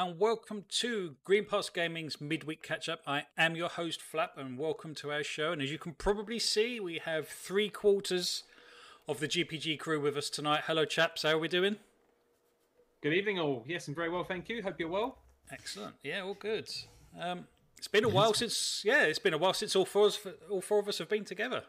[0.00, 3.00] And welcome to Green Pass Gaming's midweek catch up.
[3.06, 5.52] I am your host Flap and welcome to our show.
[5.52, 8.44] And as you can probably see, we have three quarters
[9.06, 10.62] of the GPG crew with us tonight.
[10.66, 11.22] Hello, chaps.
[11.22, 11.76] How are we doing?
[13.02, 13.62] Good evening, all.
[13.68, 14.62] Yes, I'm very well, thank you.
[14.62, 15.18] Hope you're well.
[15.52, 15.96] Excellent.
[16.02, 16.70] Yeah, all good.
[17.20, 20.14] Um, it's been a while since yeah, it's been a while since all four of
[20.14, 21.64] us, all four of us have been together.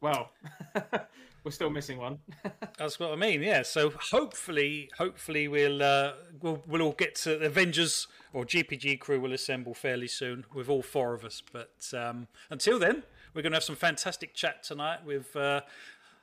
[0.00, 0.30] Well,
[1.44, 2.18] we're still missing one.
[2.78, 3.42] That's what I mean.
[3.42, 3.62] Yeah.
[3.62, 9.20] So hopefully, hopefully we'll uh, we'll we'll all get to the Avengers or GPG crew
[9.20, 11.42] will assemble fairly soon with all four of us.
[11.52, 13.02] But um, until then,
[13.34, 15.62] we're going to have some fantastic chat tonight with uh,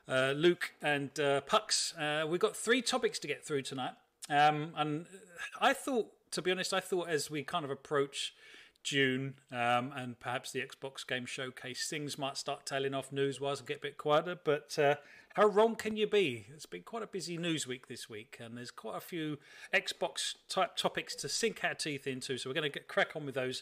[0.07, 1.93] uh, Luke and uh, Pucks.
[1.97, 3.93] Uh, we've got three topics to get through tonight,
[4.29, 5.05] um, and
[5.59, 8.33] I thought, to be honest, I thought as we kind of approach
[8.87, 13.59] June um, and perhaps the Xbox Game Showcase, things might start tailing off news wise
[13.59, 14.37] and get a bit quieter.
[14.41, 14.95] But uh,
[15.33, 16.47] how wrong can you be?
[16.53, 19.39] It's been quite a busy news week this week, and there's quite a few
[19.73, 22.37] Xbox type topics to sink our teeth into.
[22.37, 23.61] So we're going to get crack on with those.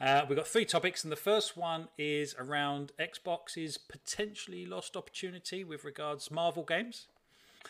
[0.00, 5.62] Uh, we've got three topics, and the first one is around Xbox's potentially lost opportunity
[5.62, 7.06] with regards Marvel games.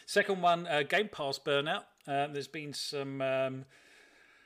[0.07, 1.85] Second one, uh, Game Pass burnout.
[2.07, 3.67] Um, there's been some um,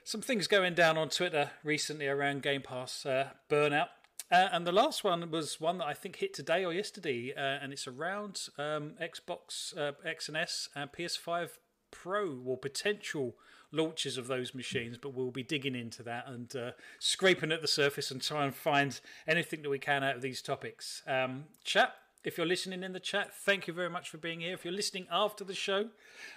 [0.09, 3.89] some things going down on Twitter recently around Game Pass uh, burnout.
[4.33, 7.63] Uh, and the last one was one that I think hit today or yesterday, uh,
[7.63, 11.51] and it's around um, Xbox uh, X and S and PS5
[11.91, 13.35] Pro or potential
[13.71, 14.97] launches of those machines.
[14.97, 18.55] But we'll be digging into that and uh, scraping at the surface and try and
[18.55, 21.03] find anything that we can out of these topics.
[21.07, 21.93] Um, chat
[22.25, 24.53] if you're listening in the chat, thank you very much for being here.
[24.53, 25.89] If you're listening after the show,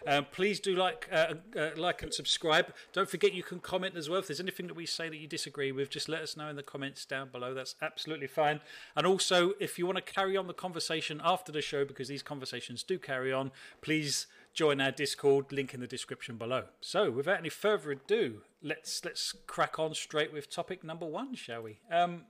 [0.06, 2.68] uh, please do like, uh, uh, like and subscribe.
[2.94, 4.20] Don't forget you can comment as well.
[4.20, 6.56] If there's anything that we say that you disagree with, just let us know in
[6.56, 7.54] the comments down below.
[7.54, 8.62] That's absolutely fine.
[8.96, 12.24] And also, if you want to carry on the conversation after the show, because these
[12.24, 15.52] conversations do carry on, please join our Discord.
[15.52, 16.66] Link in the description below.
[16.80, 21.64] So, without any further ado, let's let's crack on straight with topic number one, shall
[21.64, 21.80] we?
[21.92, 22.26] Um,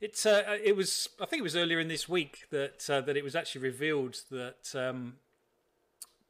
[0.00, 3.16] it's uh, it was I think it was earlier in this week that uh, that
[3.16, 5.14] it was actually revealed that um,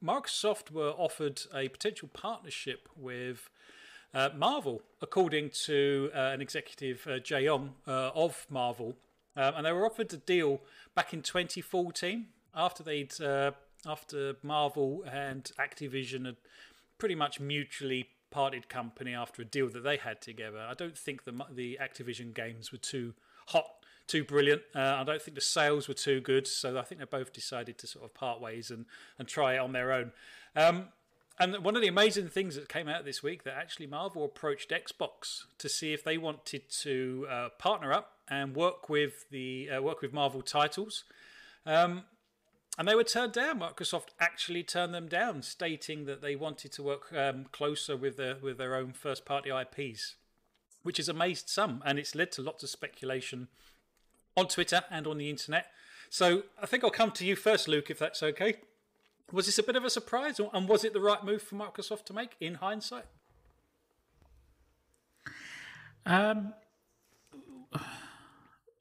[0.02, 3.50] Microsoft were offered a potential partnership with
[4.14, 8.96] uh, Marvel, according to uh, an executive uh, Jay Ong uh, of Marvel,
[9.36, 10.60] um, and they were offered a deal
[10.94, 13.14] back in 2014 after they'd
[13.86, 16.36] after Marvel and Activision had
[16.98, 20.58] pretty much mutually parted company after a deal that they had together.
[20.58, 23.14] I don't think the the Activision games were too
[23.46, 23.66] hot,
[24.06, 24.62] too brilliant.
[24.74, 27.78] Uh, I don't think the sales were too good, so I think they both decided
[27.78, 28.86] to sort of part ways and,
[29.18, 30.12] and try it on their own.
[30.54, 30.88] Um,
[31.38, 34.70] and one of the amazing things that came out this week that actually Marvel approached
[34.70, 39.82] Xbox to see if they wanted to uh, partner up and work with the uh,
[39.82, 41.04] work with Marvel titles.
[41.66, 42.04] Um,
[42.78, 43.60] and they were turned down.
[43.60, 48.36] Microsoft actually turned them down, stating that they wanted to work um, closer with their
[48.36, 50.14] with their own first party IPs
[50.86, 53.48] which has amazed some, and it's led to lots of speculation
[54.36, 55.66] on Twitter and on the internet.
[56.08, 58.58] So I think I'll come to you first, Luke, if that's okay.
[59.32, 62.04] Was this a bit of a surprise, and was it the right move for Microsoft
[62.04, 63.06] to make in hindsight?
[66.06, 66.54] Um,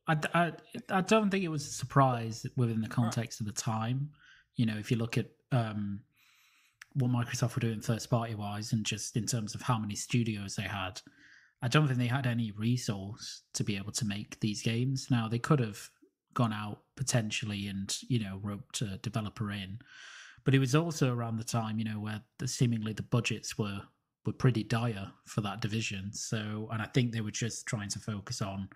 [0.08, 0.52] I, I,
[0.92, 3.50] I don't think it was a surprise within the context right.
[3.50, 4.12] of the time.
[4.58, 6.02] You know, if you look at um,
[6.94, 10.56] what Microsoft were doing first party wise, and just in terms of how many studios
[10.56, 11.02] they had,
[11.62, 15.08] I don't think they had any resource to be able to make these games.
[15.10, 15.90] Now they could have
[16.34, 19.80] gone out potentially and you know roped a developer in,
[20.44, 23.82] but it was also around the time you know where the, seemingly the budgets were
[24.26, 26.12] were pretty dire for that division.
[26.14, 28.70] So, and I think they were just trying to focus on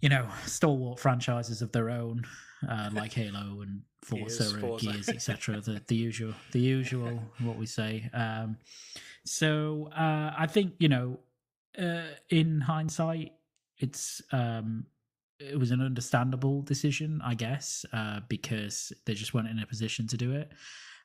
[0.00, 2.24] you know stalwart franchises of their own,
[2.68, 5.60] uh, like Halo and Forza, Gears, Gears etc.
[5.64, 8.08] the the usual, the usual, what we say.
[8.12, 8.56] Um,
[9.24, 11.18] so uh, I think you know
[11.78, 13.32] uh, in hindsight,
[13.78, 14.86] it's um,
[15.38, 20.06] it was an understandable decision, I guess, uh, because they just weren't in a position
[20.08, 20.50] to do it.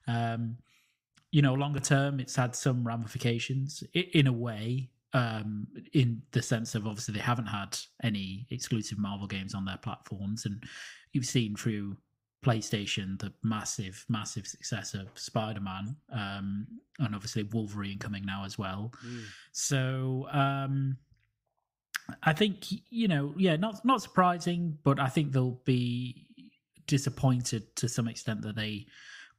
[0.07, 0.57] Um,
[1.31, 6.75] you know, longer term, it's had some ramifications in a way, um, in the sense
[6.75, 10.63] of obviously they haven't had any exclusive Marvel games on their platforms, and
[11.11, 11.95] you've seen through
[12.43, 16.67] PlayStation the massive, massive success of Spider Man, um,
[16.99, 18.93] and obviously Wolverine coming now as well.
[19.05, 19.23] Mm.
[19.51, 20.97] So um,
[22.23, 26.27] I think you know, yeah, not not surprising, but I think they'll be
[26.87, 28.87] disappointed to some extent that they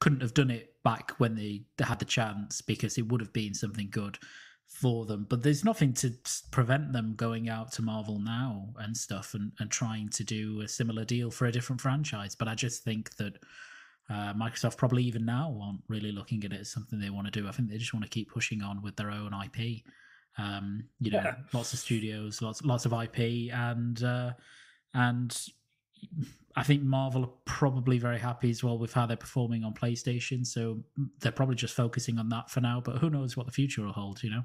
[0.00, 3.32] couldn't have done it back when they, they had the chance because it would have
[3.32, 4.18] been something good
[4.66, 5.26] for them.
[5.28, 6.12] But there's nothing to
[6.50, 10.68] prevent them going out to Marvel now and stuff and, and trying to do a
[10.68, 12.34] similar deal for a different franchise.
[12.34, 13.36] But I just think that
[14.10, 17.30] Uh, Microsoft probably even now aren't really looking at it as something they want to
[17.40, 17.48] do.
[17.48, 19.82] I think they just want to keep pushing on with their own IP.
[20.36, 21.36] Um, you know, Yeah.
[21.54, 24.34] lots of studios, lots lots of IP, and uh,
[24.92, 25.30] and
[26.56, 30.46] I think Marvel are probably very happy as well with how they're performing on PlayStation.
[30.46, 30.80] So
[31.20, 32.80] they're probably just focusing on that for now.
[32.80, 34.22] But who knows what the future will hold?
[34.22, 34.42] You know.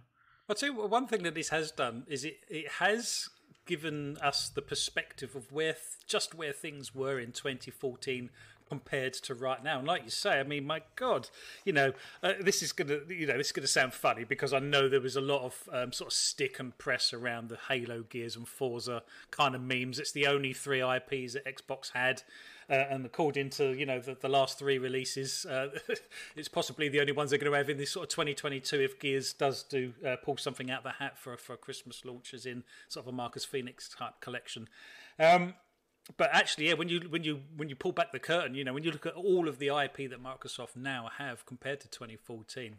[0.55, 3.29] Tell you one thing that this has done is it, it has
[3.67, 8.31] given us the perspective of where th- just where things were in 2014
[8.69, 9.79] compared to right now.
[9.79, 11.29] And like you say, I mean, my God,
[11.65, 11.93] you know,
[12.23, 15.01] uh, this is gonna, you know, this is gonna sound funny because I know there
[15.01, 18.47] was a lot of um, sort of stick and press around the Halo, Gears, and
[18.47, 19.99] Forza kind of memes.
[19.99, 22.23] It's the only three IPs that Xbox had.
[22.69, 25.69] Uh, and according to you know the, the last three releases, uh,
[26.35, 28.99] it's possibly the only ones they're going to have in this sort of 2022 if
[28.99, 32.33] Gears does do uh, pull something out of the hat for for a Christmas launch,
[32.33, 34.69] as in sort of a Marcus Phoenix type collection.
[35.17, 35.55] Um,
[36.17, 38.73] but actually, yeah, when you when you when you pull back the curtain, you know,
[38.73, 42.77] when you look at all of the IP that Microsoft now have compared to 2014,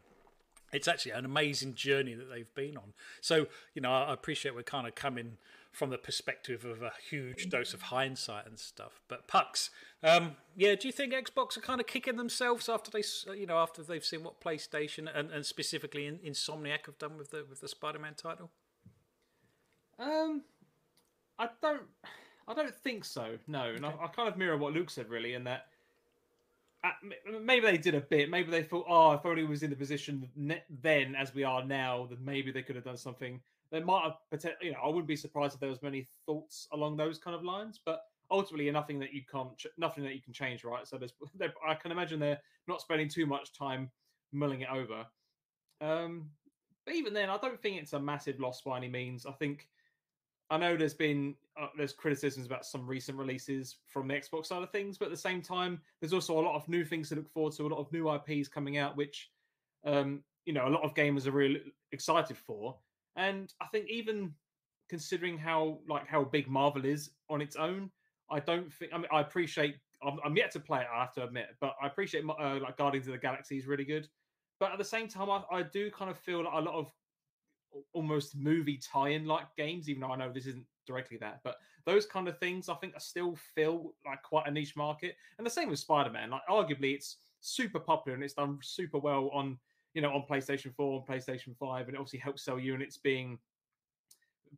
[0.73, 2.93] it's actually an amazing journey that they've been on.
[3.21, 5.39] So, you know, I appreciate we're kind of coming
[5.73, 9.01] from the perspective of a huge dose of hindsight and stuff.
[9.09, 9.71] But Pucks,
[10.03, 13.05] um, yeah, do you think Xbox are kind of kicking themselves after they,
[13.37, 17.31] you know, after they've seen what PlayStation and, and specifically in, Insomniac have done with
[17.31, 18.51] the with the Spider-Man title?
[19.99, 20.43] Um,
[21.39, 21.83] I don't,
[22.51, 23.39] I don't think so.
[23.47, 25.67] No, and I, I kind of mirror what Luke said really, in that
[27.43, 28.31] maybe they did a bit.
[28.31, 31.45] Maybe they thought, oh, if only we was in the position ne- then as we
[31.45, 33.41] are now, then maybe they could have done something.
[33.71, 36.97] They might have, you know, I wouldn't be surprised if there was many thoughts along
[36.97, 40.33] those kind of lines, but ultimately nothing that you can't, ch- nothing that you can
[40.33, 40.89] change, right?
[40.89, 41.13] So there's,
[41.67, 43.91] I can imagine they're not spending too much time
[44.33, 45.07] mulling it over.
[45.81, 46.31] Um,
[46.85, 49.27] but even then, I don't think it's a massive loss by any means.
[49.27, 49.69] I think
[50.51, 54.63] I know there's been uh, there's criticisms about some recent releases from the Xbox side
[54.63, 57.17] of things, but at the same time, there's also a lot of new things to
[57.17, 59.31] look forward to, a lot of new IPs coming out, which
[59.85, 61.63] um, you know a lot of gamers are really
[61.93, 62.77] excited for.
[63.17, 64.33] And I think even
[64.89, 67.91] considering how like how big Marvel is on its own,
[68.29, 70.87] I don't think I mean I appreciate I'm, I'm yet to play it.
[70.93, 73.85] I have to admit, but I appreciate uh, like Guardians of the Galaxy is really
[73.85, 74.09] good.
[74.59, 76.93] But at the same time, I, I do kind of feel like a lot of
[77.93, 81.57] almost movie tie-in like games, even though I know this isn't directly that, but
[81.87, 85.17] those kind of things I think are still feel like quite a niche market.
[85.39, 86.31] And the same with Spider-Man.
[86.31, 89.59] Like arguably it's super popular and it's done super well on
[89.95, 93.39] you know on PlayStation 4 and PlayStation 5, and it obviously helps sell units being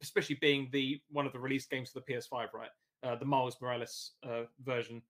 [0.01, 2.71] especially being the one of the release games for the PS5, right?
[3.03, 5.03] Uh, the Miles Morales uh, version.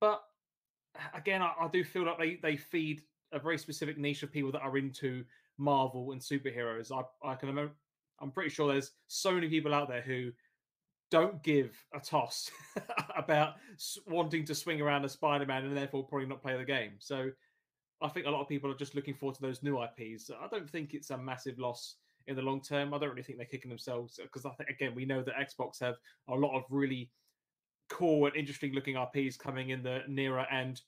[0.00, 0.22] But
[1.14, 4.52] again, I, I do feel like they they feed a very specific niche of people
[4.52, 5.24] that are into
[5.58, 6.90] Marvel and superheroes.
[6.92, 7.72] I, I can remember,
[8.20, 10.30] I'm pretty sure there's so many people out there who
[11.10, 12.50] don't give a toss
[13.16, 13.54] about
[14.06, 16.92] wanting to swing around a Spider-Man and therefore probably not play the game.
[16.98, 17.30] So
[18.02, 20.30] I think a lot of people are just looking forward to those new IPs.
[20.30, 21.96] I don't think it's a massive loss
[22.26, 22.92] in the long term.
[22.92, 25.80] I don't really think they're kicking themselves because I think again we know that Xbox
[25.80, 25.94] have
[26.28, 27.10] a lot of really
[27.88, 30.80] cool and interesting looking IPs coming in the nearer and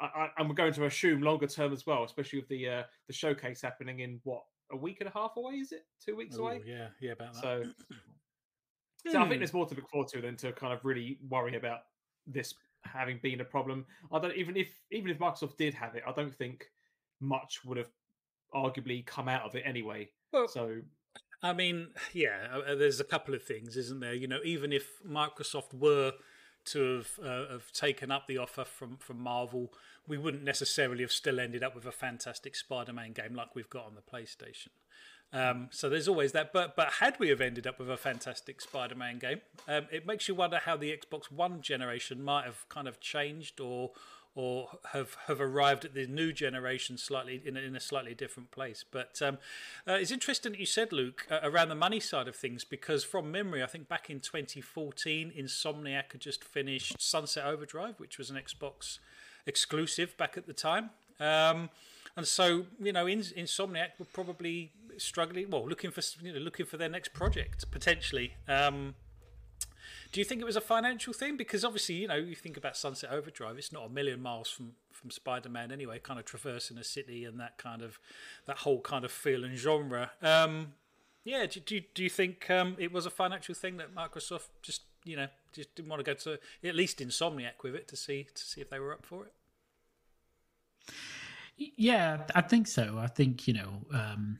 [0.00, 2.82] I, I, and we're going to assume longer term as well, especially with the uh,
[3.06, 4.42] the showcase happening in what
[4.72, 5.54] a week and a half away.
[5.54, 6.60] Is it two weeks Ooh, away?
[6.64, 7.40] yeah, yeah, about that.
[7.40, 7.64] So,
[9.08, 9.28] so I Hmm.
[9.28, 11.80] think there's more to look forward to than to kind of really worry about
[12.26, 12.54] this
[12.84, 13.86] having been a problem.
[14.12, 16.70] I don't even if even if Microsoft did have it, I don't think
[17.20, 17.90] much would have
[18.54, 20.10] arguably come out of it anyway.
[20.32, 20.80] Well, So
[21.42, 24.14] I mean, yeah, uh, there's a couple of things, isn't there?
[24.14, 26.12] You know, even if Microsoft were
[26.66, 29.72] to have, uh, have taken up the offer from, from Marvel,
[30.06, 33.86] we wouldn't necessarily have still ended up with a fantastic Spider-Man game like we've got
[33.86, 34.68] on the PlayStation.
[35.32, 36.52] Um, so there's always that.
[36.52, 40.26] But but had we have ended up with a fantastic Spider-Man game, um, it makes
[40.26, 43.92] you wonder how the Xbox One generation might have kind of changed or
[44.34, 48.50] or have have arrived at the new generation slightly in a, in a slightly different
[48.50, 48.84] place.
[48.90, 49.38] But um,
[49.86, 53.04] uh, it's interesting that you said, Luke, uh, around the money side of things, because
[53.04, 58.30] from memory, I think back in 2014, Insomniac had just finished Sunset Overdrive, which was
[58.30, 58.98] an Xbox
[59.46, 60.90] exclusive back at the time.
[61.18, 61.70] Um,
[62.16, 66.66] and so, you know, in, Insomniac were probably struggling, well, looking for you know, looking
[66.66, 68.34] for their next project potentially.
[68.48, 68.94] Um,
[70.12, 71.36] do you think it was a financial thing?
[71.36, 74.72] Because obviously, you know, you think about Sunset Overdrive, it's not a million miles from
[74.90, 77.98] from Spider Man anyway, kind of traversing a city and that kind of
[78.46, 80.10] that whole kind of feel and genre.
[80.20, 80.74] Um,
[81.24, 84.82] yeah, do, do, do you think um, it was a financial thing that Microsoft just
[85.04, 86.38] you know just didn't want to go to
[86.68, 89.32] at least Insomniac with it to see to see if they were up for it?
[91.76, 92.96] Yeah, I think so.
[92.98, 94.38] I think you know, um,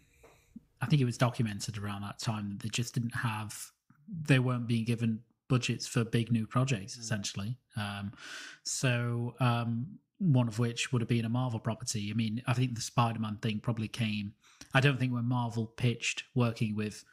[0.83, 3.71] I think it was documented around that time that they just didn't have,
[4.09, 5.21] they weren't being given
[5.51, 7.59] budgets for big new projects essentially.
[7.77, 8.13] Um,
[8.63, 12.09] so um, one of which would have been a Marvel property.
[12.11, 14.33] I mean, I think the Spider-Man thing probably came.
[14.73, 17.05] I don't think when Marvel pitched working with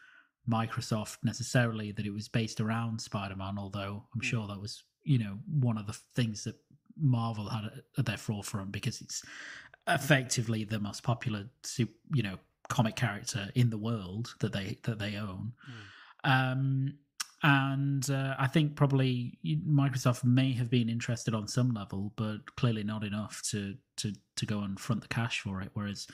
[0.50, 5.38] Microsoft necessarily that it was based around Spider-Man, although I'm sure that was you know
[5.50, 6.56] one of the things that
[7.00, 9.24] Marvel had at their forefront because it's
[9.88, 11.46] effectively the most popular,
[11.78, 12.38] you know,
[12.70, 15.54] comic character in the world that they that they own.
[16.26, 16.52] Mm.
[16.52, 16.94] Um,
[17.44, 22.84] and uh, I think probably Microsoft may have been interested on some level, but clearly
[22.84, 25.70] not enough to to to go and front the cash for it.
[25.74, 26.08] Whereas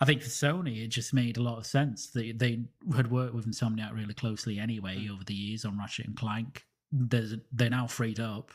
[0.00, 2.08] I think for Sony, it just made a lot of sense.
[2.08, 2.62] They they
[2.96, 5.12] had worked with Insomniac really closely anyway mm.
[5.12, 6.64] over the years on Ratchet and Clank.
[6.90, 8.50] There's, they're now freed up.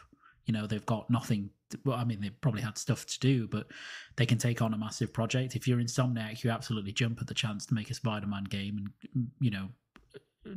[0.46, 1.51] You know, they've got nothing.
[1.70, 3.68] To, well, I mean, they probably had stuff to do, but
[4.16, 5.56] they can take on a massive project.
[5.56, 9.28] If you're Insomniac, you absolutely jump at the chance to make a Spider-Man game and
[9.39, 9.70] you know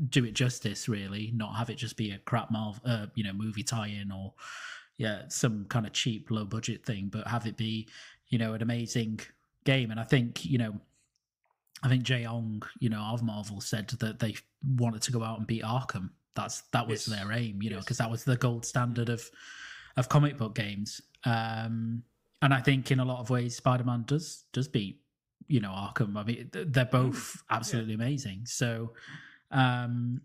[0.09, 3.33] do it justice really not have it just be a crap Marvel, uh, you know
[3.33, 4.33] movie tie-in or
[4.99, 7.89] yeah some kind of cheap low budget thing but have it be
[8.29, 9.21] you know an amazing
[9.65, 10.75] game and i think you know
[11.83, 14.35] i think jay ong you know of marvel said that they
[14.77, 17.19] wanted to go out and beat arkham that's that was yes.
[17.19, 18.07] their aim you know because yes.
[18.07, 19.29] that was the gold standard of
[19.97, 22.03] of comic book games um
[22.41, 25.01] and i think in a lot of ways spider-man does does beat
[25.49, 27.41] you know arkham i mean they're both mm.
[27.51, 27.99] absolutely yeah.
[27.99, 28.93] amazing so
[29.53, 30.21] um,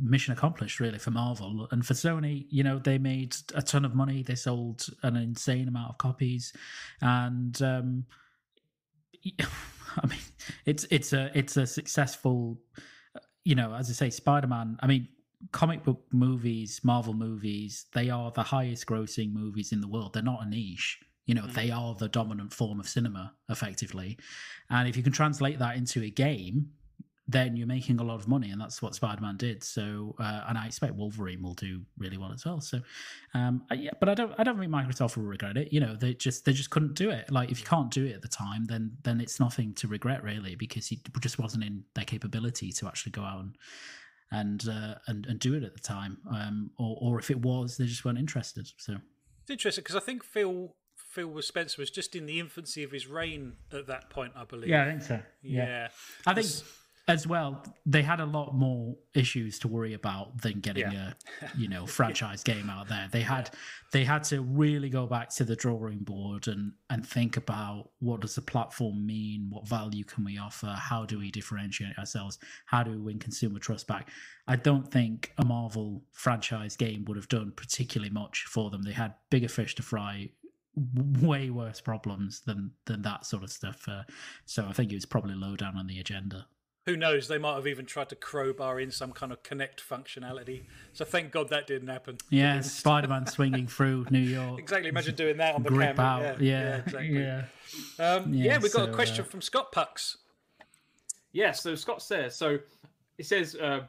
[0.00, 2.46] mission accomplished really for Marvel and for Sony.
[2.50, 4.22] You know, they made a ton of money.
[4.22, 6.52] They sold an insane amount of copies,
[7.00, 8.04] and um,
[9.40, 10.18] I mean,
[10.66, 12.58] it's it's a it's a successful.
[13.44, 14.78] You know, as I say, Spider Man.
[14.80, 15.08] I mean,
[15.52, 20.12] comic book movies, Marvel movies, they are the highest grossing movies in the world.
[20.12, 20.98] They're not a niche.
[21.26, 21.54] You know, mm-hmm.
[21.54, 24.18] they are the dominant form of cinema, effectively.
[24.68, 26.70] And if you can translate that into a game,
[27.30, 29.62] then you're making a lot of money, and that's what Spider-Man did.
[29.62, 32.60] So, uh, and I expect Wolverine will do really well as well.
[32.60, 32.80] So,
[33.34, 35.72] um, yeah, but I don't, I don't think Microsoft will regret it.
[35.72, 37.30] You know, they just, they just couldn't do it.
[37.30, 40.22] Like, if you can't do it at the time, then, then it's nothing to regret
[40.22, 43.56] really, because it just wasn't in their capability to actually go out and,
[44.32, 46.18] and, uh, and, and do it at the time.
[46.32, 48.68] Um, or, or if it was, they just weren't interested.
[48.76, 48.94] So
[49.42, 53.08] it's interesting because I think Phil Phil Spencer was just in the infancy of his
[53.08, 54.68] reign at that point, I believe.
[54.68, 55.20] Yeah, I think so.
[55.42, 55.88] Yeah, yeah.
[56.26, 56.46] I think
[57.10, 61.12] as well, they had a lot more issues to worry about than getting yeah.
[61.42, 63.08] a you know franchise game out there.
[63.10, 63.58] They had yeah.
[63.92, 68.20] they had to really go back to the drawing board and and think about what
[68.20, 72.84] does the platform mean, what value can we offer, how do we differentiate ourselves, how
[72.84, 74.08] do we win consumer trust back.
[74.46, 78.82] I don't think a Marvel franchise game would have done particularly much for them.
[78.82, 80.30] They had bigger fish to fry
[81.20, 83.88] way worse problems than than that sort of stuff.
[83.88, 84.04] Uh,
[84.46, 86.46] so I think it was probably low down on the agenda
[86.86, 87.28] who knows?
[87.28, 90.64] They might have even tried to crowbar in some kind of Kinect functionality.
[90.92, 92.18] So thank God that didn't happen.
[92.30, 94.58] Yeah, Spider Man swinging through New York.
[94.58, 94.88] Exactly.
[94.88, 96.30] Imagine doing that on the Grip camera.
[96.30, 96.40] Out.
[96.40, 97.18] Yeah, yeah, yeah, exactly.
[97.18, 97.44] Yeah.
[97.98, 100.16] Um, yeah, yeah, we've got so, a question uh, from Scott Pucks.
[101.32, 102.58] Yeah, so Scott says so.
[103.16, 103.80] He says uh,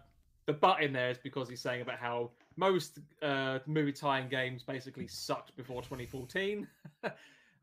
[0.45, 4.63] the but in there is because he's saying about how most uh, movie tie-in games
[4.63, 6.67] basically sucked before 2014.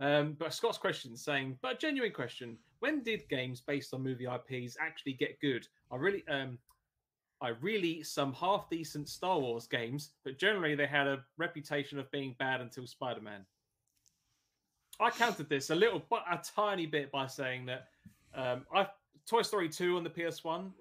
[0.01, 4.27] um, but Scott's question saying, but a genuine question: when did games based on movie
[4.27, 5.67] IPs actually get good?
[5.91, 6.59] I really, um,
[7.41, 12.11] I really some half decent Star Wars games, but generally they had a reputation of
[12.11, 13.45] being bad until Spider Man.
[15.01, 17.89] I countered this a little, but a tiny bit by saying that
[18.35, 18.89] um, I
[19.27, 20.73] Toy Story two on the PS One.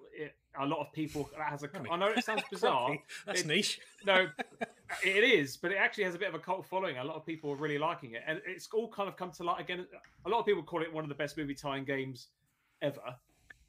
[0.60, 1.70] A lot of people that has a.
[1.90, 2.96] I know it sounds bizarre.
[3.26, 3.80] That's it, niche.
[4.04, 4.26] No,
[5.04, 6.98] it is, but it actually has a bit of a cult following.
[6.98, 9.44] A lot of people are really liking it, and it's all kind of come to
[9.44, 9.86] light again.
[10.24, 12.28] A lot of people call it one of the best movie tying games
[12.82, 13.00] ever.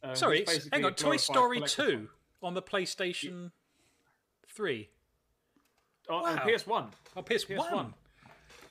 [0.03, 0.93] Um, Sorry, hang on.
[0.93, 2.09] Toy Story Two
[2.41, 3.49] on the PlayStation yeah.
[4.47, 4.89] Three.
[6.09, 6.43] Oh, wow.
[6.47, 6.87] PS One.
[7.15, 7.93] Oh, PS One.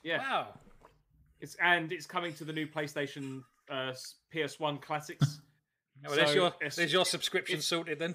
[0.03, 0.19] Yeah.
[0.19, 0.49] Wow.
[1.41, 3.93] It's and it's coming to the new PlayStation uh,
[4.33, 5.41] PS One classics.
[6.03, 8.15] well, so there's your there's your subscription sorted then.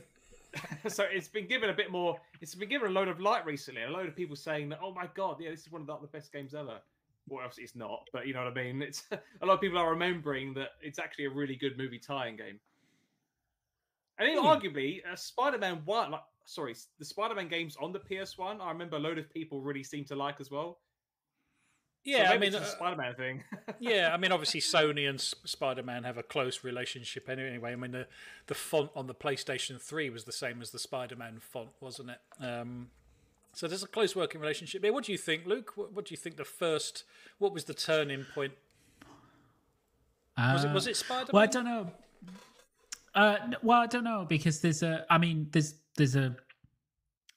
[0.88, 2.20] so it's been given a bit more.
[2.42, 3.84] It's been given a load of light recently.
[3.84, 5.98] A load of people saying that, oh my god, yeah, this is one of the,
[5.98, 6.80] the best games ever.
[7.28, 8.82] Well, obviously it's not, but you know what I mean.
[8.82, 12.36] It's a lot of people are remembering that it's actually a really good movie tie-in
[12.36, 12.60] game.
[14.20, 14.50] And even hmm.
[14.50, 18.98] arguably, uh, Spider-Man One, like sorry, the Spider-Man games on the PS One, I remember
[18.98, 20.80] a load of people really seem to like as well.
[22.04, 23.44] Yeah, so I mean, uh, Spider-Man thing.
[23.80, 27.72] yeah, I mean, obviously Sony and Spider-Man have a close relationship anyway.
[27.72, 28.08] I mean, the
[28.48, 32.20] the font on the PlayStation Three was the same as the Spider-Man font, wasn't it?
[32.44, 32.90] Um,
[33.54, 34.92] so there's a close working relationship here.
[34.92, 35.72] What do you think, Luke?
[35.76, 37.06] What, what do you think the first?
[37.38, 38.54] What was the turning point?
[40.36, 41.30] Uh, was it was it Spider-Man?
[41.32, 41.92] Well, I don't know.
[43.16, 45.06] Uh, well, I don't know because there's a.
[45.10, 46.36] I mean, there's there's a.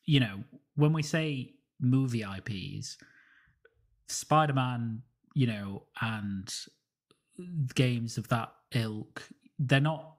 [0.06, 0.44] You know,
[0.75, 2.96] when we say movie IPs
[4.08, 5.02] Spider Man,
[5.34, 6.52] you know, and
[7.75, 10.14] games of that ilk, they're not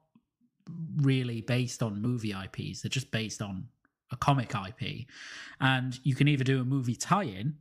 [0.97, 2.81] really based on movie IPs.
[2.81, 3.67] They're just based on
[4.11, 5.05] a comic IP.
[5.59, 7.57] And you can either do a movie tie in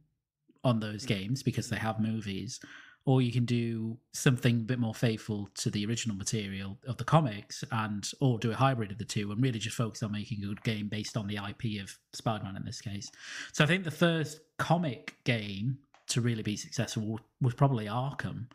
[0.65, 1.09] on those Mm.
[1.09, 2.61] games because they have movies,
[3.05, 7.05] or you can do something a bit more faithful to the original material of the
[7.05, 10.43] comics and or do a hybrid of the two and really just focus on making
[10.43, 13.09] a good game based on the IP of Spider-Man in this case.
[13.53, 18.47] So I think the first comic game to really be successful was probably Arkham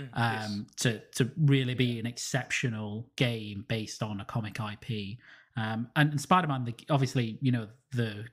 [0.00, 5.18] Mm, um, to to really be an exceptional game based on a comic IP.
[5.56, 8.24] Um, and, and Spider-Man, the, obviously, you know the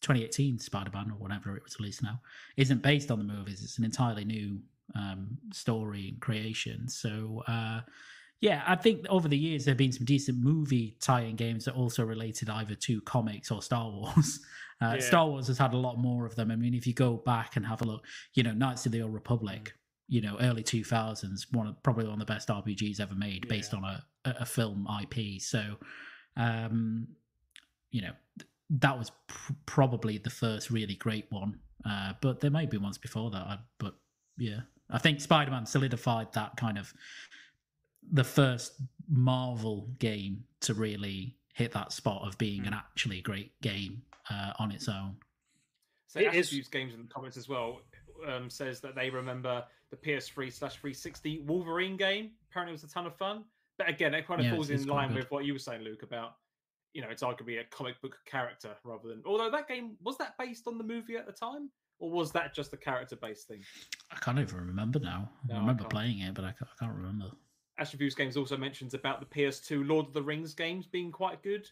[0.00, 2.20] 2018 Spider-Man or whatever it was released now,
[2.56, 3.62] isn't based on the movies.
[3.62, 4.60] It's an entirely new
[4.94, 6.88] um, story and creation.
[6.88, 7.42] So.
[7.46, 7.80] Uh,
[8.40, 11.76] yeah, I think over the years there have been some decent movie tie-in games that
[11.76, 14.40] also related either to comics or Star Wars.
[14.82, 15.00] Uh, Yeah.
[15.00, 16.50] Star Wars has had a lot more of them.
[16.50, 19.02] I mean, if you go back and have a look, you know, Knights of the
[19.02, 19.74] Old Republic,
[20.08, 23.48] you know, early two thousands, one of probably one of the best RPGs ever made,
[23.48, 25.40] based on a, a film IP.
[25.40, 25.76] So,
[26.36, 27.06] um,
[27.90, 28.12] you know,
[28.70, 31.58] that was pr- probably the first really great one.
[31.84, 33.42] Uh, but there may be ones before that.
[33.42, 33.94] I, but
[34.38, 34.60] yeah,
[34.90, 36.92] I think Spider Man solidified that kind of
[38.10, 44.02] the first Marvel game to really hit that spot of being an actually great game
[44.30, 45.16] uh, on its own.
[46.06, 47.80] So It Ash is- Games in the comments as well
[48.26, 52.30] um, says that they remember the PS3 slash 360 Wolverine game.
[52.50, 53.44] Apparently, it was a ton of fun.
[53.78, 56.02] But again, it kind of Yeah, falls in line with what you were saying, Luke,
[56.02, 56.36] about
[56.92, 59.22] you know it's arguably a comic book character rather than.
[59.24, 62.54] Although that game was that based on the movie at the time, or was that
[62.54, 63.62] just a character based thing?
[64.10, 65.30] I can't even remember now.
[65.48, 65.92] No, I I remember can't.
[65.92, 67.30] playing it, but I ca- I can't remember.
[67.78, 71.42] Ash Reviews Games also mentions about the PS2 Lord of the Rings games being quite
[71.42, 71.66] good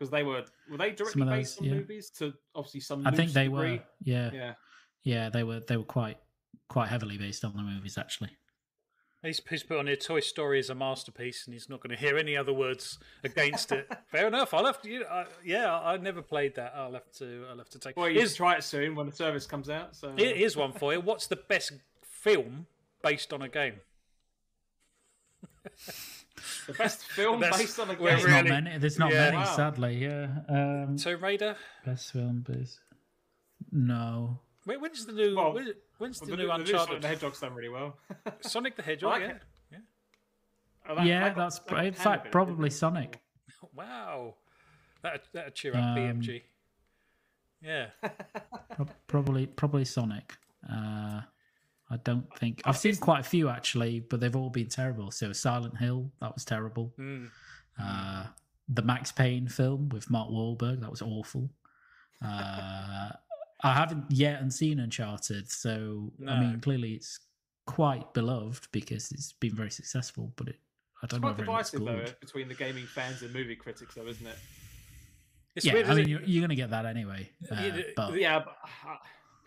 [0.00, 1.74] because they were were they directly of based on yeah.
[1.74, 3.06] movies to obviously some.
[3.06, 3.72] I think they degree.
[3.76, 3.82] were.
[4.02, 4.54] Yeah, Yeah.
[5.02, 5.60] yeah, they were.
[5.60, 6.16] They were quite
[6.68, 8.30] quite heavily based on the movies, actually.
[9.22, 12.00] He's, he's put on here Toy Story is a masterpiece, and he's not going to
[12.02, 13.86] hear any other words against it.
[14.10, 14.54] Fair enough.
[14.54, 14.88] I'll have to.
[14.88, 16.72] You uh, yeah, I, I never played that.
[16.74, 17.44] I'll have to.
[17.50, 17.98] I'll have to take.
[17.98, 19.94] Well, you Here's- try it soon when the service comes out.
[19.94, 21.00] So Here- Here's one for you.
[21.02, 22.66] What's the best film
[23.02, 23.74] based on a game?
[26.66, 28.06] the best film That's- based on a we're game.
[28.06, 28.78] There's really- not many.
[28.78, 29.24] There's not yeah.
[29.24, 29.56] many, Wow.
[29.56, 29.94] sadly.
[29.98, 30.28] Yeah.
[30.48, 31.56] Um, Tomb Raider.
[31.84, 32.80] best film based.
[33.72, 34.40] No.
[34.64, 35.36] When, when's the new?
[35.36, 37.02] Well, when- when's the, Well, new the, the new Sonic Uncharted?
[37.02, 37.96] the Hedgehog's done really well.
[38.40, 39.12] Sonic the Hedgehog.
[39.12, 39.28] like yeah.
[39.30, 39.42] it.
[40.88, 42.78] Oh, that- yeah, that got- that's that in fact bit, probably didn't?
[42.78, 43.20] Sonic.
[43.74, 44.34] Wow.
[45.02, 46.42] That that'd cheer up Um, BMG.
[47.62, 47.86] Yeah.
[48.74, 50.36] Pro- probably probably Sonic.
[50.70, 51.20] Uh,
[51.90, 55.10] I don't think I've seen quite a few actually, but they've all been terrible.
[55.10, 56.94] So Silent Hill, that was terrible.
[56.98, 57.30] Mm.
[57.80, 58.26] Uh,
[58.68, 61.50] the Max Payne film with Mark Wahlberg, that was awful.
[62.24, 63.10] Uh,
[63.62, 67.20] I haven't yet seen Uncharted, so I mean, clearly it's
[67.66, 70.32] quite beloved because it's been very successful.
[70.36, 70.56] But it,
[71.02, 74.26] I don't know quite divisive though between the gaming fans and movie critics, though, isn't
[74.26, 74.38] it?
[75.56, 75.86] It's Yeah, weird.
[75.86, 76.08] I mean, it?
[76.08, 77.30] you're, you're going to get that anyway.
[77.50, 78.96] Uh, Yeah, but Yeah, but uh,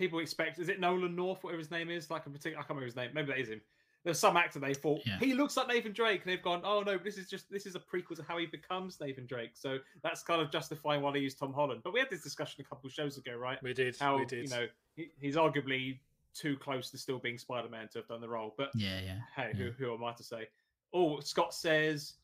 [0.04, 0.60] people expect.
[0.60, 2.10] Is it Nolan North, whatever his name is?
[2.10, 3.12] Like a particular, I can't remember his name.
[3.13, 3.62] Maybe that is him.
[4.04, 5.18] There's some actor they thought Yeah.
[5.18, 7.76] he looks like Nathan Drake, and they've gone, "Oh no, this is just this is
[7.76, 11.20] a prequel to how he becomes Nathan Drake." So that's kind of justifying why they
[11.20, 11.82] use Tom Holland.
[11.86, 13.62] But we had this discussion a couple of shows ago, right?
[13.63, 13.96] we did.
[13.98, 14.44] How we did.
[14.50, 16.00] you know he, he's arguably
[16.34, 18.54] too close to still being Spider-Man to have done the role.
[18.58, 19.20] But yeah, yeah.
[19.38, 19.66] hey, Yeah.
[19.66, 20.50] who, who am I to say?
[20.92, 22.16] Oh, Scott says,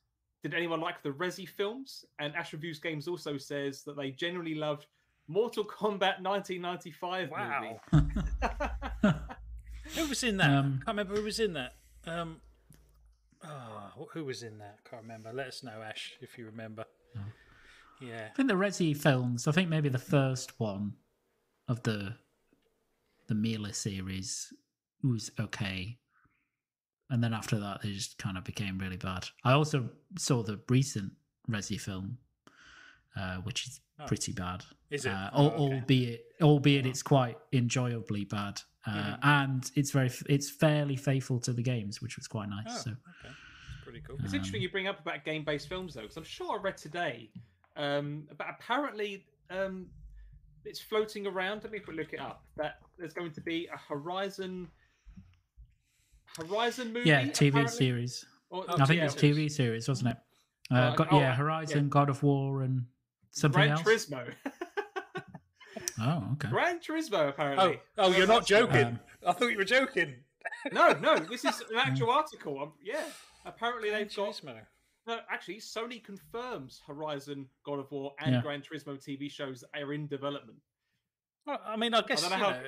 [0.43, 2.03] did anyone like the Resi films?
[2.19, 4.87] And Ash Reviews Games also says that they generally loved
[5.29, 7.79] Mortal Kombat 1995 Wow.
[7.93, 8.09] movie.
[9.95, 10.49] Who was in that?
[10.49, 11.73] Um, I can't remember who was in that.
[12.05, 12.41] Um,
[13.43, 14.79] oh, who was in that?
[14.85, 15.31] I can't remember.
[15.33, 16.85] Let us know, Ash, if you remember.
[18.01, 18.27] Yeah.
[18.31, 19.47] I think the Resi films.
[19.47, 20.93] I think maybe the first one
[21.67, 22.15] of the
[23.27, 24.53] the Mila series
[25.03, 25.97] was okay,
[27.09, 29.27] and then after that, they just kind of became really bad.
[29.43, 31.11] I also saw the recent
[31.49, 32.17] Resi film,
[33.17, 34.05] uh, which is Oh.
[34.07, 34.63] pretty bad.
[34.89, 35.09] Is it?
[35.11, 35.57] Uh, Oh, okay.
[35.75, 41.61] Albeit, albeit it's quite enjoyably bad, uh, and it's very, it's fairly faithful to the
[41.61, 42.65] games, which was quite nice.
[42.69, 43.35] Oh, So okay.
[43.83, 44.15] Pretty cool.
[44.19, 46.77] It's Um, interesting you bring up about game-based films though, because I'm sure I read
[46.77, 47.29] today,
[47.75, 49.89] um, but apparently um,
[50.63, 51.63] it's floating around.
[51.63, 52.45] Let me look it up.
[52.55, 54.69] That there's going to be a Horizon
[56.37, 57.09] Horizon movie.
[57.09, 57.75] yeah, TV apparently?
[57.77, 58.25] series.
[58.49, 60.17] Or- Oh, I think yeah, it's TV series, wasn't it?
[60.71, 62.85] Uh, Uh, got, oh, yeah, Horizon, God of War, and
[63.31, 63.81] something Gran else.
[63.83, 64.33] Turismo.
[66.01, 66.47] Oh, okay.
[66.49, 67.79] Gran Turismo, Oh, apparently.
[67.97, 68.85] oh, you're not joking.
[68.85, 70.15] Um, I thought you were joking.
[70.71, 72.57] No, no, this is an actual article.
[72.61, 73.03] Um, yeah,
[73.45, 74.29] apparently they've got.
[74.33, 74.55] Turismo.
[75.07, 78.41] No, actually, Sony confirms Horizon, God of War, and Yeah.
[78.41, 80.59] Gran Turismo TV shows are in development.
[81.49, 82.61] Well, I mean, I guess don't you how- know,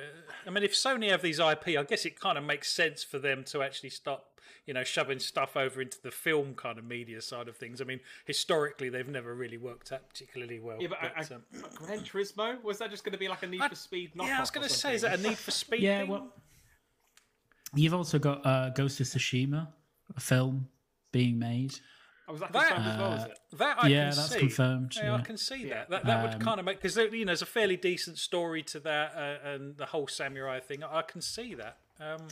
[0.46, 3.18] I mean, if Sony have these IP, I guess it kind of makes sense for
[3.18, 4.22] them to actually start,
[4.66, 7.80] you know, shoving stuff over into the film kind of media side of things.
[7.80, 10.78] I mean, historically, they've never really worked out particularly well.
[10.80, 11.42] Yeah, but, but, I, um,
[11.74, 14.26] Gran Turismo was that just going to be like a Need I- for Speed knockoff?
[14.26, 15.80] yeah, I was going to say, is that a Need for Speed?
[15.82, 16.10] Yeah, thing?
[16.10, 16.32] well,
[17.74, 19.68] you've also got uh, Ghost of Tsushima,
[20.16, 20.68] a film
[21.12, 21.74] being made.
[22.32, 23.12] Oh, was that That- confirmed as well?
[23.12, 23.38] Is it?
[23.58, 24.38] That I yeah, can that's see.
[24.38, 24.96] confirmed.
[24.96, 25.90] Yeah, I can see that.
[25.90, 28.62] That, that Um, would kind of make because you know there's a fairly decent story
[28.64, 30.82] to that, uh, and the whole samurai thing.
[30.82, 31.78] I can see that.
[32.00, 32.28] Um,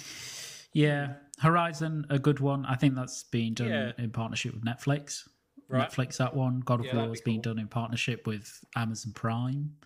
[0.73, 2.65] Yeah, Horizon, a good one.
[2.65, 3.93] I think that's being done Yeah.
[3.99, 5.29] in partnership with Netflix.
[5.69, 5.89] Right.
[5.91, 6.61] Netflix, that one.
[6.61, 7.55] God of Yeah, that'd War be is being cool.
[7.55, 9.77] done in partnership with Amazon Prime.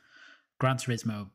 [0.58, 1.30] Gran Turismo,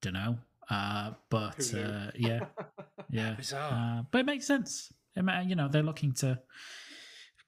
[0.00, 0.38] don't know.
[0.70, 2.46] Uh, but uh, yeah,
[3.10, 3.36] yeah.
[3.52, 4.92] Uh, but it makes sense.
[5.16, 6.38] It you know, they're looking to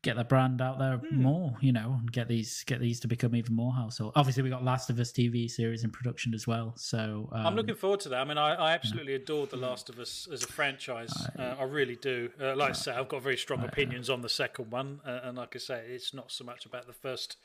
[0.02, 1.22] get their brand out there Hmm.
[1.22, 1.56] more.
[1.60, 4.12] You know, and get these get these to become even more household.
[4.16, 6.72] Obviously, we got Last of Us TV series in production as well.
[6.76, 8.20] So um, I'm looking forward to that.
[8.20, 11.12] I mean, I, I absolutely adored The Last of Us as a franchise.
[11.38, 12.30] uh, I really do.
[12.40, 15.36] Uh, like I say, I've got very strong opinions on the second one, uh, and
[15.38, 17.36] like I say, it's not so much about the first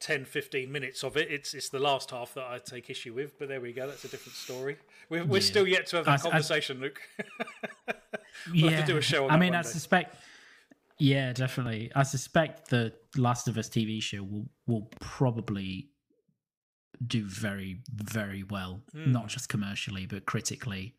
[0.00, 1.30] 10, 15 minutes of it.
[1.30, 3.38] It's it's the last half that I take issue with.
[3.38, 3.86] But there we go.
[3.86, 4.76] That's a different story.
[5.08, 7.00] We're, we're still yet to have that I- I- conversation, Luke.
[8.52, 10.16] yeah, have to do a show on I mean, I suspect.
[10.98, 11.90] Yeah, definitely.
[11.94, 15.90] I suspect the Last of Us TV show will will probably
[17.06, 19.12] do very very well, Hmm.
[19.12, 20.96] not just commercially but critically.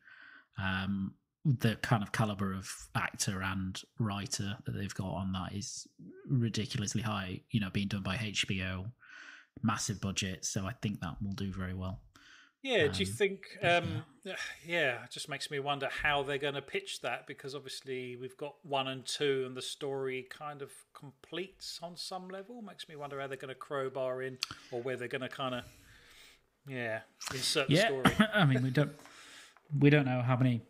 [0.58, 5.88] Um, the kind of caliber of actor and writer that they've got on that is
[6.28, 7.42] ridiculously high.
[7.52, 8.92] You know, being done by HBO,
[9.64, 12.02] massive budget, so I think that will do very well.
[12.64, 13.58] Yeah, do you Um, think?
[13.62, 14.06] Um,
[14.66, 18.36] yeah, it just makes me wonder how they're going to pitch that because obviously we've
[18.38, 22.62] got one and two, and the story kind of completes on some level.
[22.62, 24.38] Makes me wonder how they're going to crowbar in,
[24.72, 25.64] or where they're going to kind of,
[26.68, 27.02] yeah,
[27.34, 28.04] insert the yeah story.
[28.34, 28.92] i mean we don't
[29.80, 30.62] we don't know how many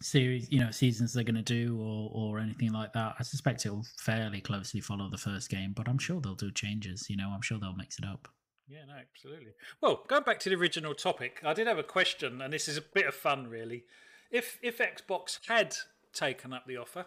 [0.00, 3.66] series you know seasons they're going to do or or anything like that i suspect
[3.66, 7.30] it'll fairly closely follow the first game but i'm sure they'll do changes you know
[7.30, 8.28] i'm sure they'll mix it up
[8.70, 9.52] Yeah, no, absolutely.
[9.80, 12.76] Well, going back to the original topic, I did have a question, and this is
[12.76, 13.84] a bit of fun, really.
[14.30, 15.74] If if Xbox had
[16.12, 17.06] taken up the offer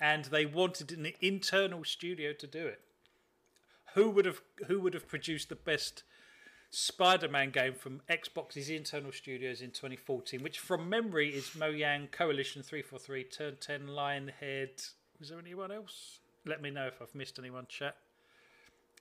[0.00, 2.80] and they wanted an internal studio to do it,
[3.94, 6.02] who would have who would have produced the best
[6.70, 10.42] Spider-Man game from Xbox's internal studios in 2014?
[10.42, 14.90] Which, from memory, is Mojang, Coalition 343, Turn 10, Lionhead.
[15.20, 16.20] Was there anyone else?
[16.46, 17.66] Let me know if I've missed anyone.
[17.68, 17.96] Chat.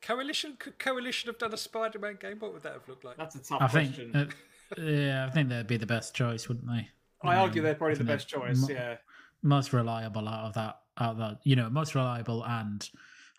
[0.02, 2.38] Coalition could Coalition have done a Spider-Man game?
[2.40, 3.18] What would that have looked like?
[3.18, 4.16] That's a tough i think question.
[4.16, 6.88] uh, yeah i think they'd be the best choice wouldn't they
[7.24, 8.58] I argue Um, they're probably the best choice.
[8.58, 8.98] mo- Yeah.
[9.44, 12.90] most reliable out of that out of that you know most reliable and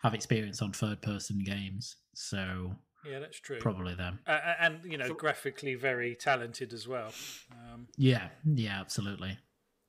[0.03, 3.59] have experience on third person games so Yeah, that's true.
[3.59, 7.11] probably them Uh, and you know, So- graphically very talented as well.
[7.51, 9.37] Um, yeah yeah absolutely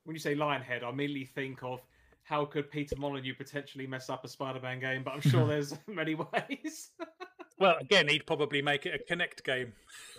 [0.03, 1.81] When you say Lionhead, I immediately think of
[2.25, 6.15] how could Peter Molyneux potentially mess up a Spider-Man game, but I'm sure there's many
[6.15, 6.89] ways.
[7.59, 9.71] well, again, he'd probably make it a Kinect game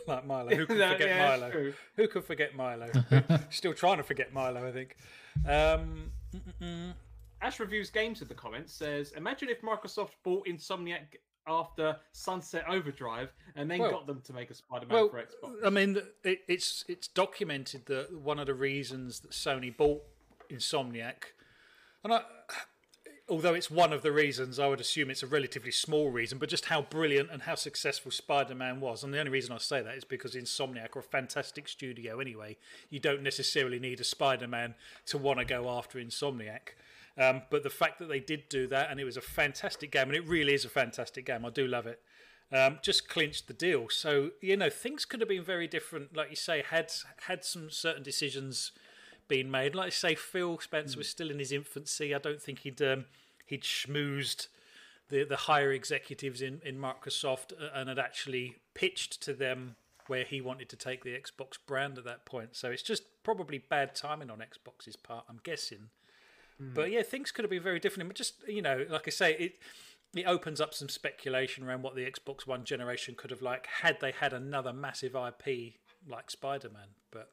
[0.07, 0.55] like Milo.
[0.55, 1.51] Who could No, forget yeah, Milo?
[1.51, 1.75] true.
[1.97, 2.89] Who could forget Milo?
[3.51, 4.97] Still trying to forget Milo, I think.
[5.47, 6.13] Um.
[7.43, 11.17] Ash Reviews Games in the comments says, Imagine if Microsoft bought Insomniac
[11.47, 15.67] after Sunset Overdrive and then Well- got them to make a Spider-Man well, for Xbox.
[15.67, 20.03] I mean, it, it's it's documented that one of the reasons that Sony bought
[20.51, 21.35] Insomniac,
[22.07, 22.23] and I,
[23.29, 26.49] although it's one of the reasons, I would assume it's a relatively small reason, but
[26.49, 29.97] just how brilliant and how successful Spider-Man was, and the only reason I say that
[29.97, 32.57] is because Insomniac are a fantastic studio anyway.
[32.91, 36.77] You don't necessarily need a Spider-Man to want to go after Insomniac.
[37.19, 40.09] Um, but the fact that they did do that, and it was a fantastic game,
[40.09, 41.45] and it really is a fantastic game.
[41.45, 42.01] I do love it
[42.53, 43.89] um, just clinched the deal.
[43.89, 46.17] So you know things could have been very different.
[46.17, 46.93] Like you say, had
[47.23, 48.73] had some certain decisions
[49.29, 49.75] been made.
[49.75, 52.15] Like I say, Phil Spencer was still in his infancy.
[52.15, 53.07] I don't think he'd um,
[53.45, 54.49] he'd schmoozed
[55.09, 60.25] the the higher executives in in Microsoft uh, and had actually pitched to them where
[60.25, 62.55] he wanted to take the Xbox brand at that point.
[62.55, 65.25] So it's just probably bad timing on Xbox's part.
[65.29, 65.89] I'm guessing.
[66.59, 68.09] But yeah, things could have been very different.
[68.09, 69.59] But just you know, like I say, it
[70.15, 74.01] it opens up some speculation around what the Xbox One generation could have like had
[74.01, 75.75] they had another massive IP
[76.09, 76.89] like Spider Man.
[77.11, 77.31] But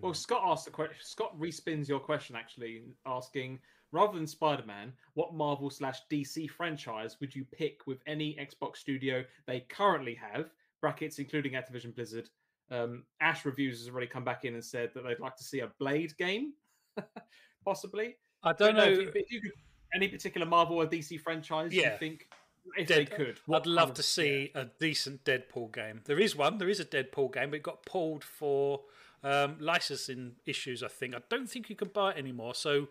[0.00, 0.96] Well, Scott asked the question.
[1.00, 3.58] Scott respins your question actually, asking
[3.92, 9.24] rather than Spider-Man, what Marvel slash DC franchise would you pick with any Xbox studio
[9.46, 10.50] they currently have?
[10.80, 12.28] Brackets including Activision Blizzard.
[12.70, 15.60] Um, Ash Reviews has already come back in and said that they'd like to see
[15.60, 16.52] a Blade game,
[17.64, 18.16] possibly.
[18.42, 18.84] I don't know.
[18.84, 19.52] If you, if you could,
[19.94, 21.92] any particular Marvel or DC franchise Yeah.
[21.92, 22.28] you think
[22.76, 26.00] if Dead- they could, I'd love to see a decent Deadpool game.
[26.04, 26.58] There is one.
[26.58, 28.82] There is a Deadpool game, but it got pulled for
[29.26, 30.82] um, licensing issues.
[30.82, 31.14] I think.
[31.14, 32.54] I don't think you can buy it anymore.
[32.54, 32.88] So,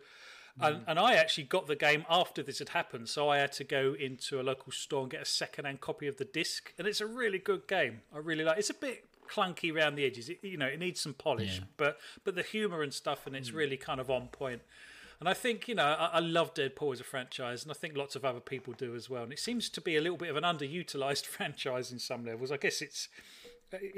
[0.60, 3.10] and, and I actually got the game after this had happened.
[3.10, 6.18] So I had to go into a local store and get a second-hand copy of
[6.18, 6.74] the disc.
[6.78, 8.02] And it's a really good game.
[8.14, 8.58] I really like.
[8.58, 10.30] It's a bit clunky around the edges.
[10.30, 11.66] It, you know, it needs some polish, Yeah.
[11.78, 14.62] but but the humor and stuff, and it's really kind of on point.
[15.20, 17.96] And I think, you know, I, I love Deadpool as a franchise, and I think
[17.96, 19.24] lots of other people do as well.
[19.24, 22.52] And it seems to be a little bit of an underutilized franchise in some levels.
[22.52, 23.08] I guess it's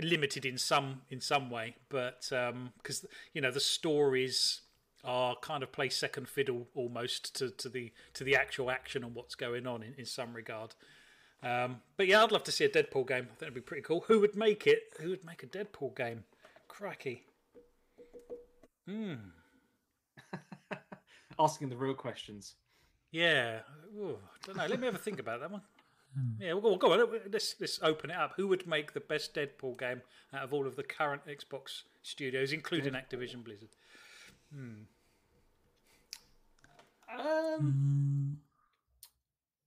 [0.02, 4.62] limited in some in some way, but because you know the stories
[5.04, 9.16] are kind of play second fiddle almost to, to the to the actual action and
[9.16, 10.76] what's going on in, in some regard.
[11.44, 13.28] Um, but yeah, I'd love to see a Deadpool game.
[13.32, 14.06] I think it'd be pretty cool.
[14.08, 14.94] Who would make it?
[15.00, 16.24] Who would make a Deadpool game?
[16.68, 17.24] Crikey.
[21.40, 22.56] asking the real questions.
[23.12, 23.60] Yeah,
[23.96, 24.66] Ooh, I don't know.
[24.68, 25.62] Let me have a think about that one.
[26.40, 27.20] Yeah, we'll go, we'll go on.
[27.32, 28.34] Let's let's open it up.
[28.38, 30.02] Who would make the best Deadpool game
[30.34, 33.70] out of all of the current Xbox studios, including Activision Blizzard?
[34.54, 34.88] Um,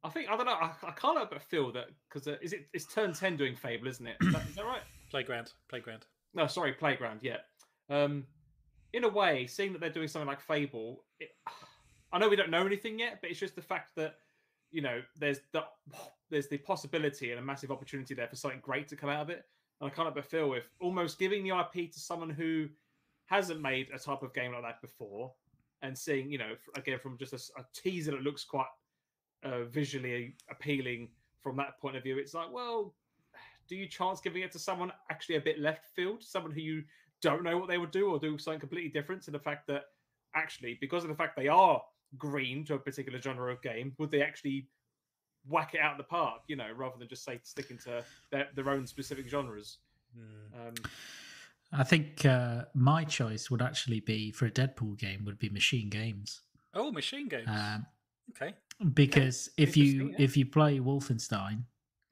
[0.03, 0.53] I think I don't know.
[0.53, 3.55] I, I can't help but feel that because uh, is it it's turn ten doing
[3.55, 4.17] Fable, isn't it?
[4.21, 4.83] Is that, is that right?
[5.11, 6.07] Playground, Playground.
[6.35, 7.21] No, sorry, Playground.
[7.23, 7.39] Yeah.
[7.89, 8.27] Um,
[8.93, 11.31] in a way, seeing that they're doing something like Fable, it,
[12.13, 14.17] I know we don't know anything yet, but it's just the fact that
[14.71, 15.65] you know there's the
[16.31, 19.31] there's the possibility and a massive opportunity there for something great to come out of
[19.31, 19.45] it.
[19.81, 22.69] And I can't but feel with almost giving the IP to someone who
[23.27, 25.33] hasn't made a type of game like that before,
[25.83, 28.67] and seeing you know again from just a teaser that looks quite
[29.43, 31.09] uh, visually appealing
[31.41, 32.95] from that point of view, it's like, well,
[33.69, 36.83] do you chance giving it to someone actually a bit left field, someone who you
[37.23, 39.85] don't know what they would do or do something completely different to the fact that
[40.35, 41.83] actually because of the fact they are
[42.19, 44.67] green to a particular genre of game would they actually
[45.49, 48.49] whack it out of the park you know rather than just say sticking to their,
[48.55, 49.79] their own specific genres
[50.55, 50.75] um,
[51.73, 55.89] I think uh, my choice would actually be for a Deadpool game would be Machine
[55.89, 56.41] Games,
[56.75, 57.47] Oh, machine games.
[57.49, 57.87] um,
[58.31, 58.55] okay.
[58.93, 60.17] because if you yeah.
[60.19, 61.63] if you play Wolfenstein,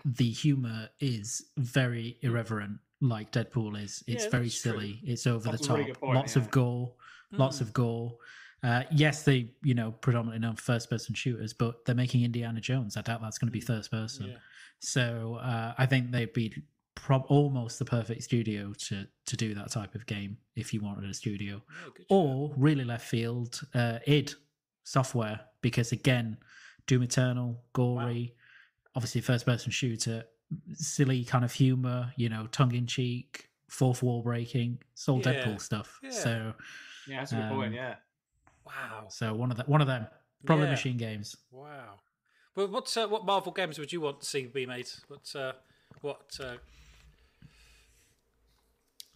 [0.05, 4.05] the humor is very irreverent, like Deadpool is.
[4.07, 4.73] It's Yeah, very that's true.
[4.73, 5.01] silly.
[5.05, 6.01] It's over That's the a really top.
[6.03, 6.43] point, lots yeah.
[6.43, 6.93] of gore,
[7.33, 7.63] lots Mm.
[7.63, 8.17] of gore.
[8.62, 12.97] Uh, yes, they you know predominantly known first person shooters, but they're making Indiana Jones.
[12.97, 14.27] I doubt that's going to be first person.
[14.27, 14.31] Mm.
[14.33, 14.38] Yeah.
[14.81, 16.55] So uh, I think they'd be
[16.94, 21.09] prob- almost the perfect studio to to do that type of game if you wanted
[21.09, 22.07] a studio, Yeah, good shout.
[22.11, 24.35] or really left field, uh, id
[24.85, 26.37] software because again,
[26.87, 28.35] Doom Eternal, gory,
[28.94, 30.25] obviously first person shooter,
[30.73, 35.33] silly kind of humor, you know, tongue in cheek, fourth wall breaking, it's all Yeah.
[35.33, 35.99] Deadpool stuff.
[36.03, 36.11] Yeah.
[36.11, 36.55] So
[37.07, 37.94] yeah that's a good point Um, yeah
[38.68, 39.07] Wow.
[39.09, 40.07] so one of the, one of them
[40.46, 40.70] probably Yeah.
[40.72, 41.37] Machine Games.
[41.50, 41.94] Wow.
[42.54, 44.88] Well, what's uh, what Marvel games would you want to see be made?
[45.09, 45.52] What uh,
[46.02, 46.57] what uh,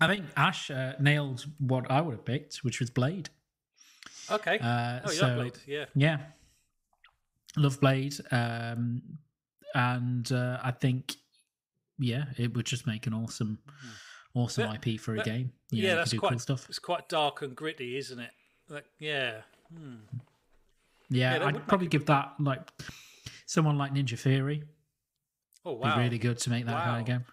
[0.00, 3.30] I think Ash uh, nailed what I would have picked, which was Blade.
[4.30, 4.58] okay?
[4.58, 5.58] Uh, oh, you so, love Blade.
[5.66, 5.84] Yeah.
[5.94, 6.18] Yeah.
[7.56, 8.14] Love Blade.
[8.30, 9.02] Um,
[9.74, 11.14] and uh, I think,
[11.98, 13.58] yeah, it would just make an awesome,
[14.34, 15.52] awesome That- IP for a that- game.
[15.70, 16.66] You yeah, know, that's quite cool stuff.
[16.68, 18.30] It's quite dark and gritty, isn't it?
[18.68, 19.40] Like, yeah.
[19.76, 19.96] Hmm.
[21.10, 22.70] Yeah, yeah, I'd probably give that like
[23.46, 24.62] someone like Ninja Theory.
[25.64, 25.98] Oh Be wow.
[25.98, 27.24] really good to make that kind of game.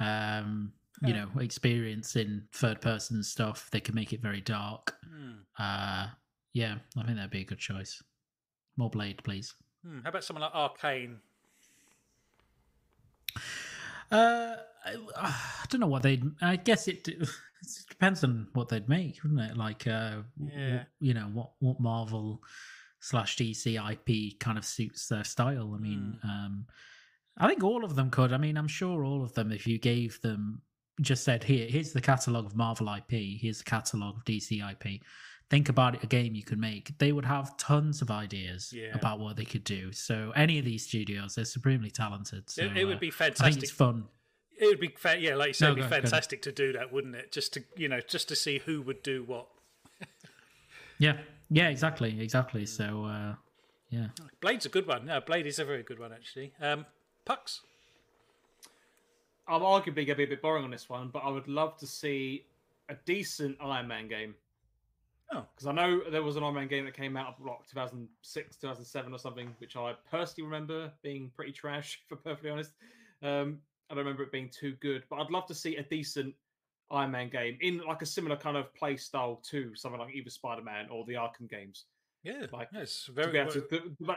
[0.00, 3.68] Um, you know, experience in third person stuff.
[3.70, 4.96] They can make it very dark.
[5.06, 5.32] Hmm.
[5.58, 6.08] Uh,
[6.52, 8.02] yeah, I think that'd be a good choice.
[8.76, 9.54] More Blade, please.
[9.86, 10.00] Hmm.
[10.02, 11.16] How about someone like Arkane?
[14.10, 15.34] Uh, I, I
[15.68, 16.24] don't know what they'd.
[16.42, 17.08] I guess it,
[17.62, 19.56] it depends on what they'd make, wouldn't it?
[19.56, 20.84] Like, uh, Yeah.
[21.00, 22.42] you know, what what Marvel
[23.00, 25.74] slash DC IP kind of suits their style.
[25.74, 26.66] I mean, um,
[27.38, 28.32] I think all of them could.
[28.32, 30.60] I mean, I'm sure all of them, if you gave them
[31.00, 35.00] just said, here, here's the catalog of Marvel IP, here's the catalog of DC IP.
[35.48, 36.96] Think about it, a game you could make.
[36.98, 38.94] They would have tons of ideas Yeah.
[38.94, 39.92] about what they could do.
[39.92, 42.50] So any of these studios, they're supremely talented.
[42.50, 43.62] So, it, it uh, would be I think fantastic.
[43.62, 44.04] it's fun.
[44.60, 46.42] It would be, fa- yeah, like you said, No, it'd be go ahead, go fantastic
[46.42, 47.32] to do that, wouldn't it?
[47.32, 49.46] Just to, you know, just to see who would do what.
[50.98, 51.16] Yeah,
[51.48, 52.66] yeah, exactly, exactly.
[52.66, 53.34] So, uh,
[53.88, 54.08] yeah,
[54.42, 55.06] Blade's a good one.
[55.06, 56.52] No, Blade is a very good one, actually.
[56.60, 56.84] Um,
[57.24, 57.62] Pucks.
[59.48, 61.76] i'm arguably going to be a bit boring on this one but i would love
[61.76, 62.44] to see
[62.88, 64.34] a decent iron man game
[65.32, 65.44] Oh.
[65.54, 68.56] because I know there was an Iron Man game that came out of like 2006,
[68.56, 72.72] 2007 or something, which I personally remember being pretty trash, for perfectly honest.
[73.22, 73.60] Um,
[73.90, 76.34] I don't remember it being too good, but I'd love to see a decent
[76.92, 80.30] Iron Man game in like a similar kind of play style to something like either
[80.30, 81.84] Spider Man or the Arkham games.
[82.22, 84.16] Yeah, Like, yeah, To very be able to de-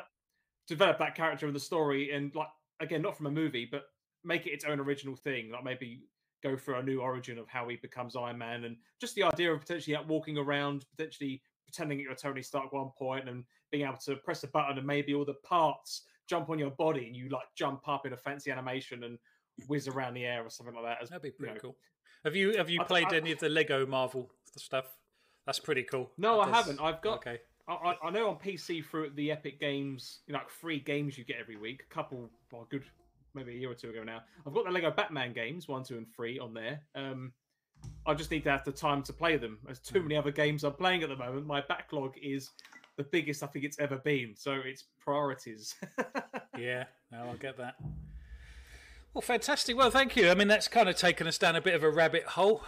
[0.67, 3.85] develop- that character and the story, and like again, not from a movie, but
[4.23, 5.51] make it its own original thing.
[5.51, 6.03] Like maybe
[6.43, 9.51] go for a new origin of how he becomes Iron Man, and just the idea
[9.53, 13.43] of potentially out walking around, potentially pretending that you're Tony Stark at one point, and
[13.71, 17.07] being able to press a button, and maybe all the parts jump on your body,
[17.07, 19.17] and you like jump up in a fancy animation and
[19.67, 20.97] whiz around the air or something like that.
[21.01, 21.59] As, That'd be you pretty know.
[21.59, 21.75] cool.
[22.23, 24.85] Have you have you I- played I- any of the Lego Marvel stuff?
[25.45, 26.09] That's pretty cool.
[26.17, 26.81] No, That I does- haven't.
[26.81, 27.39] I've got Okay.
[27.67, 31.23] I, I- know on PC through the Epic Games, you know, like free games you
[31.23, 31.83] get every week.
[31.89, 32.83] A couple, well, good,
[33.33, 34.21] maybe a year or two ago now.
[34.45, 36.81] I've got the Lego Batman games, one, two, and three on there.
[36.95, 37.31] Um,
[38.05, 39.59] I just need to have the time to play them.
[39.65, 40.05] There's too Hmm.
[40.07, 41.45] many other games I'm playing at the moment.
[41.45, 42.51] My backlog is
[42.97, 44.35] the biggest I think it's ever been.
[44.35, 45.75] So it's priorities.
[46.57, 47.75] Yeah, no, I get that.
[49.13, 49.77] Well, fantastic.
[49.77, 50.29] Well, thank you.
[50.29, 52.63] I mean, that's kind of taken us down a bit of a rabbit hole.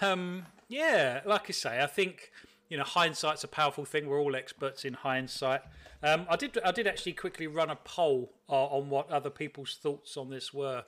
[0.00, 2.30] Um, yeah, like I say, I think
[2.68, 4.08] you know hindsight's a powerful thing.
[4.08, 5.62] We're all experts in hindsight.
[6.02, 9.78] Um, I did, I did actually quickly run a poll uh, on what other people's
[9.82, 10.84] thoughts on this were.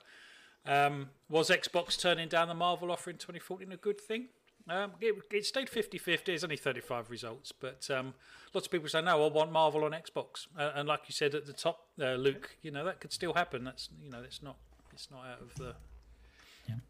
[0.65, 4.29] Um, was Xbox turning down the Marvel offer in 2014 a good thing?
[4.69, 6.33] Um, it, it stayed 50 50.
[6.33, 8.13] It's only 35 results, but um,
[8.53, 10.47] lots of people say, no, I want Marvel on Xbox.
[10.57, 13.33] Uh, and like you said at the top, uh, Luke, you know, that could still
[13.33, 13.65] happen.
[13.65, 14.55] That's, you know, it's not,
[14.93, 15.75] it's not out of the.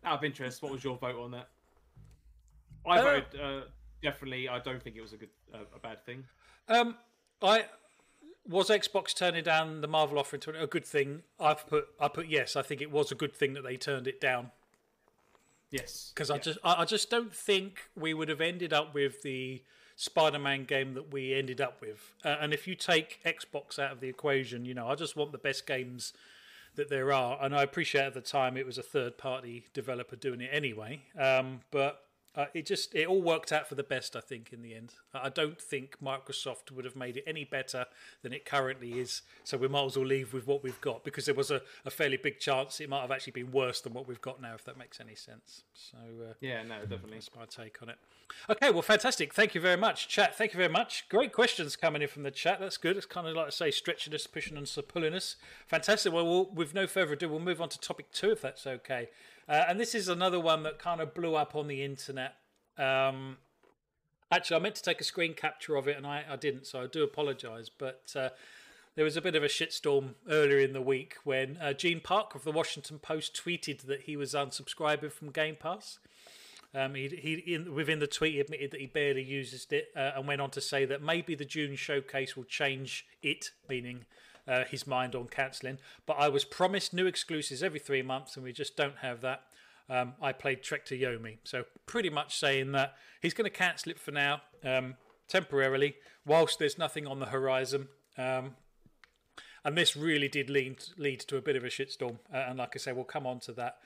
[0.04, 1.50] out of interest, what was your vote on that?
[2.86, 3.62] I Uh, voted uh,
[4.02, 4.50] definitely.
[4.50, 6.26] I don't think it was a good, uh, a bad thing.
[6.68, 6.98] Um,
[7.42, 7.66] I
[8.48, 11.24] was Xbox turning down the Marvel offer into a good thing.
[11.40, 12.56] I've put, I put yes.
[12.56, 14.52] I think it was a good thing that they turned it down.
[15.72, 19.24] Yes, because I just I I just don't think we would have ended up with
[19.24, 19.64] the
[19.96, 22.14] Spider-Man game that we ended up with.
[22.24, 25.32] Uh, and if you take Xbox out of the equation, you know, I just want
[25.32, 26.14] the best games
[26.76, 27.38] that there are.
[27.42, 31.02] And I appreciate at the time it was a third-party developer doing it anyway.
[31.18, 32.03] Um, but
[32.36, 34.96] uh, it just it all worked out for the best, I think, in the end.
[35.14, 37.86] I don't think Microsoft would have made it any better
[38.24, 39.22] than it currently is.
[39.44, 41.92] So we might as well leave with what we've got because there was a, a
[41.92, 44.66] fairly big chance it might have actually been worse than what we've got now, if
[44.66, 45.64] that makes any sense.
[45.74, 47.14] So uh, yeah, no, definitely.
[47.14, 47.98] that's my take on it.
[48.50, 49.34] Okay, well, fantastic.
[49.34, 50.36] Thank you very much, chat.
[50.36, 51.08] Thank you very much.
[51.10, 52.60] Great questions coming in from the chat.
[52.60, 52.98] That's good.
[52.98, 55.36] It's kind of like I say, stretching us, pushing us, pulling us.
[55.68, 56.12] Fantastic.
[56.12, 59.10] Well, we'll, with no further ado, we'll move on to topic two, if that's okay.
[59.48, 62.36] Uh, and this is another one that kind of blew up on the internet.
[62.78, 63.38] Um,
[64.32, 66.84] actually, I meant to take a screen capture of it, and I, I didn't, so
[66.84, 67.70] I do apologise.
[67.70, 68.30] But uh,
[68.96, 72.36] there was a bit of a shitstorm earlier in the week when uh, Gene Park
[72.36, 76.00] of the Washington Post tweeted that he was unsubscribing from Game Pass.
[76.76, 80.12] Um, he, he in, within the tweet he admitted that he barely uses it uh,
[80.16, 84.06] and went on to say that maybe the June showcase will change it, meaning
[84.48, 85.78] uh, his mind on cancelling.
[86.06, 89.44] But I was promised new exclusives every three months, and we just don't have that.
[89.90, 93.92] Um, I played Trek to Yomi, so pretty much saying that he's going to cancel
[93.92, 94.96] it for now, um,
[95.28, 97.90] temporarily, whilst there's nothing on the horizon.
[98.18, 98.56] Um,
[99.66, 102.20] and this really did lead lead to a bit of a shitstorm.
[102.34, 103.78] Uh, and like I say, we'll come on to that.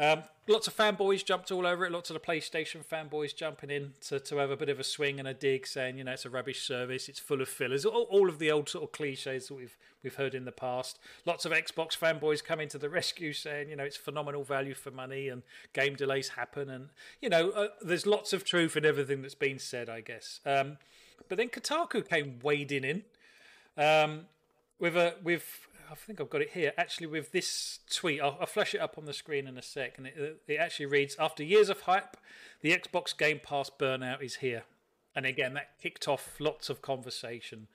[0.00, 1.92] Um, lots of fanboys jumped all over it.
[1.92, 5.18] Lots of the PlayStation fanboys jumping in to, to have a bit of a swing
[5.18, 8.04] and a dig, saying you know it's a rubbish service, it's full of fillers, all,
[8.04, 10.98] all of the old sort of cliches that we've we've heard in the past.
[11.26, 14.90] Lots of Xbox fanboys coming to the rescue, saying you know it's phenomenal value for
[14.90, 15.42] money and
[15.74, 16.88] game delays happen, and
[17.20, 20.40] you know uh, there's lots of truth in everything that's been said, I guess.
[20.46, 20.78] Um,
[21.28, 23.02] but then Kotaku came wading in
[23.76, 24.22] um,
[24.78, 26.72] with a with I think I've got it here.
[26.78, 29.98] Actually, with this tweet, I'll, I'll flash it up on the screen in a sec,
[29.98, 32.16] and it, it actually reads: After years of hype,
[32.60, 34.62] the Xbox Game Pass burnout is here.
[35.16, 37.66] And again, that kicked off lots of conversation.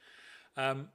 [0.55, 0.88] Um,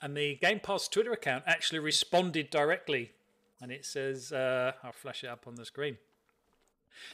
[0.00, 3.12] and the Game Pass Twitter account actually responded directly,
[3.60, 5.98] and it says, uh, "I'll flash it up on the screen."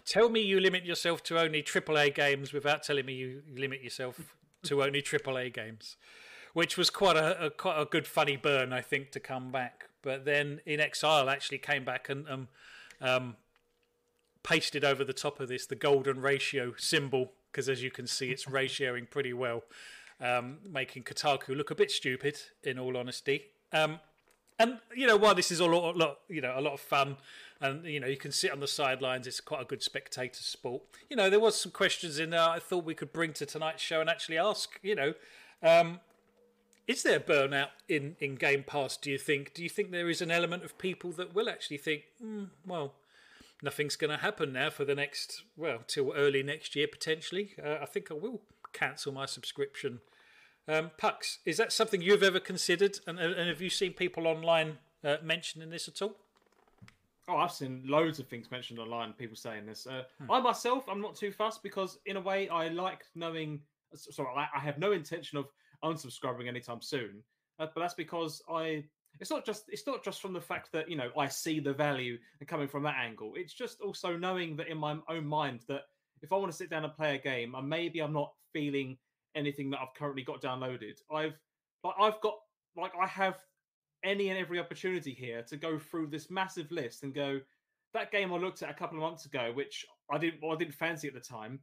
[0.04, 4.36] Tell me you limit yourself to only AAA games without telling me you limit yourself
[4.64, 5.96] to only AAA games
[6.58, 9.90] which was quite a, a quite a good funny burn, I think, to come back.
[10.02, 12.48] But then inXile actually came back and um,
[13.00, 13.36] um,
[14.42, 18.32] pasted over the top of this the golden ratio symbol because as you can see,
[18.32, 19.62] it's ratioing pretty well,
[20.20, 22.40] um, making Kotaku look a bit stupid.
[22.64, 23.44] In all honesty.
[23.72, 24.00] Um,
[24.58, 27.18] and you know while this is a lot, lot, you know, a lot of fun,
[27.60, 29.28] and you know you can sit on the sidelines.
[29.28, 30.82] It's quite a good spectator sport.
[31.08, 33.80] You know there was some questions in there I thought we could bring to tonight's
[33.80, 34.80] show and actually ask.
[34.82, 35.14] You know,
[35.62, 36.00] um,
[36.88, 39.52] is there burnout in, in Game Pass, do you think?
[39.52, 42.94] Do you think there is an element of people that will actually think, mm, well,
[43.62, 47.50] nothing's going to happen now for the next, well, till early next year potentially?
[47.62, 48.40] Uh, I think I will
[48.72, 50.00] cancel my subscription.
[50.66, 52.98] Um, Pux, is that something you've ever considered?
[53.06, 56.16] And, and have you seen people online uh, mentioning this at all?
[57.28, 59.12] Oh, I've seen loads of things mentioned online.
[59.12, 59.86] People saying this.
[59.86, 60.30] Uh, Hmm.
[60.30, 63.60] I myself, I'm not too fussed because, in a way, I like knowing.
[63.94, 65.48] Sorry, I have no intention of
[65.84, 67.22] unsubscribing anytime soon.
[67.58, 68.84] Uh, but that's because I,
[69.20, 71.72] it's not just it's not just from the fact that you know I see the
[71.72, 73.32] value and coming from that angle.
[73.34, 75.82] It's just also knowing that in my own mind that
[76.22, 78.96] if I want to sit down and play a game, and maybe I'm not feeling
[79.34, 81.38] anything that I've currently got downloaded, I've
[81.84, 82.34] like I've got
[82.76, 83.38] like I have
[84.04, 87.40] any and every opportunity here to go through this massive list and go
[87.94, 90.56] that game I looked at a couple of months ago, which I didn't well, I
[90.56, 91.60] didn't fancy at the time.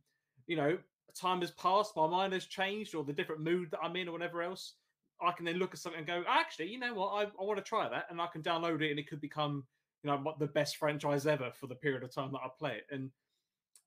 [0.47, 0.77] You know,
[1.19, 4.11] time has passed, my mind has changed, or the different mood that I'm in, or
[4.11, 4.73] whatever else.
[5.21, 7.57] I can then look at something and go, actually, you know what, I, I want
[7.57, 9.63] to try that, and I can download it, and it could become,
[10.03, 12.93] you know, the best franchise ever for the period of time that I play it.
[12.93, 13.09] And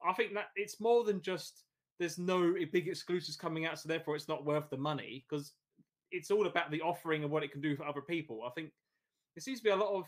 [0.06, 1.64] I think that it's more than just
[1.98, 5.52] there's no big exclusives coming out, so therefore it's not worth the money because
[6.10, 8.42] it's all about the offering and what it can do for other people.
[8.46, 8.70] I think
[9.34, 10.04] there seems to be a lot of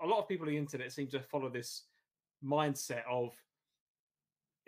[0.00, 1.84] a lot of people on the internet seem to follow this
[2.44, 3.32] mindset of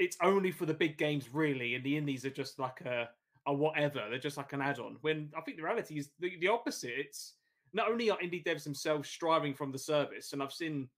[0.00, 3.08] it's only for the big games really and the indies are just like a,
[3.46, 4.06] a whatever.
[4.08, 4.96] They're just like an add-on.
[5.02, 6.94] When i think the reality is the, the opposite.
[6.96, 7.34] It's
[7.72, 10.88] not only are indie devs themselves striving from the service and i've seen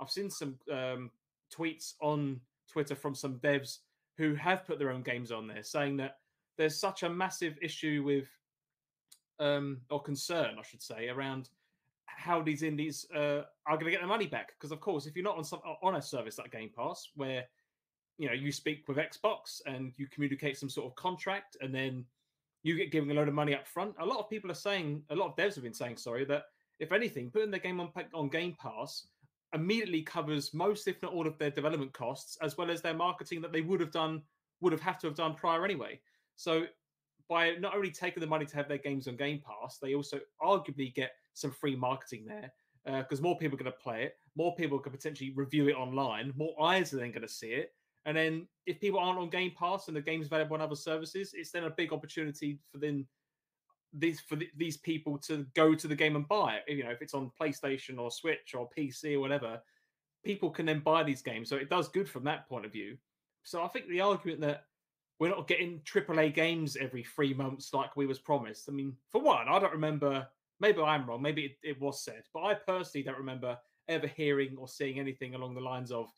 [0.00, 1.10] i've seen some um,
[1.54, 2.40] tweets on
[2.70, 3.80] twitter from some devs
[4.16, 6.16] who have put their own games on there saying that
[6.56, 8.28] there's such a massive issue with
[9.40, 11.50] um, or concern i should say around
[12.16, 14.52] how these indies uh, are going to get their money back.
[14.58, 17.44] Because of course, if you're not on some on a service like Game Pass, where
[18.18, 22.04] you know you speak with Xbox and you communicate some sort of contract, and then
[22.62, 23.94] you get given a load of money up front.
[23.98, 26.44] A lot of people are saying, a lot of devs have been saying, sorry, that
[26.78, 29.06] if anything, putting their game on on Game Pass
[29.54, 33.40] immediately covers most, if not all, of their development costs, as well as their marketing
[33.42, 34.22] that they would have done,
[34.60, 36.00] would have had to have done prior anyway.
[36.36, 36.64] So
[37.28, 40.20] by not only taking the money to have their games on Game Pass, they also
[40.42, 42.52] arguably get some free marketing there
[42.84, 45.76] because uh, more people are going to play it, more people can potentially review it
[45.76, 47.72] online, more eyes are then going to see it.
[48.04, 51.32] And then if people aren't on Game Pass and the game's available on other services,
[51.34, 53.06] it's then a big opportunity for then
[53.92, 56.72] these for the, these people to go to the game and buy it.
[56.72, 59.60] You know, if it's on PlayStation or Switch or PC or whatever,
[60.24, 61.48] people can then buy these games.
[61.48, 62.96] So it does good from that point of view.
[63.44, 64.64] So I think the argument that
[65.18, 68.68] we're not getting AAA games every three months like we was promised.
[68.68, 70.26] I mean, for one, I don't remember
[70.60, 71.20] maybe I'm wrong.
[71.22, 75.34] Maybe it, it was said, but I personally don't remember ever hearing or seeing anything
[75.34, 76.08] along the lines of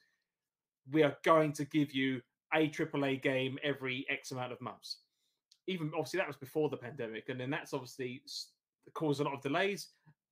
[0.92, 2.20] we are going to give you
[2.54, 4.98] a AAA game every X amount of months.
[5.66, 8.22] Even obviously that was before the pandemic, and then that's obviously
[8.92, 9.88] caused a lot of delays,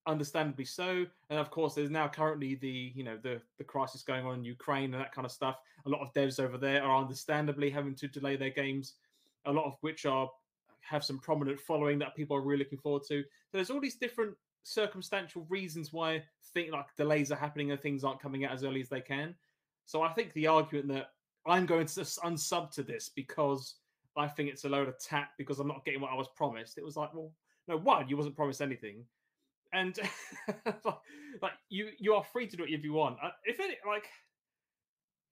[0.07, 1.07] understandably so.
[1.31, 4.45] And of course, there's now currently the you know the the crisis going on in
[4.45, 5.57] Ukraine and that kind of stuff.
[5.87, 8.95] A lot of devs over there are understandably having to delay their games,
[9.47, 10.29] a lot of which are
[10.81, 13.23] have some prominent following that people are really looking forward to.
[13.23, 14.35] So there's all these different
[14.65, 16.23] circumstantial reasons why
[16.55, 19.35] think like delays are happening and things aren't coming out as early as they can.
[19.87, 21.11] So I think the argument that
[21.47, 23.77] I'm going to unsub to this because
[24.17, 26.79] I think it's a load of tap because I'm not getting what I was promised.
[26.79, 27.33] It was like, well,
[27.69, 29.05] no, one, you wasn't promised anything,
[29.73, 29.99] and
[31.43, 33.17] like you, you are free to do it if you want.
[33.23, 34.07] Uh, if it like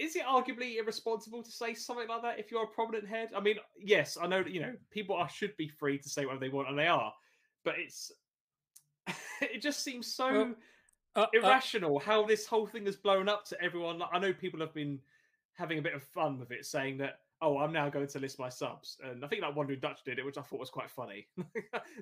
[0.00, 3.28] is it arguably irresponsible to say something like that if you're a prominent head?
[3.36, 6.24] I mean, yes, I know that you know people are should be free to say
[6.24, 7.12] whatever they want, and they are,
[7.64, 8.10] but it's
[9.42, 10.54] it just seems so well,
[11.16, 14.00] uh, uh irrational uh, how this whole thing has blown up to everyone.
[14.12, 14.98] I know people have been
[15.54, 18.38] having a bit of fun with it, saying that oh, I'm now going to list
[18.38, 20.90] my subs, and I think that Wandering Dutch did it, which I thought was quite
[20.90, 21.26] funny,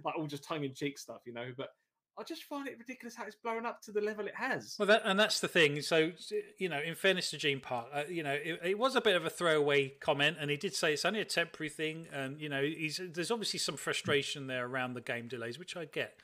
[0.04, 1.52] like all just tongue in cheek stuff, you know.
[1.56, 1.70] But
[2.18, 4.74] I just find it ridiculous how it's blown up to the level it has.
[4.78, 5.80] Well, that, and that's the thing.
[5.82, 6.10] So,
[6.58, 9.14] you know, in fairness to Gene Park, uh, you know, it, it, was a bit
[9.14, 12.48] of a throwaway comment, and he did say it's only a temporary thing, and you
[12.48, 12.68] know,
[13.14, 16.18] there's obviously some frustration there around the game delays, which I get.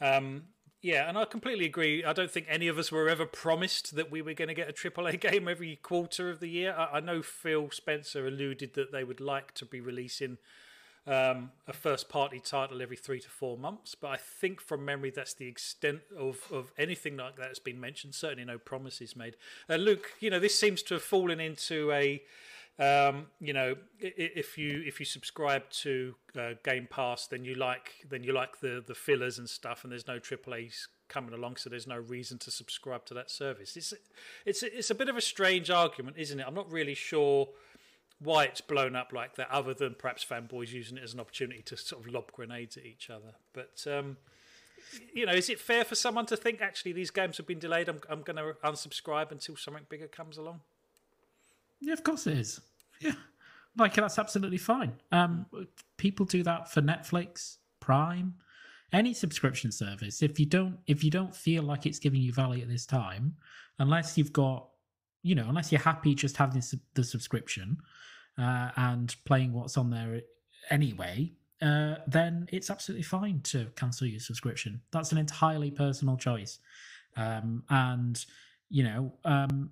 [0.00, 0.44] Um,
[0.80, 2.04] yeah, and I completely agree.
[2.04, 4.68] I don't think any of us were ever promised that we were going to get
[4.68, 6.74] a AAA game every quarter of the year.
[6.76, 10.38] I, I know Phil Spencer alluded that they would like to be releasing
[11.08, 13.94] um, a first party title every three to four months.
[13.94, 17.80] But I think from memory, that's the extent of, of anything like that that's been
[17.80, 18.14] mentioned.
[18.14, 19.36] Certainly no promises made.
[19.68, 22.22] Uh, Luke, you know, this seems to have fallen into a.
[22.78, 27.94] Um, you know, if you if you subscribe to uh, Game Pass, then you like
[28.08, 31.68] then you like the the fillers and stuff, and there's no AAA's coming along, so
[31.70, 33.76] there's no reason to subscribe to that service.
[33.76, 33.92] It's
[34.46, 36.44] it's it's a bit of a strange argument, isn't it?
[36.46, 37.48] I'm not really sure
[38.20, 41.62] why it's blown up like that, other than perhaps fanboys using it as an opportunity
[41.62, 43.34] to sort of lob grenades at each other.
[43.52, 44.18] But um,
[45.12, 47.88] you know, is it fair for someone to think actually these games have been delayed?
[47.88, 50.60] I'm, I'm going to unsubscribe until something bigger comes along.
[51.80, 52.60] Yeah, of course it is.
[53.00, 53.14] Yeah,
[53.76, 54.92] like that's absolutely fine.
[55.12, 55.46] Um,
[55.96, 58.34] people do that for Netflix, Prime,
[58.92, 60.22] any subscription service.
[60.22, 63.36] If you don't, if you don't feel like it's giving you value at this time,
[63.78, 64.68] unless you've got,
[65.22, 66.62] you know, unless you're happy just having
[66.94, 67.78] the subscription,
[68.38, 70.22] uh, and playing what's on there
[70.70, 74.80] anyway, uh, then it's absolutely fine to cancel your subscription.
[74.92, 76.58] That's an entirely personal choice.
[77.16, 78.24] Um, and,
[78.70, 79.70] you know, um,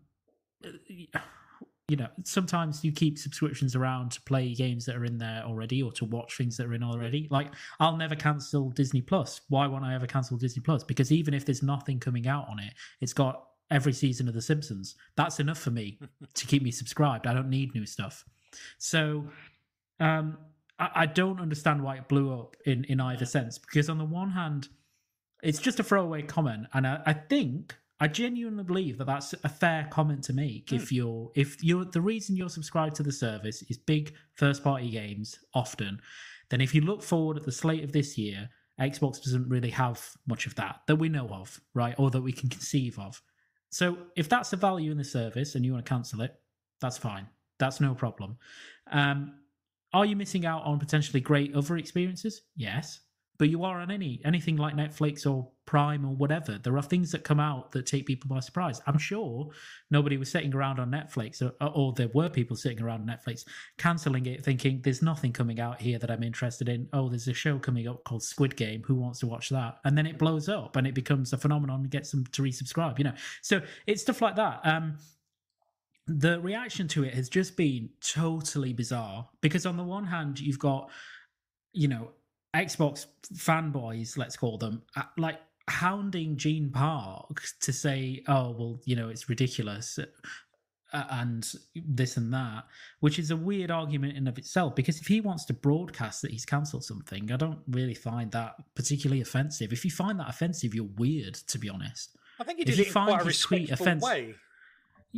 [1.89, 5.82] you know, sometimes you keep subscriptions around to play games that are in there already
[5.82, 7.28] or to watch things that are in already.
[7.30, 9.41] Like, I'll never cancel Disney Plus.
[9.49, 10.82] Why won't I ever cancel Disney Plus?
[10.82, 14.43] Because even if there's nothing coming out on it, it's got every season of The
[14.43, 14.97] Simpsons.
[15.16, 15.99] That's enough for me
[16.34, 17.26] to keep me subscribed.
[17.26, 18.24] I don't need new stuff.
[18.78, 19.24] So,
[20.01, 20.39] um,
[20.78, 23.59] I, I don't understand why it blew up in in either sense.
[23.59, 24.68] Because on the one hand,
[25.43, 29.49] it's just a throwaway comment, and I, I think I genuinely believe that that's a
[29.49, 30.72] fair comment to make.
[30.72, 34.90] If you're if you're the reason you're subscribed to the service is big first party
[34.90, 36.01] games often,
[36.51, 40.11] then if you look forward at the slate of this year, Xbox doesn't really have
[40.26, 43.22] much of that that we know of, right, or that we can conceive of.
[43.70, 46.34] So if that's the value in the service and you want to cancel it,
[46.80, 47.26] that's fine.
[47.59, 48.36] That's no problem.
[48.92, 49.34] Um,
[49.92, 52.42] are you missing out on potentially great other experiences?
[52.55, 53.01] Yes.
[53.39, 56.59] But you are on any anything like Netflix or Prime or whatever.
[56.62, 58.80] There are things that come out that take people by surprise.
[58.87, 59.49] I'm sure
[59.91, 63.45] nobody was sitting around on Netflix, or, or there were people sitting around Netflix
[63.76, 66.89] canceling it, thinking there's nothing coming out here that I'm interested in.
[66.93, 68.82] Oh, there's a show coming up called Squid Game.
[68.87, 69.78] Who wants to watch that?
[69.84, 72.99] And then it blows up and it becomes a phenomenon and gets them to resubscribe.
[72.99, 74.61] You know, so it's stuff like that.
[74.64, 74.99] Um,
[76.07, 80.59] the reaction to it has just been totally bizarre because on the one hand you've
[80.59, 80.89] got
[81.72, 82.11] you know
[82.57, 88.94] xbox fanboys let's call them uh, like hounding gene park to say oh well you
[88.96, 89.98] know it's ridiculous
[90.92, 92.64] uh, and this and that
[93.00, 96.30] which is a weird argument in of itself because if he wants to broadcast that
[96.30, 100.72] he's cancelled something i don't really find that particularly offensive if you find that offensive
[100.74, 103.22] you're weird to be honest I think he If did you it in find quite
[103.22, 104.34] a respectful offensive- way.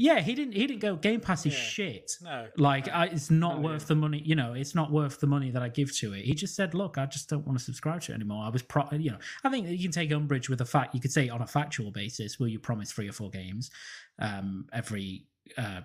[0.01, 1.59] Yeah he didn't he didn't go game pass is Yeah.
[1.61, 2.47] shit No.
[2.57, 3.89] like I, it's not Oh, worth yeah.
[3.89, 6.35] the money you know it's not worth the money that i give to it he
[6.35, 8.85] just said look i just don't want to subscribe to it anymore i was pro
[8.93, 11.43] you know i think you can take umbrage with the fact you could say on
[11.43, 13.71] a factual basis will you promise three or four games
[14.21, 15.25] um every
[15.57, 15.81] uh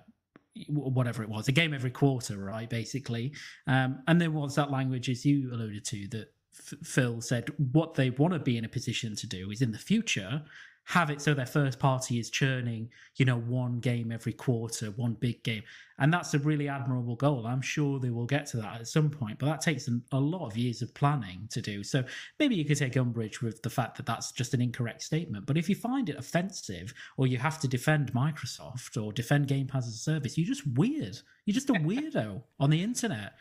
[0.67, 3.33] whatever it was a game every quarter right basically
[3.67, 7.95] um and then what's that language as you alluded to that F- phil said what
[7.95, 10.43] they want to be in a position to do is in the future
[10.85, 15.13] have it so their first party is churning, you know, one game every quarter, one
[15.13, 15.63] big game.
[15.99, 17.47] And that's a really admirable goal.
[17.47, 20.47] I'm sure they will get to that at some point, but that takes a lot
[20.47, 21.83] of years of planning to do.
[21.83, 22.03] So
[22.39, 25.45] maybe you could take umbrage with the fact that that's just an incorrect statement.
[25.45, 29.67] But if you find it offensive or you have to defend Microsoft or defend Game
[29.67, 31.17] Pass as a service, you're just weird.
[31.45, 33.33] You're just a weirdo on the internet.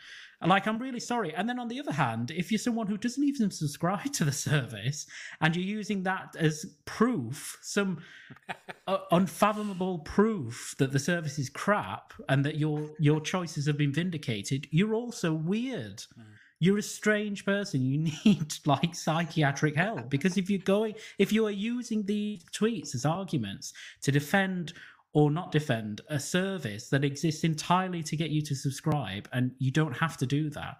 [0.44, 1.34] Like, I'm really sorry.
[1.34, 4.32] And then on the other hand, if you're someone who doesn't even subscribe to the
[4.32, 5.06] service
[5.40, 8.00] and you're using that as proof, some
[8.86, 13.92] uh, unfathomable proof that the service is crap and that your your choices have been
[13.92, 16.02] vindicated, you're also weird.
[16.58, 17.84] You're a strange person.
[17.84, 22.94] You need like psychiatric help because if you're going, if you are using these tweets
[22.94, 23.72] as arguments
[24.02, 24.72] to defend
[25.14, 29.70] or not defend a service that exists entirely to get you to subscribe, and you
[29.70, 30.76] don't have to do that.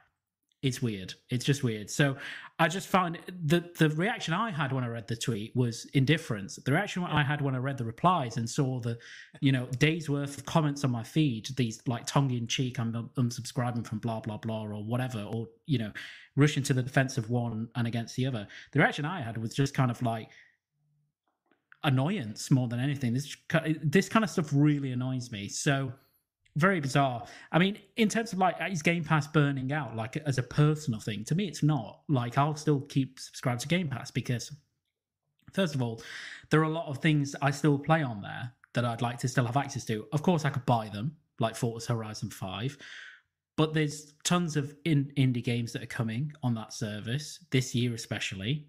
[0.63, 1.13] It's weird.
[1.29, 1.91] It's just weird.
[1.91, 2.17] So
[2.61, 6.55] I just found the the reaction I had when I read the tweet was indifference.
[6.65, 8.97] The reaction I had when I read the replies and saw the,
[9.41, 12.93] you know, days worth of comments on my feed, these like tongue in cheek, I'm
[13.19, 15.91] unsubscribing from blah blah blah or whatever, or you know,
[16.37, 18.47] rushing to the defense of one and against the other.
[18.71, 20.29] The reaction I had was just kind of like
[21.85, 23.13] annoyance more than anything.
[23.15, 23.37] This
[23.83, 25.49] this kind of stuff really annoys me.
[25.49, 25.93] So
[26.57, 27.25] very bizarre.
[27.51, 31.01] I mean, in terms of like is Game Pass burning out, like as a personal
[31.01, 32.01] thing, to me it's not.
[32.09, 34.53] Like I'll still keep subscribed to Game Pass because
[35.53, 36.03] first of all,
[36.51, 39.29] there are a lot of things I still play on there that I'd like to
[39.29, 40.07] still have access to.
[40.13, 42.79] Of course, I could buy them, like Forza Horizon 5.
[43.57, 47.95] But there's tons of in- indie games that are coming on that service this year,
[47.95, 48.67] especially.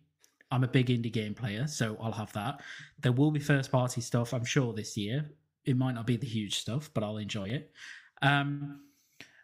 [0.54, 2.62] I'm a big indie game player, so I'll have that.
[3.02, 5.32] There will be first party stuff, I'm sure, this year.
[5.66, 7.72] It might not be the huge stuff, but I'll enjoy it.
[8.22, 8.82] Um,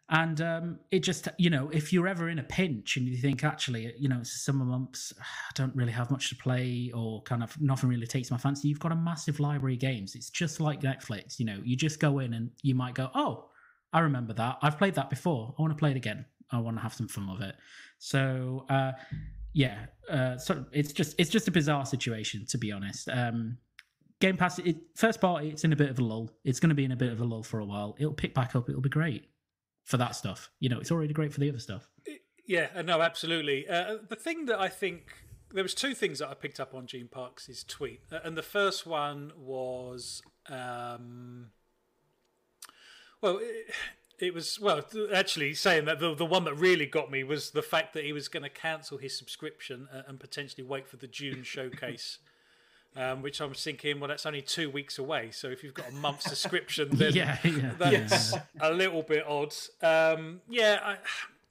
[0.10, 3.44] and um, it just, you know, if you're ever in a pinch and you think,
[3.44, 7.42] actually, you know, it's summer months, I don't really have much to play or kind
[7.42, 10.14] of nothing really takes my fancy, you've got a massive library of games.
[10.14, 13.50] It's just like Netflix, you know, you just go in and you might go, oh,
[13.94, 14.60] I remember that.
[14.62, 15.56] I've played that before.
[15.58, 16.26] I want to play it again.
[16.52, 17.56] I want to have some fun with it.
[17.98, 18.92] So, uh,
[19.60, 23.10] yeah, uh, so it's just it's just a bizarre situation to be honest.
[23.10, 23.58] Um,
[24.22, 26.32] Game Pass, it, first party, it's in a bit of a lull.
[26.46, 27.94] It's going to be in a bit of a lull for a while.
[28.00, 28.70] It'll pick back up.
[28.70, 29.26] It'll be great
[29.84, 30.50] for that stuff.
[30.62, 31.90] You know, it's already great for the other stuff.
[32.46, 33.68] Yeah, uh, no, absolutely.
[33.68, 35.12] Uh, the thing that I think
[35.54, 38.44] there was two things that I picked up on Gene Parks' tweet, uh, and the
[38.44, 41.48] first one was, um,
[43.22, 43.42] well,
[44.22, 47.62] it was well actually saying that the the one that really got me was the
[47.62, 51.44] fact that he was going to cancel his subscription and potentially wait for the June
[51.44, 52.18] showcase.
[52.96, 55.30] Um, which I'm thinking, well, that's only two weeks away.
[55.32, 57.72] So if you've got a month subscription, then yeah, yeah.
[57.78, 58.42] that's yeah.
[58.60, 59.54] a little bit odd.
[59.84, 60.98] Um, yeah, I,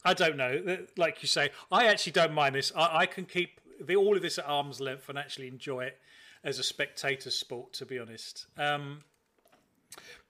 [0.04, 0.78] I don't know.
[0.96, 2.72] Like you say, I actually don't mind this.
[2.74, 5.98] I, I can keep the, all of this at arm's length and actually enjoy it
[6.42, 7.72] as a spectator sport.
[7.74, 9.04] To be honest, um,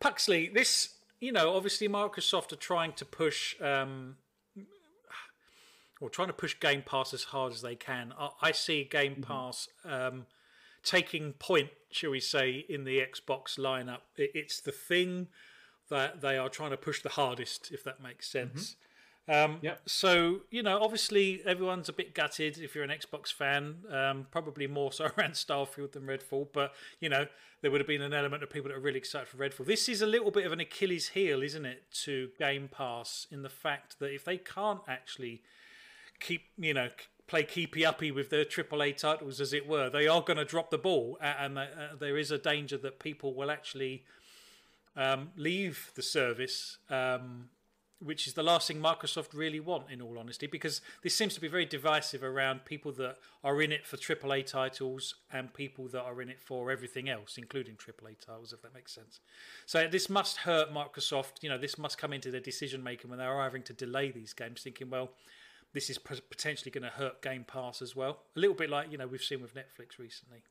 [0.01, 0.91] Puxley, this
[1.21, 4.17] you know, obviously Microsoft are trying to push um,
[6.01, 8.13] or trying to push Game Pass as hard as they can.
[8.19, 9.23] I, I see Game mm-hmm.
[9.23, 10.27] Pass um,
[10.83, 14.01] taking point, shall we say, in the Xbox lineup.
[14.17, 15.29] It, it's the thing
[15.89, 18.71] that they are trying to push the hardest, if that makes sense.
[18.71, 18.88] Mm-hmm.
[19.29, 19.83] Um, yep.
[19.87, 24.67] So, you know, obviously everyone's a bit gutted if you're an Xbox fan, um, probably
[24.67, 26.49] more so around Starfield than Redfall.
[26.53, 27.27] But, you know,
[27.61, 29.67] there would have been an element of people that are really excited for Redfall.
[29.67, 33.43] This is a little bit of an Achilles heel, isn't it, to Game Pass in
[33.43, 35.43] the fact that if they can't actually
[36.21, 36.89] keep, you know,
[37.27, 40.71] play keepy uppy with their AAA titles, as it were, they are going to drop
[40.71, 41.19] the ball.
[41.21, 41.67] And uh,
[41.99, 44.05] there is a danger that people will actually
[44.97, 46.79] um, leave the service.
[46.89, 47.51] Um,
[48.01, 51.41] which is the last thing Microsoft really want, in all honesty, because this seems to
[51.41, 56.03] be very divisive around people that are in it for AAA titles and people that
[56.03, 59.21] are in it for everything else, including AAA titles, if that makes sense.
[59.67, 61.43] So this must hurt Microsoft.
[61.43, 64.33] You know, this must come into their decision making when they're having to delay these
[64.33, 65.11] games, thinking, well,
[65.73, 68.21] this is potentially going to hurt Game Pass as well.
[68.37, 70.43] A little bit like you know we've seen with Netflix recently.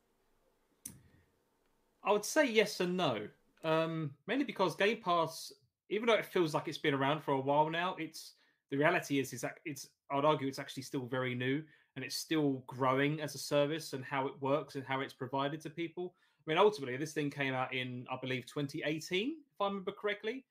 [2.04, 3.28] I would say yes and no.
[3.64, 5.52] Um, mainly because Game Pass
[5.90, 8.34] even though it feels like it's been around for a while now, it's
[8.72, 11.64] the reality is is that it's I'd argue it's actually still very new
[11.96, 15.62] and it's still growing as a service and how it works and how it's provided
[15.62, 16.14] to people.
[16.46, 20.46] I mean, ultimately, this thing came out in I believe 2018, if I remember correctly,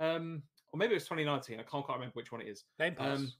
[0.00, 1.60] um, or maybe it was 2019.
[1.60, 2.64] I can't quite remember which one it is.
[2.78, 3.18] Game Pass.
[3.18, 3.32] Um,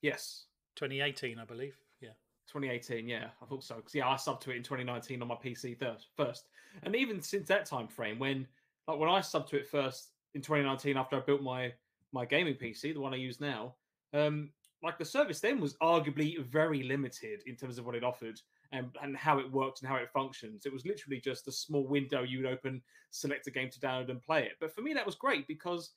[0.00, 0.46] yes,
[0.76, 1.76] 2018, I believe.
[2.00, 2.10] Yeah.
[2.48, 3.76] 2018, yeah, I thought so.
[3.76, 5.76] Because yeah, I subbed to it in 2019 on my PC
[6.16, 6.48] first,
[6.82, 8.46] and even since that time frame, when
[8.88, 11.72] like when I subbed to it first in 2019 after I built my
[12.12, 13.74] my gaming PC, the one I use now.
[14.12, 14.50] Um,
[14.82, 18.40] like the service then was arguably very limited in terms of what it offered
[18.72, 20.66] and, and how it worked and how it functions.
[20.66, 24.10] It was literally just a small window you would open, select a game to download
[24.10, 24.52] and play it.
[24.60, 25.92] But for me, that was great because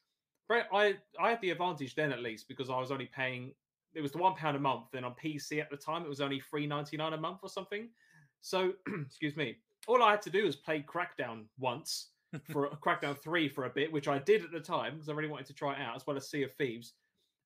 [0.50, 3.54] I I had the advantage then at least because I was only paying
[3.94, 4.86] it was the one pound a month.
[4.92, 7.50] Then on PC at the time it was only three ninety nine a month or
[7.50, 7.90] something.
[8.42, 8.74] So
[9.06, 9.58] excuse me,
[9.88, 12.10] all I had to do was play Crackdown once
[12.52, 15.30] for Crackdown 3 for a bit, which I did at the time because I really
[15.30, 16.94] wanted to try it out, as well as Sea of Thieves.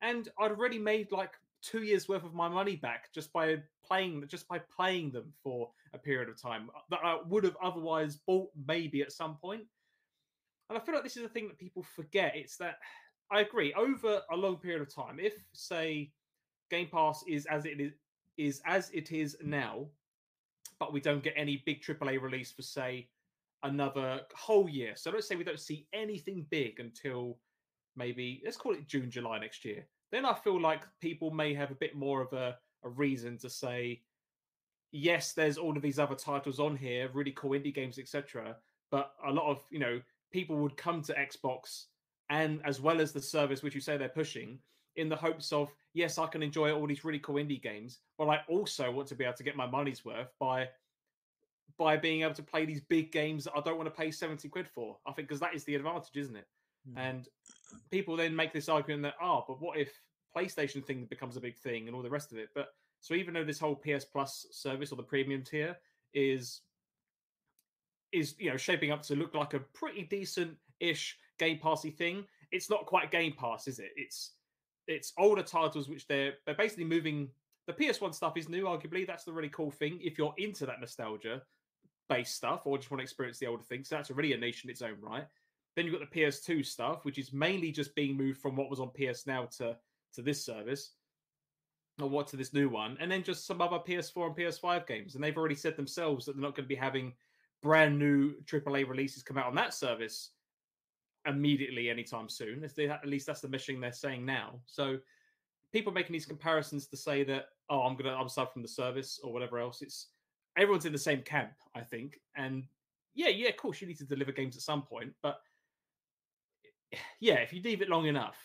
[0.01, 4.23] And I'd already made like two years worth of my money back just by playing
[4.27, 8.17] just by playing them for a period of time uh, that I would have otherwise
[8.27, 9.63] bought maybe at some point.
[10.69, 12.33] And I feel like this is a thing that people forget.
[12.35, 12.77] It's that
[13.31, 15.19] I agree over a long period of time.
[15.19, 16.11] If say
[16.69, 17.93] Game Pass is as it is
[18.37, 19.87] is as it is now,
[20.79, 23.09] but we don't get any big AAA release for say
[23.63, 24.93] another whole year.
[24.95, 27.37] So let's say we don't see anything big until
[27.95, 29.85] maybe let's call it June, July next year.
[30.11, 33.49] Then I feel like people may have a bit more of a, a reason to
[33.49, 34.01] say,
[34.91, 38.55] yes, there's all of these other titles on here, really cool indie games, etc.
[38.91, 40.01] But a lot of you know
[40.31, 41.85] people would come to Xbox
[42.29, 44.59] and as well as the service which you say they're pushing
[44.95, 48.27] in the hopes of yes, I can enjoy all these really cool indie games, but
[48.27, 50.67] I also want to be able to get my money's worth by
[51.79, 54.47] by being able to play these big games that I don't want to pay 70
[54.49, 54.97] quid for.
[55.07, 56.45] I think because that is the advantage, isn't it?
[56.87, 56.97] Mm.
[56.97, 57.27] And
[57.89, 59.89] people then make this argument that, oh, but what if
[60.35, 62.49] PlayStation thing becomes a big thing and all the rest of it?
[62.53, 62.67] But
[62.99, 65.77] so even though this whole PS Plus service or the premium tier
[66.13, 66.61] is
[68.11, 72.25] is you know shaping up to look like a pretty decent ish Game Passy thing,
[72.51, 73.91] it's not quite Game Pass, is it?
[73.95, 74.33] It's
[74.87, 77.29] it's older titles which they're they're basically moving.
[77.67, 79.05] The PS1 stuff is new, arguably.
[79.05, 79.99] That's the really cool thing.
[80.01, 81.43] If you're into that nostalgia,
[82.09, 83.87] based stuff or just want to experience the older things.
[83.87, 85.25] So that's already a niche in its own right.
[85.75, 88.79] Then you've got the PS2 stuff, which is mainly just being moved from what was
[88.79, 89.77] on PS Now to
[90.15, 90.93] to this service,
[92.01, 95.15] or what to this new one, and then just some other PS4 and PS5 games.
[95.15, 97.13] And they've already said themselves that they're not going to be having
[97.61, 100.31] brand new AAA releases come out on that service
[101.25, 102.63] immediately anytime soon.
[102.63, 104.61] At least that's the meshing they're saying now.
[104.65, 104.97] So
[105.71, 109.19] people making these comparisons to say that oh I'm gonna I'm sub from the service
[109.23, 109.81] or whatever else.
[109.81, 110.07] It's
[110.59, 112.19] everyone's in the same camp, I think.
[112.35, 112.63] And
[113.15, 115.39] yeah, yeah, of course, you need to deliver games at some point, but
[117.19, 118.37] yeah, if you leave it long enough,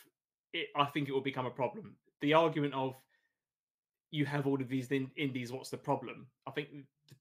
[0.52, 1.96] it, I think it will become a problem.
[2.20, 2.94] The argument of
[4.10, 6.26] you have all of these in- indies, what's the problem?
[6.46, 6.68] I think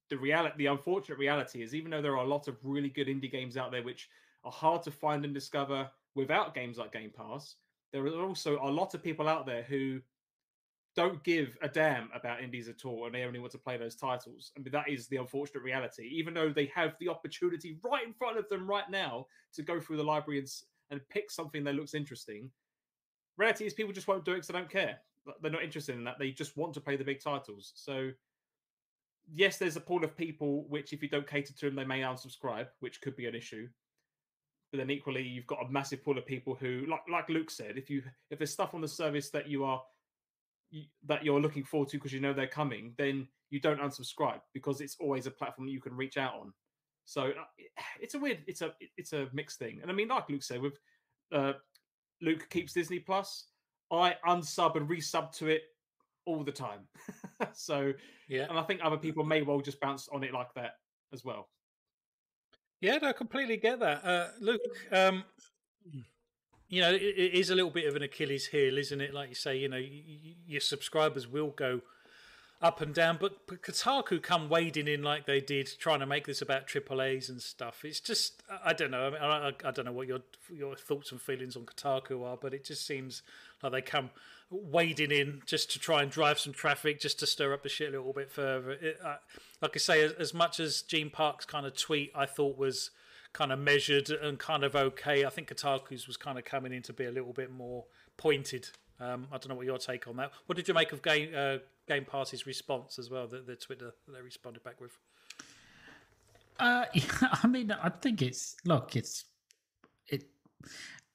[0.10, 3.08] the reality, the unfortunate reality is, even though there are a lot of really good
[3.08, 4.10] indie games out there which
[4.44, 7.56] are hard to find and discover without games like Game Pass.
[7.92, 10.02] There are also a lot of people out there who
[10.96, 13.96] don't give a damn about indies at all and they only want to play those
[13.96, 14.52] titles.
[14.56, 16.04] I mean, that is the unfortunate reality.
[16.14, 19.80] Even though they have the opportunity right in front of them right now to go
[19.80, 20.48] through the library and,
[20.92, 22.52] and pick something that looks interesting,
[23.38, 25.00] reality is people just won't do it because they don't care.
[25.42, 26.20] They're not interested in that.
[26.20, 27.72] They just want to play the big titles.
[27.76, 28.12] So,
[29.34, 32.02] yes, there's a pool of people which, if you don't cater to them, they may
[32.02, 33.68] unsubscribe, which could be an issue.
[34.72, 37.78] But then equally, you've got a massive pool of people who, like like Luke said,
[37.78, 39.82] if you if there's stuff on the service that you are
[41.06, 44.82] that you're looking forward to because you know they're coming, then you don't unsubscribe because
[44.82, 46.54] it's always a platform that you can reach out on.
[47.06, 47.44] So uh,
[48.02, 49.80] it's a weird, it's a it's a mixed thing.
[49.82, 50.78] And I mean, like Luke said, with
[51.32, 51.54] uh,
[52.22, 53.46] Luke keeps Disney Plus,
[53.92, 55.64] I unsub and resub to it
[56.26, 56.88] all the time.
[57.54, 57.94] so
[58.28, 60.76] yeah, and I think other people may well just bounce on it like that
[61.12, 61.50] as well.
[62.82, 64.04] Yeah, I completely get that.
[64.04, 64.62] Uh, Luke,
[64.92, 65.24] um,
[66.74, 69.14] you know, it, it is a little bit of an Achilles heel, isn't it?
[69.14, 69.82] Like you say, you know,
[70.48, 71.82] your subscribers will go
[72.64, 76.26] up and down, but, but Kotaku come wading in like they did, trying to make
[76.26, 77.86] this about triple A's and stuff.
[77.86, 79.06] It's just, I don't know.
[79.06, 80.22] I, mean, I, I, don't know what your
[80.52, 83.22] your thoughts and feelings on Kotaku are, but it just seems
[83.62, 84.10] like they come
[84.50, 87.90] wading in just to try and drive some traffic, just to stir up the shit
[87.90, 88.72] a little bit further.
[88.72, 89.18] It, uh,
[89.62, 92.90] like I say, as, as, much as Gene Park's kind of tweet, I thought was
[93.34, 95.26] kind of measured and kind of okay.
[95.26, 98.70] I think Kotaku's was kind of coming in to be a little bit more pointed.
[99.00, 100.32] Um, I don't know what your take on that.
[100.46, 101.58] What did you make of Game uh,
[101.88, 103.28] Game Pass's response as well?
[103.28, 104.98] The, the Twitter that they responded back with.
[106.60, 107.04] Uh, yeah,
[107.44, 109.26] I mean, I think it's look, it's
[110.08, 110.26] it.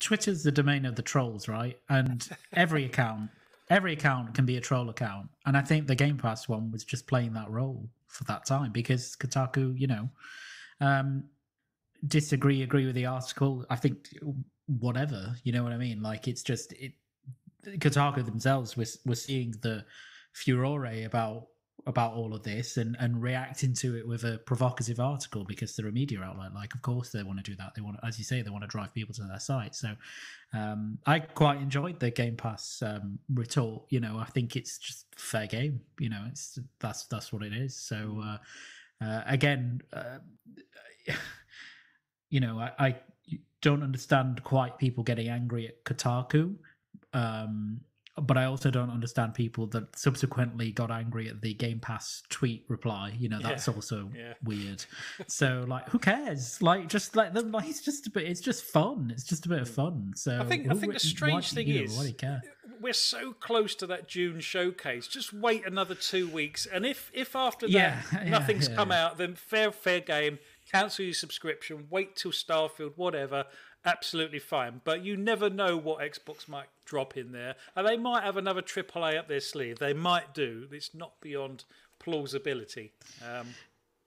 [0.00, 1.78] Twitter's the domain of the trolls, right?
[1.88, 3.30] And every account,
[3.70, 5.28] every account can be a troll account.
[5.46, 8.72] And I think the Game Pass one was just playing that role for that time
[8.72, 10.10] because Kotaku, you know,
[10.80, 11.24] um,
[12.06, 13.64] disagree, agree with the article.
[13.70, 14.08] I think
[14.66, 16.02] whatever, you know what I mean?
[16.02, 16.92] Like it's just it.
[17.66, 19.84] Kotaku themselves was were seeing the
[20.32, 21.48] furore about
[21.86, 25.88] about all of this and and reacting to it with a provocative article because they're
[25.88, 26.54] a media outlet.
[26.54, 27.72] Like, of course, they want to do that.
[27.74, 29.74] They want, as you say, they want to drive people to their site.
[29.74, 29.94] So,
[30.52, 33.84] um, I quite enjoyed the Game Pass um, retort.
[33.90, 35.80] You know, I think it's just fair game.
[35.98, 37.74] You know, it's that's that's what it is.
[37.74, 39.80] So, uh, uh, again.
[39.92, 40.18] Uh,
[42.30, 42.96] you know, I, I
[43.60, 46.54] don't understand quite people getting angry at Kotaku.
[47.12, 47.80] Um,
[48.20, 52.64] but I also don't understand people that subsequently got angry at the Game Pass tweet
[52.68, 53.14] reply.
[53.18, 53.74] You know, that's yeah.
[53.74, 54.34] also yeah.
[54.42, 54.84] weird.
[55.26, 56.60] so, like, who cares?
[56.60, 57.52] Like, just let them.
[57.52, 58.24] Like, it's just a bit.
[58.24, 59.10] It's just fun.
[59.12, 60.12] It's just a bit of fun.
[60.16, 60.66] So, I think.
[60.66, 62.14] Who, I think the strange thing you, is,
[62.80, 65.06] we're so close to that June showcase.
[65.06, 69.34] Just wait another two weeks, and if if after that yeah, nothing's come out, then
[69.34, 70.38] fair fair game
[70.70, 73.44] cancel your subscription, wait till Starfield, whatever,
[73.84, 74.80] absolutely fine.
[74.84, 77.56] But you never know what Xbox might drop in there.
[77.76, 79.78] And they might have another AAA up their sleeve.
[79.78, 80.68] They might do.
[80.72, 81.64] It's not beyond
[81.98, 82.92] plausibility.
[83.26, 83.48] Um,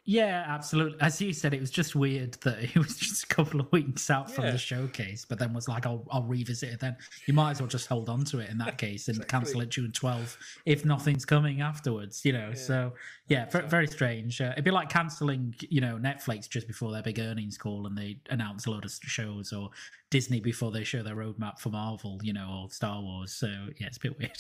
[0.03, 0.99] yeah, absolutely.
[0.99, 4.09] As you said, it was just weird that it was just a couple of weeks
[4.09, 4.35] out yeah.
[4.35, 6.97] from the showcase, but then was like, I'll, I'll revisit it then.
[7.27, 9.39] You might as well just hold on to it in that case and exactly.
[9.39, 12.49] cancel it June 12th if nothing's coming afterwards, you know?
[12.49, 12.55] Yeah.
[12.55, 12.93] So,
[13.27, 14.41] yeah, very, very strange.
[14.41, 17.95] Uh, it'd be like cancelling, you know, Netflix just before their big earnings call and
[17.95, 19.69] they announce a load of shows or
[20.09, 23.33] Disney before they show their roadmap for Marvel, you know, or Star Wars.
[23.33, 23.47] So,
[23.79, 24.37] yeah, it's a bit weird.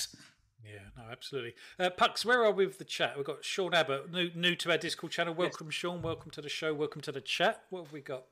[0.63, 1.55] Yeah, no, absolutely.
[1.79, 3.17] Uh, Pucks, where are we with the chat?
[3.17, 5.33] We've got Sean Abbott, new, new to our Discord channel.
[5.33, 5.75] Welcome, yes.
[5.75, 6.01] Sean.
[6.01, 6.73] Welcome to the show.
[6.73, 7.63] Welcome to the chat.
[7.69, 8.23] What have we got?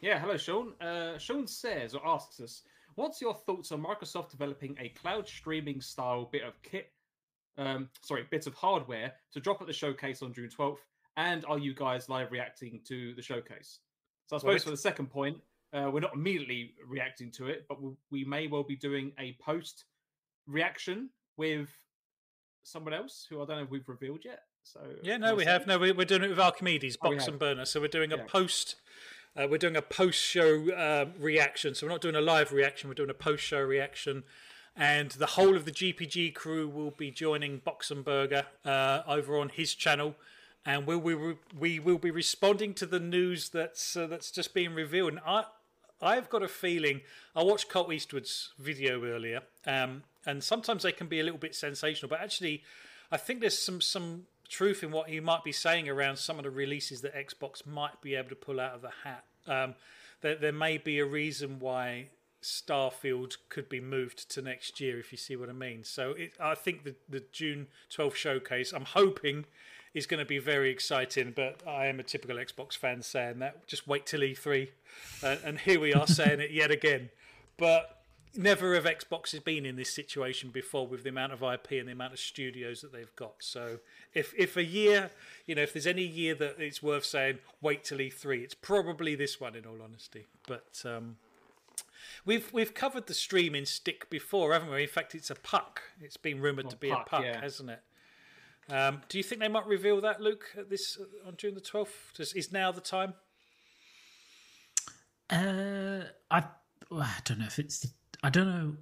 [0.00, 0.72] Yeah, hello, Sean.
[0.80, 2.62] Uh, Sean says or asks us,
[2.96, 6.90] what's your thoughts on Microsoft developing a cloud streaming style bit of kit,
[7.58, 10.78] um, sorry, bits of hardware to drop at the showcase on June 12th?
[11.16, 13.78] And are you guys live reacting to the showcase?
[14.26, 15.36] So I suppose for the second point,
[15.72, 17.78] uh, we're not immediately reacting to it, but
[18.10, 19.84] we may well be doing a post
[20.46, 21.68] reaction with
[22.62, 24.40] someone else who I don't know if we've revealed yet.
[24.64, 25.66] So yeah, no, we have.
[25.66, 27.64] No, we, are doing it with Archimedes, oh, Box and Burner.
[27.64, 28.24] So we're doing a yeah.
[28.24, 28.76] post.
[29.34, 31.74] Uh, we're doing a post-show uh, reaction.
[31.74, 32.88] So we're not doing a live reaction.
[32.88, 34.24] We're doing a post-show reaction,
[34.76, 39.74] and the whole of the GPG crew will be joining Boxenberger uh, over on his
[39.74, 40.14] channel,
[40.64, 44.54] and we will we we will be responding to the news that's uh, that's just
[44.54, 45.12] being revealed.
[45.12, 45.44] And I
[46.00, 47.00] I've got a feeling.
[47.34, 51.54] I watched Colt Eastwood's video earlier, um, and sometimes they can be a little bit
[51.54, 52.08] sensational.
[52.08, 52.62] But actually,
[53.10, 56.44] I think there's some some truth in what he might be saying around some of
[56.44, 59.24] the releases that Xbox might be able to pull out of the hat.
[59.46, 59.74] Um,
[60.20, 62.08] there, there may be a reason why
[62.42, 65.84] Starfield could be moved to next year, if you see what I mean.
[65.84, 69.46] So it, I think the, the June 12th showcase, I'm hoping
[69.94, 71.32] is going to be very exciting.
[71.34, 73.66] But I am a typical Xbox fan saying that.
[73.66, 74.68] Just wait till E3,
[75.22, 77.10] uh, and here we are saying it yet again.
[77.56, 78.01] But
[78.36, 81.88] never have Xbox has been in this situation before with the amount of IP and
[81.88, 83.34] the amount of studios that they've got.
[83.40, 83.78] So
[84.14, 85.10] if if a year,
[85.46, 89.14] you know, if there's any year that it's worth saying wait till E3, it's probably
[89.14, 90.26] this one in all honesty.
[90.46, 91.16] But um,
[92.24, 94.82] we've we've covered the streaming stick before, haven't we?
[94.82, 95.82] In fact, it's a puck.
[96.00, 97.40] It's been rumored to be puck, a puck, yeah.
[97.40, 97.80] hasn't it?
[98.70, 101.60] Um, do you think they might reveal that, Luke, at this uh, on June the
[101.60, 102.18] twelfth?
[102.18, 103.14] Is now the time?
[105.28, 106.44] Uh, I
[106.90, 107.86] I don't know if it's.
[108.22, 108.74] I don't know.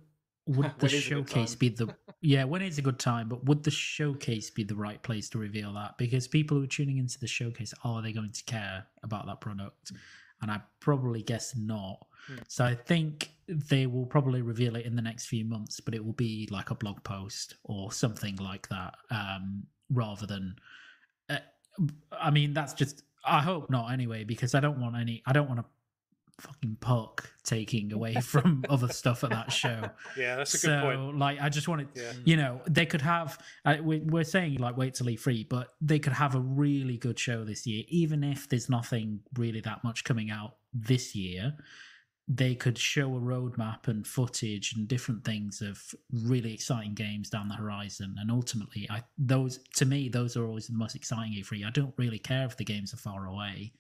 [0.47, 1.95] Would the When is a good showcase be the?
[2.22, 3.28] Yeah, when is a good time?
[3.28, 5.97] But would the showcase be the right place to reveal that?
[5.97, 9.41] Because people who are tuning into the showcase, are they going to care about that
[9.41, 9.93] product?
[10.43, 12.07] And I probably guess not.
[12.49, 16.05] So I think they will probably reveal it in the next few months, but it
[16.05, 20.57] will be like a blog post or something like that, um, rather than.
[21.28, 21.38] Uh,
[22.12, 23.03] I mean, that's just.
[23.24, 25.22] I hope not anyway, because I don't want any.
[25.26, 25.64] I don't want a
[26.41, 29.91] fucking puck taking away from other stuff at that show.
[30.16, 31.18] Yeah, that's a so, good point.
[31.18, 32.12] like, I just wanted, Yeah.
[32.24, 33.38] you know, they could have.
[33.64, 37.18] Uh, we, we're saying like wait till E3, but they could have a really good
[37.18, 41.55] show this year, even if there's nothing really that much coming out this year.
[42.32, 45.82] They could show a roadmap and footage and different things of
[46.12, 48.14] really exciting games down the horizon.
[48.20, 51.66] And ultimately, I those to me those are always the most exciting E3.
[51.66, 53.72] I don't really care if the games are far away,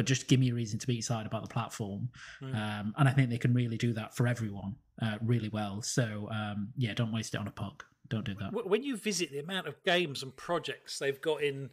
[0.00, 2.08] but just give me a reason to be excited about the platform.
[2.42, 5.82] Um, and I think they can really do that for everyone uh, really well.
[5.82, 7.84] So um, yeah, don't waste it on a puck.
[8.08, 8.66] Don't do that.
[8.66, 11.68] When you visit the amount of games and projects they've got in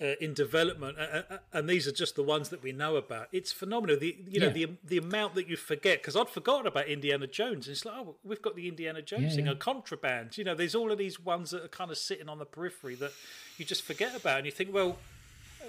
[0.00, 3.28] uh, in development, uh, uh, and these are just the ones that we know about.
[3.32, 3.98] It's phenomenal.
[3.98, 4.52] The you know Yeah.
[4.60, 7.68] the the amount that you forget because I'd forgotten about Indiana Jones.
[7.68, 9.52] It's like oh, we've got the Indiana Jones Yeah, thing, yeah.
[9.52, 10.38] a contraband.
[10.38, 12.94] You know, there's all of these ones that are kind of sitting on the periphery
[12.94, 13.12] that
[13.58, 14.96] you just forget about, and you think, well.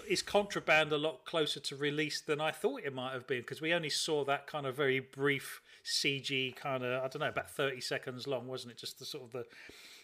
[0.10, 3.42] Is contraband a lot closer to release than I thought it might have been?
[3.42, 7.30] Because we only saw that kind of very brief CG kind of I don't know
[7.30, 8.80] about thirty seconds long, wasn't it?
[8.80, 9.46] Just the sort of the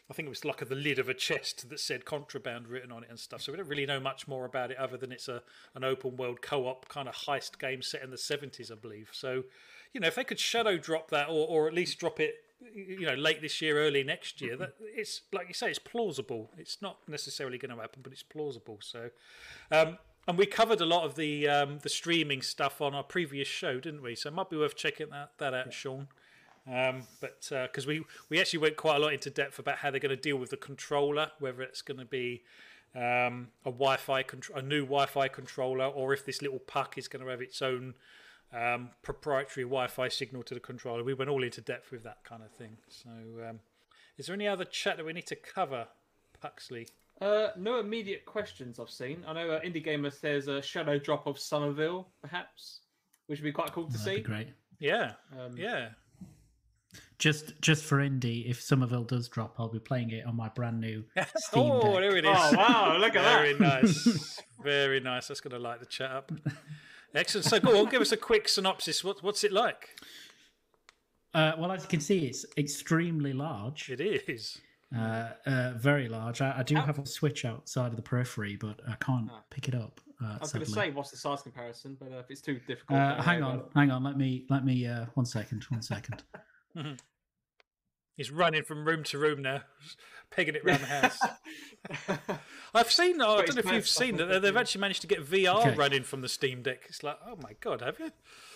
[0.07, 3.03] I think it was like the lid of a chest that said contraband written on
[3.03, 3.41] it and stuff.
[3.41, 5.41] So we don't really know much more about it other than it's a
[5.73, 9.09] an open world co-op kind of heist game set in the seventies, I believe.
[9.11, 9.45] So,
[9.91, 13.05] you know, if they could shadow drop that or, or at least drop it, you
[13.05, 16.51] know, late this year, early next year, that it's like you say, it's plausible.
[16.57, 18.79] It's not necessarily going to happen, but it's plausible.
[18.81, 19.09] So,
[19.71, 19.97] um,
[20.27, 23.79] and we covered a lot of the um, the streaming stuff on our previous show,
[23.79, 24.15] didn't we?
[24.15, 26.07] So it might be worth checking that that out, Sean.
[26.71, 29.99] Um, but because we we actually went quite a lot into depth about how they're
[29.99, 32.43] going to deal with the controller, whether it's going to be
[32.95, 37.23] um, a Wi-Fi contr- a new Wi-Fi controller, or if this little puck is going
[37.23, 37.93] to have its own
[38.55, 41.03] um, proprietary Wi-Fi signal to the controller.
[41.03, 42.77] We went all into depth with that kind of thing.
[42.89, 43.09] So,
[43.49, 43.59] um,
[44.17, 45.87] is there any other chat that we need to cover,
[46.41, 46.87] Puxley?
[47.21, 49.23] Uh, no immediate questions I've seen.
[49.27, 52.81] I know uh, Indie Gamer says a shadow drop of Somerville, perhaps,
[53.27, 54.21] which would be quite cool to That'd be see.
[54.21, 54.47] great.
[54.79, 55.89] Yeah, Um, yeah.
[57.17, 60.81] Just just for indie, if Somerville does drop, I'll be playing it on my brand
[60.81, 61.05] new
[61.37, 62.01] Steam oh, Deck.
[62.01, 62.31] there it is.
[62.37, 62.97] Oh wow!
[62.99, 63.59] Look at Very that.
[63.59, 64.41] Very nice.
[64.63, 65.27] Very nice.
[65.29, 66.31] That's going to light the chat up.
[67.15, 67.45] Excellent.
[67.45, 69.03] So, go on, give us a quick synopsis.
[69.03, 69.89] What, what's it like?
[71.33, 74.57] Uh, well, as you can see, it's extremely large, It is.
[74.95, 76.41] uh, uh, very large.
[76.41, 79.41] I, I do have a switch outside of the periphery, but I can't Ah.
[79.49, 79.99] pick it up.
[80.23, 80.89] Uh, I was going to sadly.
[80.91, 81.97] say, what's the size comparison?
[81.99, 84.03] But uh, if it's too difficult, Uh, don't hang worry on, about hang on.
[84.03, 84.87] Let me let me.
[84.87, 85.63] Uh, one second.
[85.65, 86.23] One second.
[88.15, 89.61] He's running from room to room now,
[90.31, 91.19] pegging it around the house.
[92.73, 93.21] I've seen.
[93.21, 95.75] I don't know if you've seen that they've actually managed to get VR Okay.
[95.75, 96.83] running from the Steam Deck.
[96.87, 98.11] It's like, oh my god, have you?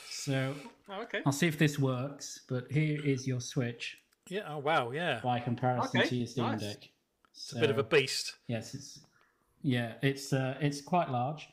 [0.09, 0.53] So
[0.89, 1.21] oh, okay.
[1.25, 2.41] I'll see if this works.
[2.49, 3.97] But here is your switch
[4.27, 4.41] Yeah.
[4.47, 4.91] Oh wow.
[4.91, 5.19] Yeah.
[5.23, 6.61] by comparison Okay, to your Steam nice.
[6.61, 6.89] Deck.
[7.33, 8.35] It's a bit of a beast.
[8.47, 8.99] Yes, it's
[9.61, 11.47] yeah, it's uh, it's quite large,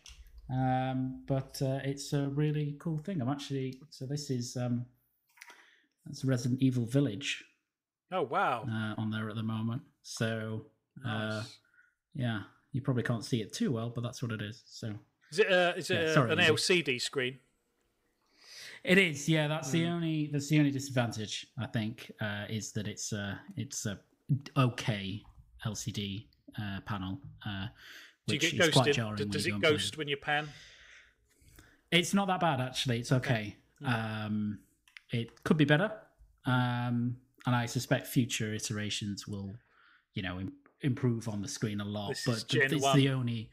[0.50, 3.20] um, but uh, it's a really cool thing.
[3.20, 4.84] I'm actually so this is um,
[6.04, 7.44] that's Resident Evil Village
[8.12, 8.64] Oh wow.
[8.70, 9.82] uh, on there at the moment.
[10.02, 10.66] So
[11.04, 11.08] uh,
[11.40, 11.58] Nice.
[12.14, 12.42] yeah,
[12.72, 14.62] you probably can't see it too well, but that's what it is.
[14.66, 14.94] So
[15.32, 16.38] Is it, uh, is it yeah, uh, sorry, an.
[16.38, 17.38] LCD screen?
[18.84, 19.28] it is.
[19.28, 23.34] Yeah, that's the only that's the only disadvantage I think uh, is that it's uh,
[23.56, 23.98] it's a
[24.56, 25.22] okay
[25.64, 26.26] LCD
[26.60, 27.20] uh, panel.
[27.44, 27.66] Uh,
[28.26, 30.48] which is quite jarring Does it play ghost when you pan?
[31.92, 32.98] It's not that bad actually.
[32.98, 33.56] It's okay.
[33.84, 34.58] Um,
[35.10, 35.92] it could be better,
[36.44, 37.16] um,
[37.46, 39.54] and I suspect future iterations will,
[40.14, 42.10] you know, im- improve on the screen a lot.
[42.10, 42.96] This but th- it's 1.
[42.98, 43.50] the only,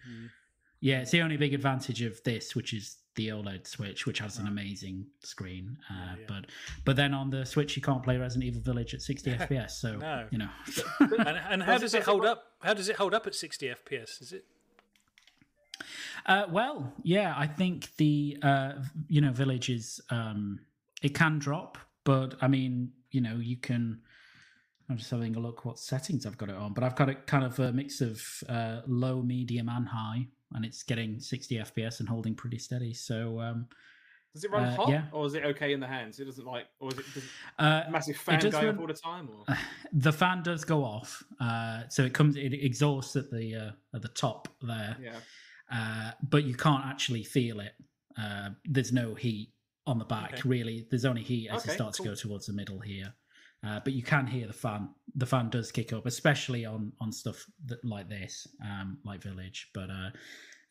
[0.81, 4.39] yeah, it's the only big advantage of this, which is the OLED Switch, which has
[4.39, 5.77] an amazing screen.
[5.89, 6.25] Uh, yeah.
[6.27, 6.45] But
[6.83, 9.71] but then on the Switch, you can't play Resident Evil Village at 60 FPS.
[9.71, 10.27] So No.
[10.31, 10.49] you know,
[10.99, 12.43] And, and how Does it- does it does it hold up?
[12.61, 14.21] How does it hold up at 60 FPS?
[14.21, 14.45] Is it?
[16.25, 18.71] Uh, well, yeah, I think the uh,
[19.07, 20.59] you know village is um,
[21.01, 24.01] it can drop, but I mean you know you can.
[24.89, 27.25] I'm just having a look what settings I've got it on, but I've got it
[27.25, 32.01] kind of a mix of uh, low, medium, and high, and it's getting 60 FPS
[32.01, 32.93] and holding pretty steady.
[32.93, 33.67] So um,
[34.33, 35.03] Does it run Uh, hot, yeah.
[35.13, 36.19] or is it okay in the hands?
[36.19, 37.23] It doesn't like, or is it does,
[37.59, 39.29] uh, massive fan does going run- up all the time?
[39.29, 39.55] Or
[39.93, 44.01] the fan does go off, uh, so it comes it exhausts at the uh, at
[44.01, 45.15] the top there, yeah,
[45.71, 47.73] uh, but you can't actually feel it.
[48.21, 49.53] Uh, there's no heat
[49.85, 50.41] on the back, Okay.
[50.49, 50.87] really.
[50.89, 53.13] There's only heat as Okay, it starts to go towards the middle here.
[53.65, 54.89] Uh, but you can hear the fan.
[55.15, 59.69] The fan does kick up, especially on on stuff that, like this, um, like Village.
[59.73, 60.09] But uh,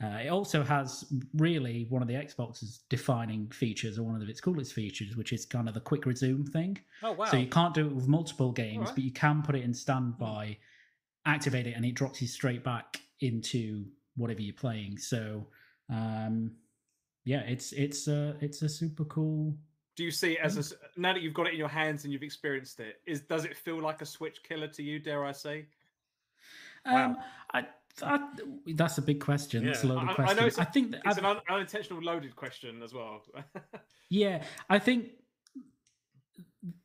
[0.02, 1.04] uh, it also has
[1.34, 5.46] really one of the Xbox's defining features, or one of its coolest features, which is
[5.46, 6.78] kind of the quick resume thing.
[7.02, 7.24] Oh wow!
[7.24, 8.94] So you can't do it with multiple games, Alright.
[8.94, 10.58] but you can put it in standby,
[11.24, 13.86] activate it, and it drops you straight back into
[14.16, 14.98] whatever you're playing.
[14.98, 15.46] So,
[15.88, 16.50] um,
[17.24, 19.54] yeah, it's it's a it's a super cool.
[19.96, 22.04] do you see it as a s now that you've got it in your hands
[22.04, 23.00] and you've experienced it?
[23.06, 24.98] Is does it feel like a Switch killer to you?
[24.98, 25.66] Dare I say?
[26.84, 27.16] Um,
[27.54, 27.64] I,
[28.02, 28.18] I,
[28.74, 29.64] that's a big question.
[29.64, 29.92] That's a Yeah.
[29.92, 32.82] loaded I- I know it's a- I think that It's I've- an unintentional loaded question
[32.82, 33.22] as well.
[34.10, 35.12] Yeah, I think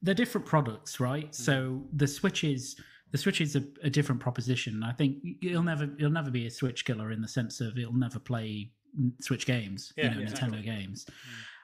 [0.01, 1.25] they're different products, right?
[1.25, 1.31] Hmm.
[1.31, 2.79] So the Switch is
[3.11, 4.83] the Switch is a, a different proposition.
[4.83, 7.93] I think it'll never it'll never be a Switch killer in the sense of it'll
[7.93, 8.71] never play
[9.21, 11.05] Switch games, Yeah, you know, Nintendo games.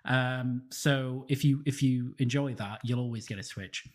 [0.06, 3.88] Um, so if you if you enjoy that, you'll always get a Switch.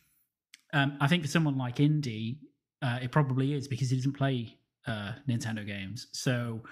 [0.72, 2.38] Um, I think for someone like Indie,
[2.82, 6.08] uh, it probably is because he doesn't play uh, Nintendo games.
[6.12, 6.62] So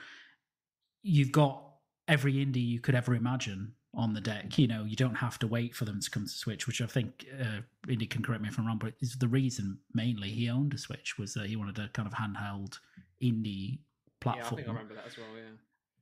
[1.03, 1.63] you've got
[2.09, 4.59] every indie you could ever imagine on the deck.
[4.59, 6.87] You know, you don't have to wait for them to come to Switch, which I
[6.87, 10.51] think uh, Indy can correct me if I'm wrong, but is the reason mainly he
[10.51, 12.79] owned a Switch was that he wanted a kind of handheld
[13.23, 14.57] indie yeah, I platform.
[14.57, 15.27] think I remember that as well.
[15.35, 15.57] Yeah.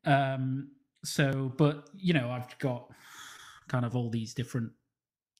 [0.06, 0.68] Um,
[1.04, 2.90] so, but you know, I've got
[3.68, 4.70] kind of all these different.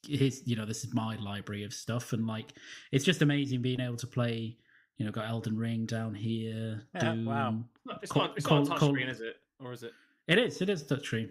[0.07, 2.53] His, you know, this is my library of stuff, and like,
[2.93, 4.59] it's just amazing being able to play.
[4.99, 6.83] You know, got Elden Ring down here.
[6.95, 7.25] Yeah, Doom.
[7.25, 7.51] wow.
[7.87, 8.37] No, It's Col- not.
[8.37, 9.37] It's not a Col- touchscreen, Col- is it?
[9.61, 9.93] Or is it?
[10.29, 10.61] It is.
[10.63, 11.31] It is touchscreen.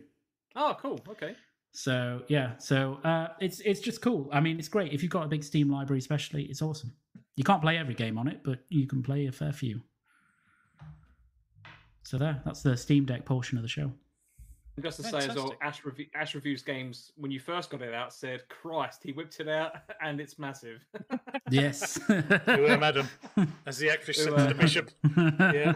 [0.56, 1.00] Oh, cool.
[1.10, 1.36] Okay.
[1.72, 4.30] So yeah, so uh, it's it's just cool.
[4.32, 6.44] I mean, it's great if you've got a big Steam library, especially.
[6.44, 6.94] It's awesome.
[7.36, 9.82] You can't play every game on it, but you can play a fair few.
[12.04, 13.92] So there, that's the Steam Deck portion of the show.
[14.76, 15.58] And Just to say as well, Fantastic.
[15.62, 19.40] Ash, Rev- Ash Reviews Games, when you first got it out, said, Christ, he whipped
[19.40, 20.80] it out and it's massive.
[21.50, 22.00] Yes.
[22.08, 23.08] Who am Adam?
[23.66, 24.90] As the actress said to the bishop.
[25.54, 25.76] Yeah.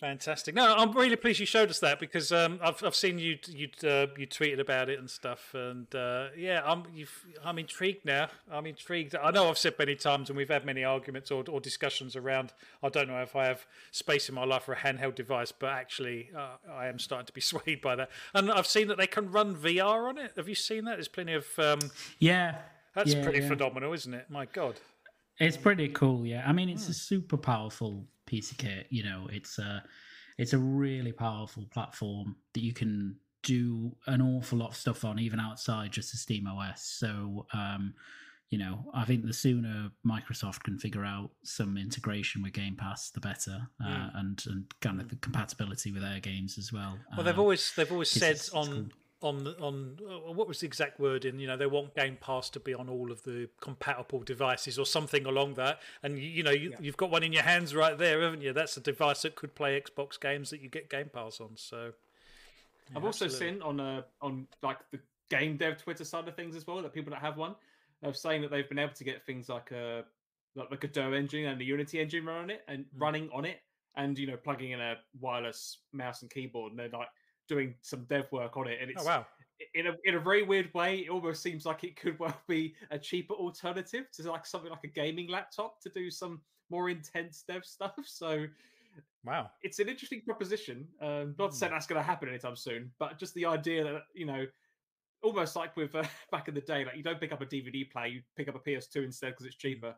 [0.00, 0.54] Fantastic.
[0.54, 3.68] No, I'm really pleased you showed us that because um, I've I've seen you you
[3.84, 8.28] uh, you tweeted about it and stuff, and uh, yeah, I'm you've, I'm intrigued now.
[8.50, 9.14] I'm intrigued.
[9.16, 12.52] I know I've said many times, and we've had many arguments or, or discussions around.
[12.82, 15.70] I don't know if I have space in my life for a handheld device, but
[15.70, 18.10] actually, uh, I am starting to be swayed by that.
[18.34, 20.32] And I've seen that they can run VR on it.
[20.36, 20.96] Have you seen that?
[20.96, 21.46] There's plenty of.
[21.58, 21.78] Um,
[22.18, 22.56] yeah.
[22.94, 23.48] that's Yeah, pretty yeah.
[23.48, 24.26] phenomenal, isn't it?
[24.30, 24.78] My God.
[25.38, 26.42] It's pretty cool, yeah.
[26.46, 26.90] I mean, it's Hmm.
[26.90, 28.86] a super powerful piece of kit.
[28.90, 29.84] You know, it's a
[30.36, 35.18] it's a really powerful platform that you can do an awful lot of stuff on,
[35.18, 36.82] even outside just the Steam OS.
[36.82, 37.94] So, um,
[38.50, 43.10] you know, I think the sooner Microsoft can figure out some integration with Game Pass,
[43.10, 46.98] the better, uh, and and kind of the compatibility with their games as well.
[47.16, 48.66] Well, they've Um, always they've always said it's- it's on
[49.20, 49.28] cool.
[49.30, 52.48] on on uh, what was the exact word in you know they want Game Pass
[52.50, 55.82] to be on all of the compatible devices or something along that.
[56.02, 58.52] And you, you know you, you've got one in your hands right there, haven't you?
[58.54, 61.50] That's a device that could play Xbox games that you get Game Pass on.
[61.56, 61.92] So
[62.96, 63.54] I've also absolutely.
[63.58, 66.94] seen on uh, on like the game dev Twitter side of things as well that
[66.94, 67.54] people that have one
[68.02, 70.04] are saying that they've been able to get things like a
[70.54, 73.00] like a Godot engine and a Unity engine running it and Mm.
[73.00, 73.60] running on it,
[73.96, 77.08] and you know plugging in a wireless mouse and keyboard, and they're like
[77.48, 79.26] doing some dev work on it, and it's oh wow,
[79.74, 81.00] in a in a very weird way.
[81.00, 84.84] It almost seems like it could well be a cheaper alternative to like something like
[84.84, 87.94] a gaming laptop to do some more intense dev stuff.
[88.04, 88.46] So
[89.24, 89.50] wow.
[89.62, 90.88] it's an interesting proposition.
[91.00, 91.58] Um, not to Hmm.
[91.58, 94.46] say that's going to happen anytime soon, but just the idea that you know,
[95.22, 97.90] almost like with uh, back in the day, like you don't pick up a DVD
[97.90, 99.68] player, you pick up a PS2 instead because it's Hmm.
[99.68, 99.94] cheaper.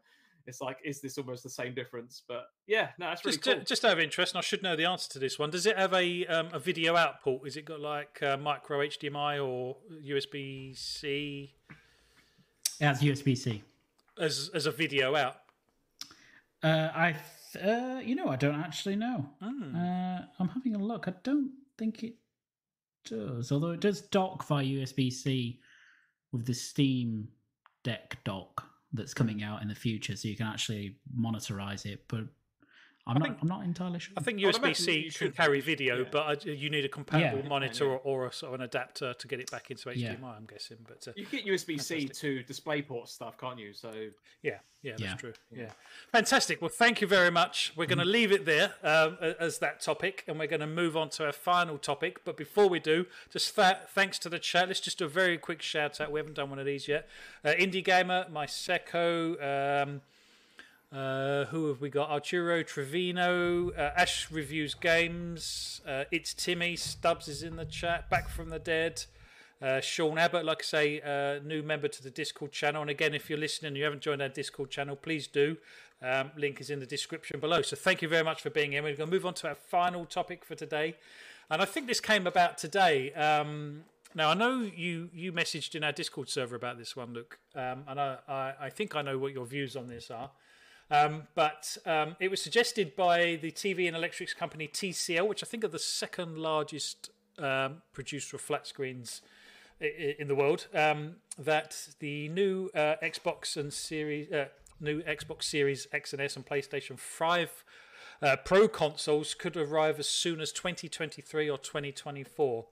[0.46, 2.22] It's like, is this almost the same difference?
[2.26, 3.64] But yeah, no, that's really Just, cool.
[3.64, 5.50] just out of interest, and I should know the answer to this one.
[5.50, 7.46] Does it have a um, a video output?
[7.46, 11.54] Is it got like uh, micro HDMI or USB C
[12.80, 13.62] it has USB C.
[14.18, 15.36] as as a video out?
[16.62, 17.16] Uh, I,
[17.52, 19.28] th- uh, you know, I don't actually know.
[19.42, 21.06] Uh, I'm having a look.
[21.06, 22.14] I don't think it
[23.04, 25.60] does, although it does dock via USB C
[26.32, 27.28] with the Steam
[27.82, 29.44] Deck dock that's coming hmm.
[29.44, 32.04] out in the future, so you can actually monitorize it.
[32.08, 32.24] But
[33.06, 33.38] I'm not.
[33.40, 34.12] I'm not entirely sure.
[34.16, 36.04] I think USB C you can should- carry video, yeah.
[36.12, 37.48] but uh, you need a compatible Yeah.
[37.48, 37.90] monitor Yeah.
[37.92, 39.96] or, or a sort of an adapter to get it back into HDMI.
[40.20, 40.26] Yeah.
[40.36, 42.46] I'm guessing, but uh, You get USB C Fantastic.
[42.46, 43.72] to DisplayPort stuff, can't you?
[43.72, 43.90] So
[44.42, 45.14] yeah, yeah, that's Yeah.
[45.16, 45.32] true.
[45.50, 45.70] Yeah,
[46.12, 46.60] fantastic.
[46.60, 47.72] Well, thank you very much.
[47.74, 50.96] We're going to leave it there um, as that topic, and we're going to move
[50.96, 52.24] on to our final topic.
[52.24, 54.68] But before we do, just th- thanks to the chat.
[54.68, 56.12] Let's just do a very quick shout out.
[56.12, 57.08] We haven't done one of these yet.
[57.44, 59.82] Uh, Indie Gamer, Myseko.
[59.82, 60.02] Um,
[60.92, 62.10] uh, who have we got?
[62.10, 65.80] Arturo Trevino, uh, Ash reviews games.
[65.86, 68.10] Uh, it's Timmy Stubbs is in the chat.
[68.10, 69.04] Back from the dead.
[69.62, 72.80] Uh, Sean Abbott, like I say, uh, new member to the Discord channel.
[72.80, 75.58] And again, if you're listening and you haven't joined our Discord channel, please do.
[76.02, 77.60] Um, link is in the description below.
[77.62, 78.82] So thank you very much for being here.
[78.82, 80.96] We're going to move on to our final topic for today,
[81.50, 83.12] and I think this came about today.
[83.12, 83.82] Um,
[84.14, 87.84] now I know you you messaged in our Discord server about this one, Luke, um,
[87.86, 90.30] and I, I I think I know what your views on this are.
[90.90, 95.46] Um, but um, it was suggested by the TV and electrics company TCL, which I
[95.46, 99.22] think are the second largest um, producer of flat screens
[99.80, 104.46] in the world, um, that the new uh, Xbox and Series, uh,
[104.80, 107.64] new Xbox Series X and S and PlayStation Five
[108.22, 112.66] uh, Pro consoles could arrive as soon as 2023 or 2024,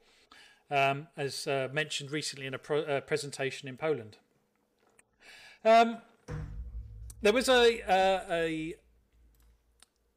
[0.70, 4.18] um, as uh, mentioned recently in a pro- uh, presentation in Poland.
[5.64, 5.98] Um,
[7.22, 8.74] there was a uh, a.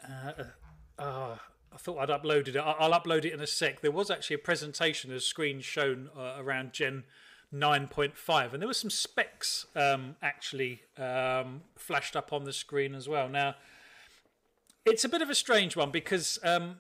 [0.04, 0.44] Uh,
[0.98, 1.36] uh,
[1.74, 2.58] I thought I'd uploaded it.
[2.58, 3.82] I'll upload it in a sec.
[3.82, 7.06] There was actually a presentation, a screen shown uh, around Gen
[7.54, 13.08] 9.5, and there were some specs um, actually um, flashed up on the screen as
[13.08, 13.30] well.
[13.30, 13.56] Now,
[14.86, 16.78] it's a bit of a strange one because um,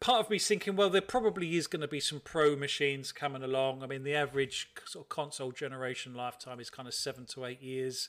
[0.00, 3.42] part of me thinking, well, there probably is going to be some pro machines coming
[3.42, 3.82] along.
[3.82, 7.62] I mean, the average sort of console generation lifetime is kind of seven to eight
[7.62, 8.08] years.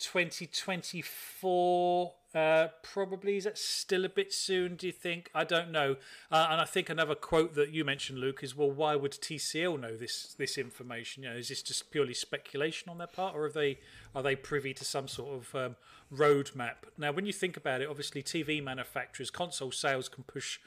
[0.00, 3.36] 2024 uh, probably?
[3.36, 5.30] Is that still a bit soon do you think?
[5.34, 5.96] I don't know.
[6.30, 9.78] Uh, and i think another quote that you mentioned luke is well why would tcl
[9.78, 11.22] know this this information?
[11.22, 13.78] You know is this just purely speculation on their part or are they
[14.14, 15.76] are they privy to some sort of um,
[16.14, 16.76] roadmap?
[16.96, 20.58] Now when you think about it obviously tv manufacturers console sales can push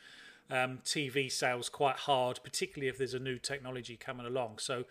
[0.52, 4.60] um, TV sales quite hard, particularly if there's a new technology coming along.
[4.60, 4.84] So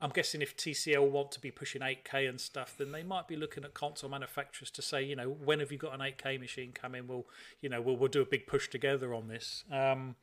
[0.00, 3.36] I'm guessing if TCL want to be pushing 8K and stuff, then they might be
[3.36, 6.72] looking at console manufacturers to say, you know, when have you got an 8K machine
[6.72, 7.06] coming?
[7.06, 7.26] We'll,
[7.60, 9.64] you know, we'll, we'll do a big push together on this.
[9.72, 10.16] Um,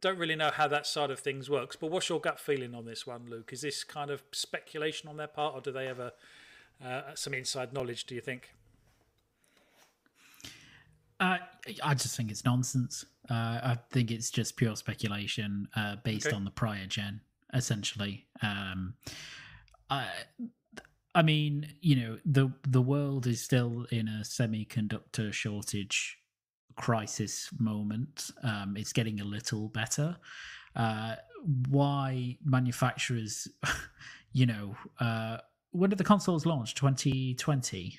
[0.00, 2.84] don't really know how that side of things works, but what's your gut feeling on
[2.84, 3.50] this one, Luke?
[3.52, 6.12] Is this kind of speculation on their part, or do they have a,
[6.84, 8.04] uh, some inside knowledge?
[8.04, 8.52] Do you think?
[11.18, 11.38] Uh,
[11.82, 13.06] I just think it's nonsense.
[13.30, 16.36] Uh, I think it's just pure speculation uh, based Okay.
[16.36, 17.20] on the prior gen,
[17.52, 18.26] essentially.
[18.42, 18.94] Um,
[19.90, 20.08] I,
[21.14, 26.18] I mean, you know, the the world is still in a semiconductor shortage
[26.76, 28.30] crisis moment.
[28.42, 30.16] Um, it's getting a little better.
[30.74, 31.16] Uh,
[31.68, 33.48] why manufacturers,
[34.32, 35.38] you know, uh,
[35.70, 36.74] when did the consoles launch?
[36.74, 37.98] Twenty twenty.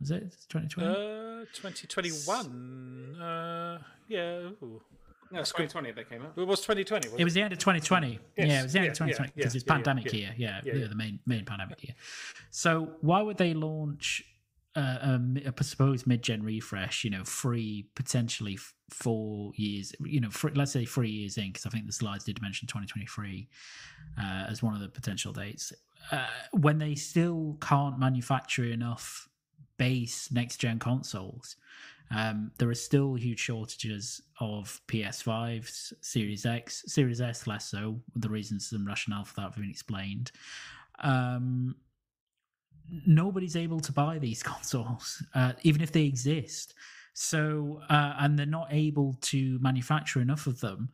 [0.00, 0.90] Was it twenty twenty?
[0.90, 1.20] Uh,
[1.54, 3.16] 2021.
[3.20, 3.78] Uh,
[4.08, 4.50] yeah.
[4.62, 4.82] ooh.
[5.32, 6.32] No, it's 2020 they came out.
[6.36, 7.08] It was 2020.
[7.08, 8.18] wasn't It was the end of 2020.
[8.36, 10.04] Yes, Yeah, it was the end yeah, of 2020 because yeah, it's yeah, yeah, pandemic
[10.06, 10.18] yeah.
[10.18, 10.34] year.
[10.36, 10.86] Yeah, Yeah, the, yeah.
[10.88, 11.94] the main main pandemic year.
[12.50, 14.22] So why would they launch
[14.76, 17.04] uh, a, mi- a supposed mid-gen refresh?
[17.04, 18.58] You know, free potentially
[18.90, 19.92] four years.
[20.04, 22.66] You know, fr let's say three years in because I think the slides did mention
[22.68, 23.48] 2023
[24.20, 25.72] uh, as one of the potential dates.
[26.10, 29.28] Uh, when they still can't manufacture enough
[29.80, 31.56] base next gen consoles.
[32.14, 37.98] Um, there are still huge shortages of PS5s, Series X, Series S less so.
[38.14, 40.32] The reasons and rationale for that have been explained.
[41.02, 41.76] Um,
[43.06, 46.74] nobody's able to buy these consoles, uh, even if they exist.
[47.14, 50.90] So, uh, and they're not able to manufacture enough of them.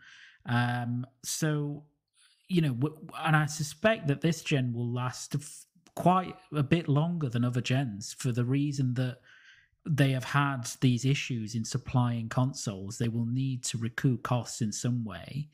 [0.47, 1.83] Um, so,
[2.49, 2.77] you know,
[3.19, 5.35] and I suspect that this gen will last
[5.97, 9.19] quite a bit longer than other gens for the reason that
[9.85, 12.99] they have had these issues in supplying consoles.
[12.99, 15.49] They will need to recoup costs in some way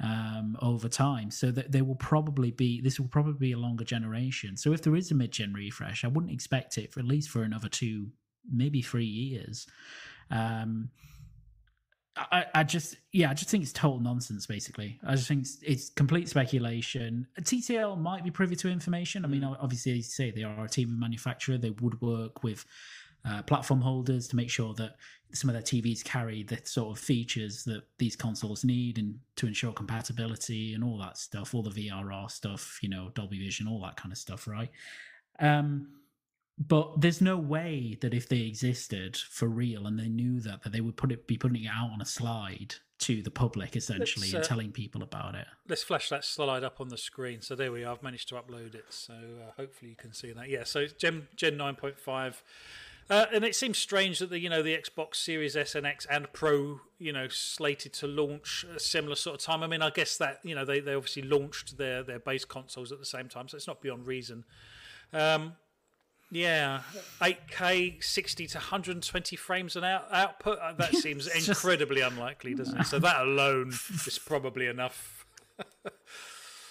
[0.00, 1.30] um, over time.
[1.30, 4.56] So that they will probably be this will probably be a longer generation.
[4.56, 7.42] So if there is a mid-gen refresh, I wouldn't expect it for at least for
[7.42, 8.08] another two,
[8.50, 9.66] maybe three years.
[10.30, 10.90] Um,
[12.16, 15.00] I, I just yeah I just think it's total nonsense basically.
[15.04, 17.26] I just think it's, it's complete speculation.
[17.40, 19.24] TCL might be privy to information.
[19.24, 22.64] I mean obviously they say they are a team manufacturer they would work with
[23.28, 24.96] uh, platform holders to make sure that
[25.32, 29.46] some of their TVs carry the sort of features that these consoles need and to
[29.46, 33.80] ensure compatibility and all that stuff all the VRR stuff you know Dolby Vision all
[33.82, 34.70] that kind of stuff right?
[35.40, 35.88] Um
[36.58, 40.72] but there's no way that if they existed for real and they knew that that
[40.72, 44.28] they would put it be putting it out on a slide to the public essentially
[44.28, 45.46] Let's, and uh, telling people about it.
[45.68, 47.42] Let's flash that slide up on the screen.
[47.42, 47.92] So there we are.
[47.92, 48.86] I've managed to upload it.
[48.90, 50.48] So uh, hopefully you can see that.
[50.48, 50.64] Yeah.
[50.64, 52.42] So it's Gen Gen nine point five.
[53.10, 56.06] Uh, and it seems strange that the you know the Xbox Series S and X
[56.08, 59.62] and Pro you know slated to launch a similar sort of time.
[59.62, 62.92] I mean, I guess that you know they, they obviously launched their their base consoles
[62.92, 64.44] at the same time, so it's not beyond reason.
[65.12, 65.54] Um,
[66.34, 66.82] yeah,
[67.20, 70.58] 8K, 60 to 120 frames an out- output.
[70.58, 72.86] Uh, That seems just- incredibly unlikely, doesn't it?
[72.86, 73.68] So that alone
[74.06, 75.24] is probably enough.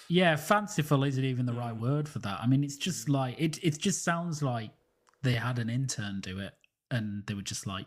[0.08, 2.38] Yeah, fanciful isn't even the right word for that.
[2.40, 3.58] I mean, it's just like it.
[3.62, 4.70] It just sounds like
[5.22, 6.52] they had an intern do it,
[6.90, 7.86] and they were just like,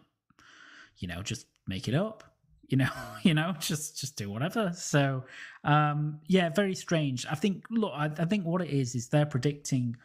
[0.98, 2.24] you know, just make it up.
[2.70, 2.90] You know,
[3.22, 4.72] you know, just just do whatever.
[4.76, 5.26] So,
[5.64, 7.28] um, yeah, very strange.
[7.30, 7.66] I think.
[7.70, 9.96] Look, I, I think what it is is they're predicting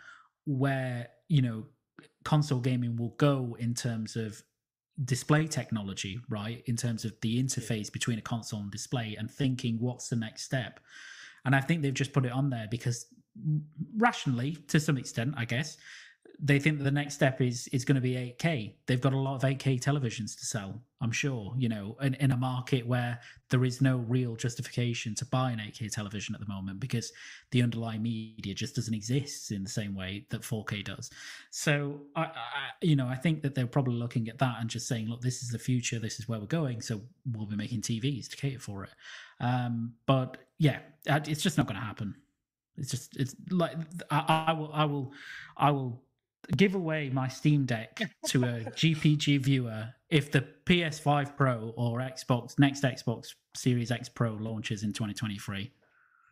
[0.44, 1.64] where you know
[2.24, 4.42] console gaming will go in terms of
[5.06, 6.62] display technology, right?
[6.66, 10.42] In terms of the interface between a console and display, and thinking what's the next
[10.42, 10.78] step.
[11.46, 13.06] And I think they've just put it on there because
[13.40, 13.62] mm,
[13.96, 15.78] rationally, to some extent, I guess,
[16.44, 18.74] they think that the next step is is going to be 8K.
[18.86, 22.32] They've got a lot of 8K televisions to sell, I'm sure, you know, in, in
[22.32, 26.48] a market where there is no real justification to buy an 8K television at the
[26.48, 27.12] moment because
[27.52, 31.10] the underlying media just doesn't exist in the same way that 4K does.
[31.50, 32.32] So, I, I
[32.80, 35.44] you know, I think that they're probably looking at that and just saying, look, this
[35.44, 37.00] is the future, this is where we're going, so
[37.30, 38.90] we'll be making TVs to cater for it.
[39.38, 42.16] Um, but yeah, it's just not going to happen.
[42.76, 43.76] It's just it's like
[44.10, 45.12] I, I will I will
[45.56, 46.02] I will
[46.56, 48.46] give away my Steam Deck to a
[48.76, 54.92] GPG viewer if the PS5 Pro or Xbox next Xbox Series X Pro launches in
[54.92, 55.72] 2023.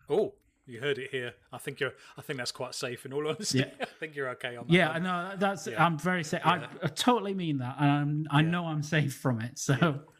[0.08, 0.34] Oh,
[0.66, 1.32] you heard it here.
[1.52, 1.92] I think you're.
[2.16, 3.04] I think that's quite safe.
[3.06, 3.66] In all honesty, Yeah.
[3.80, 4.72] I think you're okay on that.
[4.72, 5.02] Yeah, I one.
[5.02, 5.84] know that's Yeah.
[5.84, 6.40] I'm very safe.
[6.44, 6.66] I, Yeah.
[6.84, 9.58] I totally mean that, and I'm, I know I'm safe from it.
[9.58, 9.74] So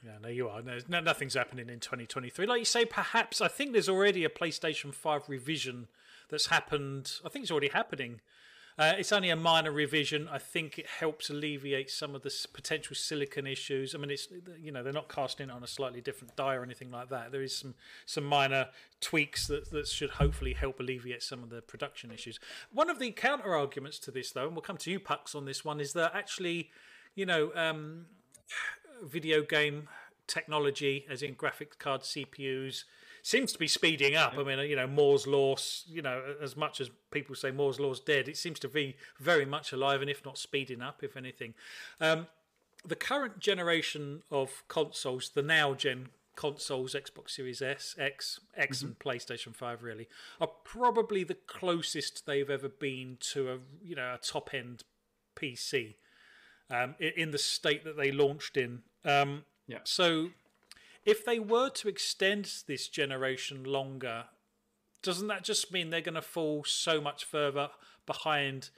[0.04, 0.62] Yeah, no, you are.
[0.62, 2.46] No, no, nothing's happening in 2023.
[2.46, 5.88] Like you say, perhaps I think there's already a PlayStation 5 revision
[6.30, 7.12] that's happened.
[7.24, 8.20] I think it's already happening.
[8.80, 10.26] Uh, it's only a minor revision.
[10.32, 13.94] I think it helps alleviate some of the potential silicon issues.
[13.94, 14.28] I mean, it's
[14.58, 17.30] you know they're not casting it on a slightly different die or anything like that.
[17.30, 17.74] There is some
[18.06, 18.68] some minor
[19.02, 22.40] tweaks that that should hopefully help alleviate some of the production issues.
[22.72, 25.44] One of the counter arguments to this, though, and we'll come to you, Pucks, on
[25.44, 26.70] this one, is that actually,
[27.14, 28.06] you know, um,
[29.04, 29.90] video game
[30.26, 32.84] technology, as in graphics card CPUs,
[33.22, 34.36] seems to be speeding up.
[34.36, 35.56] I mean, you know, Moore's law.
[35.86, 39.44] You know, as much as people say Moore's law's dead, it seems to be very
[39.44, 41.54] much alive, and if not speeding up, if anything.
[42.00, 42.26] Um,
[42.84, 48.98] the current generation of consoles, the now gen consoles, Xbox Series S, X, X, and
[48.98, 50.08] PlayStation Five, really,
[50.40, 54.84] are probably the closest they've ever been to a you know a top end
[55.36, 55.96] PC
[56.70, 58.82] um, in the state that they launched in.
[59.04, 59.78] Um, Yeah.
[59.84, 60.30] So,
[61.04, 64.24] if they were to extend this generation longer,
[65.02, 67.70] doesn't that just mean they're going to fall so much further
[68.06, 68.70] behind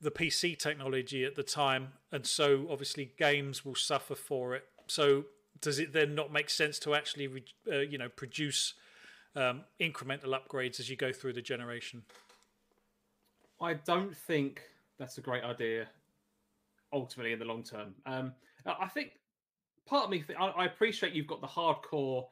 [0.00, 4.64] the PC technology at the time, and so obviously games will suffer for it?
[4.86, 5.24] So,
[5.60, 8.74] does it then not make sense to actually, uh, you know, produce
[9.34, 12.02] um, incremental upgrades as you go through the generation?
[13.60, 14.60] I don't think
[14.98, 15.88] that's a great idea.
[16.92, 18.34] Ultimately, in the long term, um,
[18.66, 19.12] I I think
[19.86, 22.24] part of me, th- I, I appreciate you've got the hardcore,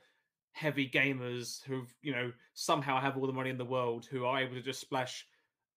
[0.52, 4.40] heavy gamers who've you know somehow have all the money in the world who are
[4.40, 5.26] able to just splash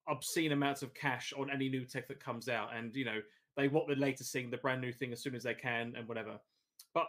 [0.08, 3.20] obscene amounts of cash on any new tech that comes out, and you know
[3.56, 6.06] they want the latest thing, the brand new thing as soon as they can, and
[6.08, 6.38] whatever.
[6.94, 7.06] But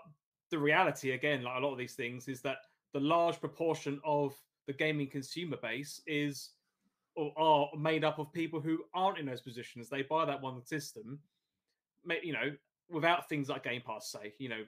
[0.50, 2.58] the reality, again, like a lot of these things, is that
[2.94, 4.34] the large proportion of
[4.66, 6.52] the gaming consumer base is
[7.16, 9.90] or are made up of people who aren't in those positions.
[9.90, 11.20] They buy that one system,
[12.24, 12.52] you know,
[12.90, 14.64] without things like Game Pass, say, you know,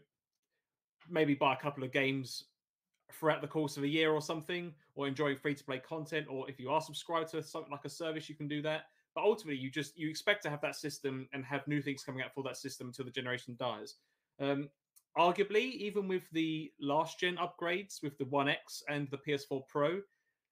[1.09, 2.45] maybe buy a couple of games
[3.11, 6.49] throughout the course of a year or something, or enjoying free to play content, or
[6.49, 8.83] if you are subscribed to something like a service, you can do that.
[9.15, 12.21] But ultimately, you just you expect to have that system and have new things coming
[12.21, 13.95] out for that system until the generation dies.
[14.39, 14.69] Um,
[15.17, 20.01] arguably, even with the last gen upgrades with the One X and the PS4 Pro,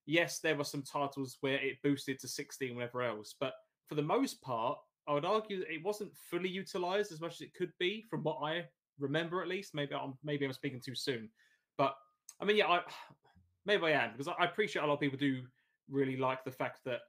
[0.06, 3.54] yes, there were some titles where it boosted to 60 and whatever else, but
[3.88, 7.42] for the most part, I would argue that it wasn't fully utilized as much as
[7.42, 8.66] it could be, from what I
[9.00, 9.74] remember at least.
[9.74, 11.30] Maybe I'm maybe I'm speaking too soon,
[11.78, 11.96] but
[12.42, 12.82] I mean, yeah, I,
[13.66, 15.44] maybe I am because I appreciate a lot of people do
[15.90, 17.00] really like the fact that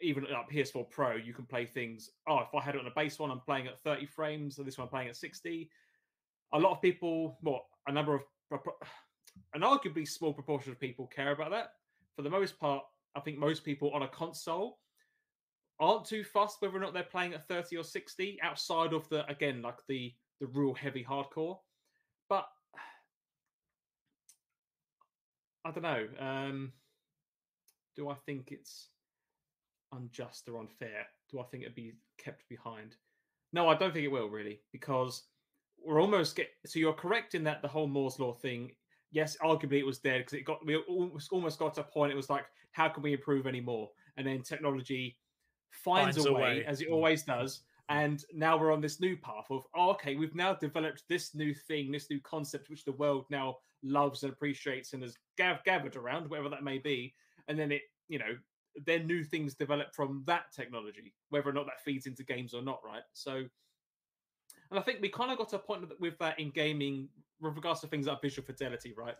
[0.00, 2.10] even at PS4 Pro, you can play things.
[2.28, 4.66] Oh, if I had it on a base one, I'm playing at 30 frames, and
[4.66, 5.68] this one I'm playing at 60.
[6.52, 8.22] A lot of people, well, a number of,
[9.54, 11.72] an arguably small proportion of people care about that.
[12.14, 12.84] For the most part,
[13.16, 14.78] I think most people on a console
[15.80, 19.24] aren't too fussed whether or not they're playing at 30 or 60 outside of the
[19.30, 21.58] again like the the real heavy hardcore.
[22.28, 22.46] But
[25.64, 26.06] I don't know.
[26.18, 26.72] Um,
[27.96, 28.88] do I think it's
[29.92, 31.06] unjust or unfair?
[31.30, 32.96] Do I think it'd be kept behind?
[33.52, 35.24] No, I don't think it will really, because
[35.84, 36.48] we're almost get.
[36.66, 38.72] So you're correct in that the whole Moore's law thing.
[39.10, 42.12] Yes, arguably it was dead because it got we almost got to a point.
[42.12, 43.90] It was like, how can we improve anymore?
[44.16, 45.16] And then technology
[45.70, 47.60] finds, finds a, way, way, as it always does.
[47.90, 51.54] And now we're on this new path of, oh, okay, we've now developed this new
[51.54, 55.96] thing, this new concept, which the world now loves and appreciates and has gav- gathered
[55.96, 57.14] around, whatever that may be.
[57.48, 58.36] And then it, you know,
[58.84, 62.62] then new things develop from that technology, whether or not that feeds into games or
[62.62, 63.02] not, right?
[63.14, 63.36] So,
[64.70, 67.08] and I think we kind of got to a point with that in gaming
[67.40, 69.14] with regards to things like visual fidelity, right?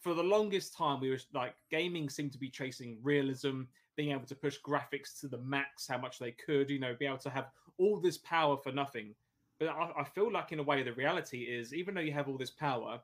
[0.00, 3.62] For the longest time, we were like gaming seemed to be chasing realism,
[3.96, 7.06] being able to push graphics to the max, how much they could, you know, be
[7.06, 7.48] able to have
[7.78, 9.14] all this power for nothing.
[9.58, 12.28] But I, I feel like, in a way, the reality is, even though you have
[12.28, 12.98] all this power,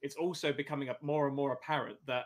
[0.00, 2.24] it's also becoming more and more apparent that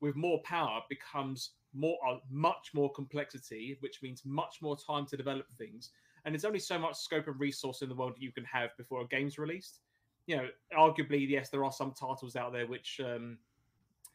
[0.00, 5.16] with more power becomes more uh, much more complexity, which means much more time to
[5.16, 5.90] develop things.
[6.24, 8.76] And there's only so much scope and resource in the world that you can have
[8.76, 9.80] before a game's released.
[10.26, 13.38] You know, arguably, yes, there are some titles out there which um,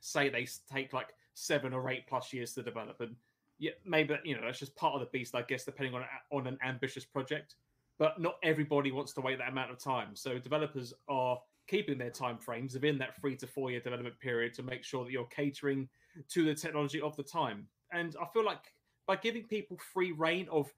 [0.01, 3.15] say they take like seven or eight plus years to develop, and
[3.59, 6.47] yeah, maybe you know that's just part of the beast, I guess, depending on on
[6.47, 7.55] an ambitious project.
[7.97, 10.15] But not everybody wants to wait that amount of time.
[10.15, 14.53] So developers are keeping their time frames within that three to four year development period
[14.55, 15.87] to make sure that you're catering
[16.29, 17.67] to the technology of the time.
[17.93, 18.73] And I feel like
[19.07, 20.73] by giving people free reign of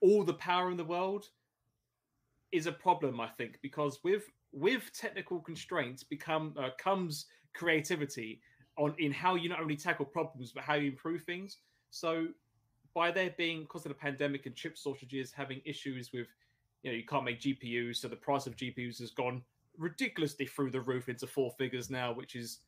[0.00, 1.26] all the power in the world
[2.52, 8.40] is a problem, I think, because with with technical constraints become uh, comes creativity
[8.78, 11.58] on in how you not only tackle problems but how you improve things.
[11.90, 12.28] So
[12.94, 16.28] by there being because of the pandemic and chip shortages having issues with
[16.82, 19.42] you know you can't make GPUs, so the price of GPUs has gone
[19.78, 22.60] ridiculously through the roof into four figures now, which is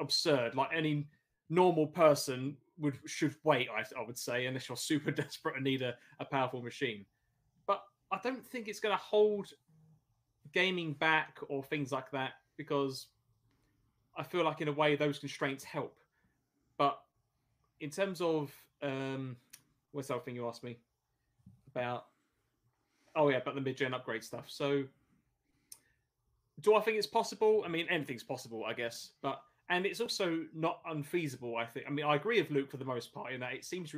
[0.00, 0.54] absurd.
[0.54, 1.06] Like any
[1.48, 5.82] normal person would should wait, I, I would say, unless you're super desperate and need
[5.82, 7.04] a, a powerful machine.
[7.66, 9.48] But I don't think it's going to hold
[10.52, 13.06] gaming back or things like that because
[14.20, 15.96] I feel like in a way those constraints help.
[16.76, 17.00] But
[17.80, 18.52] in terms of
[18.82, 19.34] um,
[19.92, 20.76] what's the other thing you asked me
[21.74, 22.04] about?
[23.16, 24.44] Oh yeah, about the mid-gen upgrade stuff.
[24.48, 24.84] So
[26.60, 27.62] do I think it's possible?
[27.64, 29.40] I mean, anything's possible, I guess, but
[29.70, 31.56] and it's also not unfeasible.
[31.56, 31.86] I think.
[31.88, 33.94] I mean, I agree with Luke for the most part in that it seems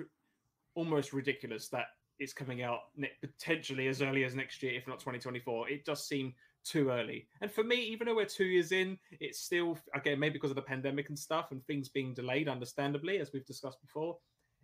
[0.76, 1.86] almost ridiculous that
[2.20, 5.68] it's coming out ne- potentially as early as next year, if not 2024.
[5.68, 6.32] It does seem
[6.64, 7.26] too early.
[7.40, 10.56] And for me, even though we're two years in, it's still again maybe because of
[10.56, 14.16] the pandemic and stuff and things being delayed, understandably, as we've discussed before.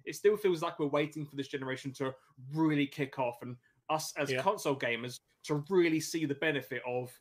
[0.05, 2.15] It still feels like we're waiting for this generation to
[2.55, 3.57] really kick off and
[3.91, 4.41] us as yeah.
[4.43, 7.12] console gamers to really see the benefit of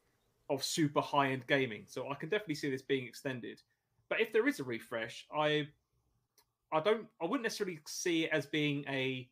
[0.50, 1.84] of super high end gaming.
[1.88, 3.62] So I can definitely see this being extended.
[4.10, 5.68] But if there is a refresh, I
[6.72, 9.28] I don't I wouldn't necessarily see it as being a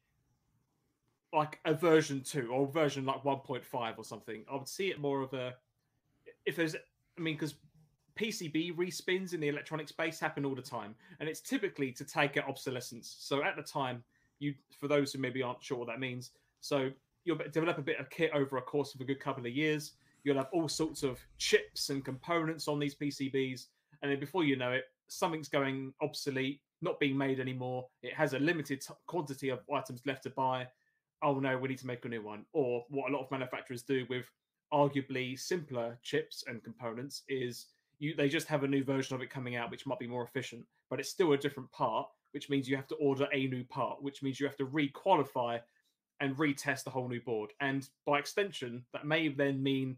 [1.34, 4.46] like a version 2 or version like 1.5 or something.
[4.52, 5.54] I would see it more of a
[6.46, 7.56] if there's I mean cuz
[8.18, 12.38] PCB respins in the electronic space happen all the time and it's typically to take
[12.38, 13.16] out obsolescence.
[13.20, 14.04] So at the time
[14.40, 16.32] you for those who maybe aren't sure what that means,
[16.62, 16.90] so
[17.26, 19.94] you'll develop a bit of kit over a course of a good couple of years
[20.26, 23.68] You'll have all sorts of chips and components on these PCBs,
[24.02, 27.86] and then before you know it, something's going obsolete, not being made anymore.
[28.02, 30.68] It has a limited t- quantity of items left to buy.
[31.24, 32.46] Oh no, we need to make a new one.
[32.54, 34.30] Or what a lot of manufacturers do with
[34.74, 37.68] arguably simpler chips and components is
[38.00, 40.24] you they just have a new version of it coming out which might be more
[40.24, 43.64] efficient, but it's still a different part, which means you have to order a new
[43.64, 45.58] part, which means you have to re-qualify
[46.20, 47.52] and retest the whole new board.
[47.60, 49.98] And by extension, that may then mean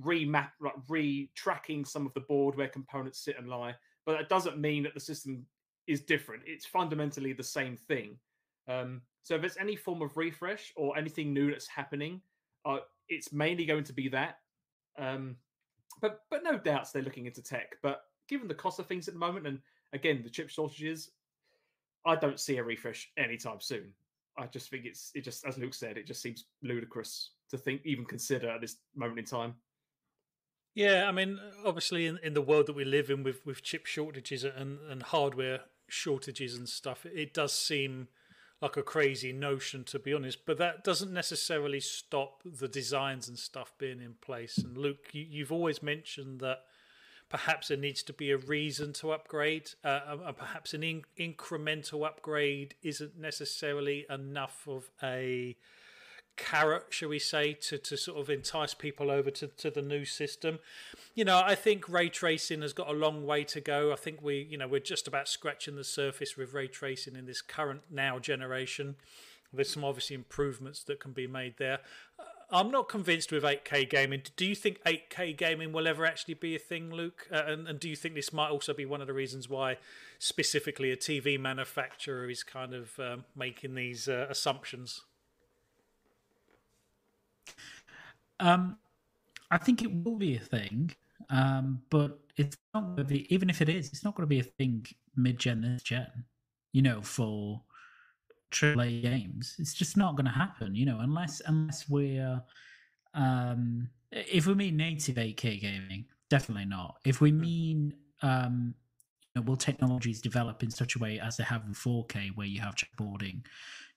[0.00, 3.74] remap, like re-tracking some of the board where components sit and lie.
[4.06, 5.46] But that doesn't mean that the system
[5.86, 6.42] is different.
[6.46, 8.18] It's fundamentally the same thing.
[8.68, 12.20] Um, so if there's any form of refresh or anything new that's happening,
[12.64, 12.78] uh,
[13.08, 14.38] it's mainly going to be that.
[14.98, 15.36] Um,
[16.00, 17.76] but but no doubts they're looking into tech.
[17.82, 19.58] But given the cost of things at the moment, and
[19.92, 21.10] again the chip shortages,
[22.06, 23.92] I don't see a refresh anytime soon.
[24.38, 27.80] I just think it's it just as Luke said, it just seems ludicrous to think
[27.84, 29.54] even consider at this moment in time.
[30.74, 33.86] Yeah, I mean, obviously, in, in the world that we live in, with with chip
[33.86, 38.08] shortages and and hardware shortages and stuff, it does seem
[38.60, 40.44] like a crazy notion to be honest.
[40.46, 44.58] But that doesn't necessarily stop the designs and stuff being in place.
[44.58, 46.60] And Luke, you, you've always mentioned that
[47.28, 49.70] perhaps there needs to be a reason to upgrade.
[49.84, 55.56] Uh, uh, perhaps an in- incremental upgrade isn't necessarily enough of a
[56.38, 60.04] carrot, shall we say, to, to sort of entice people over to, to the new
[60.06, 60.60] system.
[61.14, 63.92] You know, I think ray tracing has got a long way to go.
[63.92, 67.26] I think we, you know, we're just about scratching the surface with ray tracing in
[67.26, 68.96] this current now generation.
[69.52, 71.80] There's some obviously improvements that can be made there.
[72.50, 74.22] I'm not convinced with 8K gaming.
[74.36, 77.26] Do you think 8K gaming will ever actually be a thing, Luke?
[77.30, 79.76] Uh, and, and, do you think this might also be one of the reasons why,
[80.18, 85.02] specifically, a TV manufacturer is kind of um, making these uh, assumptions?
[88.40, 88.76] Um,
[89.50, 90.94] I think it will be a thing,
[91.30, 93.34] um, but it's not going to be.
[93.34, 96.24] Even if it is, it's not going to be a thing mid-gen this gen.
[96.72, 97.62] You know, for
[98.50, 99.56] AAA games.
[99.58, 102.42] It's just not going to happen, you know, unless unless we're
[103.14, 106.98] um, if we mean native 8K gaming, definitely not.
[107.04, 108.74] If we mean um,
[109.34, 112.46] you know, will technologies develop in such a way as they have in 4K, where
[112.46, 113.44] you have checkerboarding,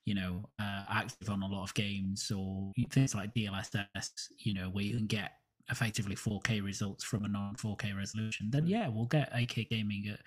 [0.05, 4.09] you know, uh, active on a lot of games, or things like DLSS,
[4.39, 5.33] you know, where you can get
[5.69, 8.69] effectively 4K results from a non 4K resolution, then hmm.
[8.69, 10.19] yeah, we'll get 8K gaming at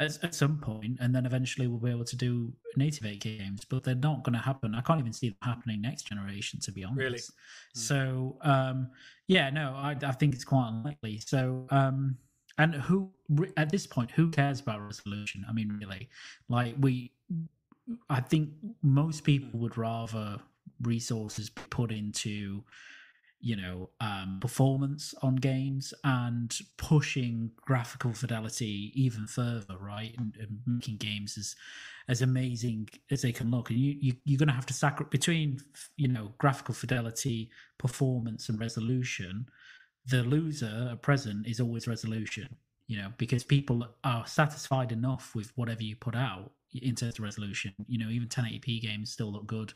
[0.00, 3.64] at, at some point, and then eventually we'll be able to do native 8K games.
[3.64, 4.74] But they're not going to happen.
[4.74, 6.98] I can't even see them happening next generation, to be honest.
[6.98, 7.18] Really?
[7.18, 7.30] Mm.
[7.74, 8.90] So um,
[9.28, 11.20] yeah, no, I, I think it's quite unlikely.
[11.24, 12.16] So um,
[12.58, 13.10] and who
[13.56, 15.44] at this point, who cares about resolution?
[15.48, 16.08] I mean, really,
[16.48, 17.12] like we,
[18.08, 18.50] I think
[18.82, 20.38] most people would rather
[20.80, 22.64] resources put into
[23.40, 30.14] you know um, performance on games and pushing graphical fidelity even further right?
[30.16, 31.54] And, and, making games as
[32.08, 33.70] as amazing as they can look.
[33.70, 35.60] And you, you you're going to have to sacrifice between
[35.96, 39.46] you know graphical fidelity performance and resolution
[40.06, 42.48] the loser at present is always resolution
[42.86, 46.52] you know because people are satisfied enough with whatever you put out
[46.82, 47.72] in terms of resolution.
[47.86, 49.72] You know, even 1080p games still look good,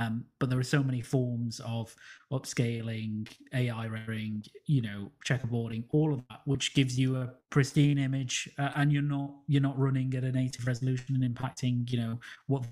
[0.00, 1.94] um, but there are so many forms of
[2.32, 8.48] upscaling, AI rendering, you know, checkerboarding, all of that, which gives you a pristine image,
[8.58, 12.18] uh, and you're not you're not running at a native resolution and impacting, you know,
[12.46, 12.64] what.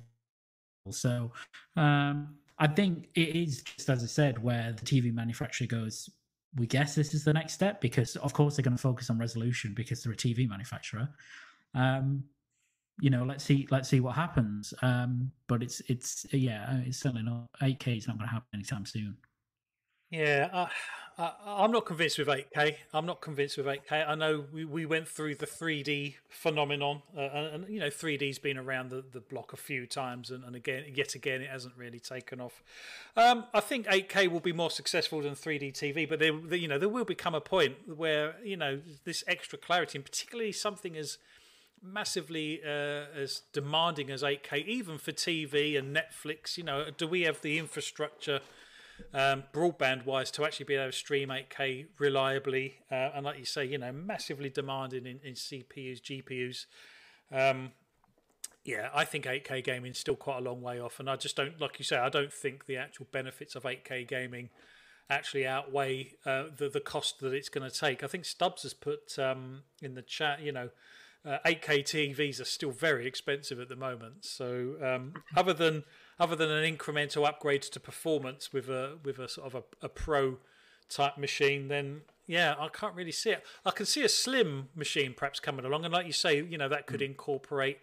[0.91, 1.33] So,
[1.77, 6.09] um, I think it is just as I said, where the TV manufacturer goes.
[6.55, 9.19] We guess this is the next step because, of course, they're going to focus on
[9.19, 11.09] resolution because they're a TV manufacturer.
[11.75, 12.25] Um,
[13.01, 14.73] you know, let's see, let's see what happens.
[14.83, 18.87] Um, but it's it's yeah, it's certainly not 8K is not going to happen anytime
[18.87, 19.17] soon.
[20.11, 20.69] Yeah,
[21.19, 21.33] I,
[21.65, 22.77] am not convinced with 8K.
[22.95, 24.09] I'm not convinced with 8K.
[24.09, 28.39] I know we, we went through the 3D phenomenon, uh, and, and, you know 3D's
[28.39, 31.77] been around the, the block a few times, and, and again, yet again, it hasn't
[31.77, 32.63] really taken off.
[33.17, 36.79] Um, I think 8K will be more successful than 3D TV, but there, you know,
[36.79, 41.19] there will become a point where you know this extra clarity, and particularly something as
[41.83, 46.57] massively uh, as demanding as 8K, even for TV and Netflix.
[46.57, 48.41] You know, do we have the infrastructure,
[49.15, 52.79] um, broadband wise, to actually be able to stream 8K reliably?
[52.91, 56.67] Uh, and like you say, you know, massively demanding in, in CPUs, GPUs.
[57.33, 57.73] Um,
[58.65, 61.37] yeah, I think 8K gaming is still quite a long way off, and I just
[61.37, 64.51] don't, like you say, I don't think the actual benefits of 8K gaming
[65.09, 68.03] actually outweigh uh, the the cost that it's going to take.
[68.03, 70.71] I think Stubbs has put um, in the chat, you know,
[71.27, 74.25] uh, 8K TVs are still very expensive at the moment.
[74.25, 75.85] So um, other than
[76.19, 79.89] other than an incremental upgrade to performance with a with a sort of a, a
[79.89, 80.39] pro
[80.89, 83.45] type machine, then yeah, I can't really see it.
[83.65, 86.69] I can see a slim machine perhaps coming along, and like you say, you know
[86.69, 87.07] that could mm.
[87.07, 87.79] incorporate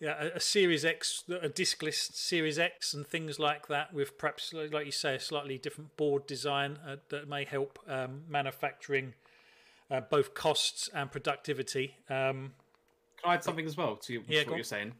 [0.00, 4.52] yeah, a, a, Series X, a diskless Series X, and things like that, with perhaps,
[4.52, 9.14] like you say, a slightly different board design uh, that may help um, manufacturing
[9.90, 11.96] uh, both costs and productivity.
[12.08, 12.52] Um,
[13.20, 14.92] can I add something as well to yeah, what you're saying?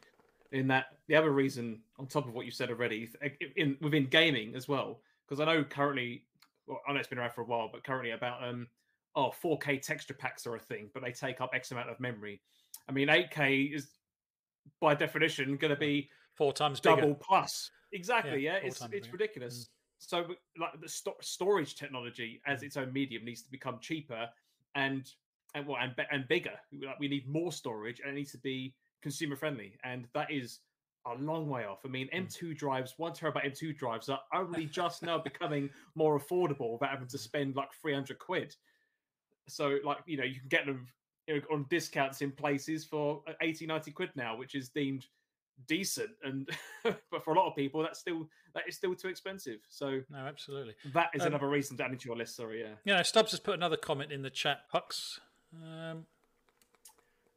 [0.51, 3.09] In that the other reason, on top of what you said already,
[3.55, 6.23] in within gaming as well, because I know currently,
[6.67, 8.67] well, I know it's been around for a while, but currently about um,
[9.15, 12.41] oh, 4K texture packs are a thing, but they take up X amount of memory.
[12.87, 13.89] I mean, 8K is
[14.81, 17.19] by definition going to be four times double bigger.
[17.21, 17.71] plus.
[17.91, 18.67] Exactly, yeah, yeah.
[18.67, 19.09] it's it's bigger.
[19.11, 19.55] ridiculous.
[19.55, 19.67] Mm.
[19.99, 20.25] So,
[20.59, 22.63] like the st- storage technology as mm.
[22.63, 24.29] its own medium needs to become cheaper
[24.75, 25.11] and
[25.55, 26.53] and well and, and bigger.
[26.73, 30.59] Like we need more storage, and it needs to be consumer friendly, and that is
[31.05, 31.79] a long way off.
[31.85, 32.53] I mean, M2 hmm.
[32.53, 37.17] drives, one terabyte M2 drives are only just now becoming more affordable without having to
[37.17, 37.21] hmm.
[37.21, 38.55] spend like 300 quid.
[39.47, 40.87] So, like, you know, you can get them
[41.27, 45.05] you know, on discounts in places for uh, 80, 90 quid now, which is deemed
[45.67, 46.11] decent.
[46.23, 46.49] And
[46.83, 49.59] but for a lot of people, that's still that is still too expensive.
[49.69, 52.35] So no, absolutely, that is um, another reason to add into your list.
[52.35, 52.75] Sorry, yeah.
[52.85, 54.59] Yeah, Stubbs has put another comment in the chat.
[54.73, 55.19] Hux
[55.53, 56.05] Um,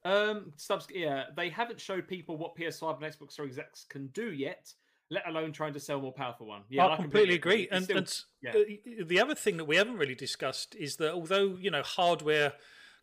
[0.05, 4.33] Um, subs- yeah, they haven't showed people what PS5 and Xbox Series X can do
[4.33, 4.75] yet,
[5.11, 6.65] let alone trying to sell more powerful one.
[6.69, 7.63] Yeah, I completely agree.
[7.71, 9.03] It's And, still- and yeah.
[9.03, 12.55] uh, the other thing that we haven't really discussed is that although you know hardware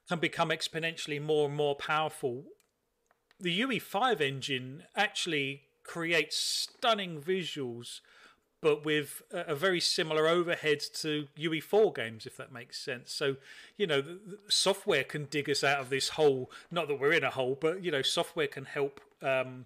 [0.10, 2.46] can become exponentially more and more powerful,
[3.40, 8.02] the UE5 engine actually creates stunning visuals,
[8.62, 13.12] but with a, very similar overhead to UE4 games, if that makes sense.
[13.12, 13.38] So
[13.78, 14.04] you know,
[14.48, 16.52] software can dig us out of this hole.
[16.72, 19.02] Not that we're in a hole, but you know, software can help.
[19.22, 19.66] Um,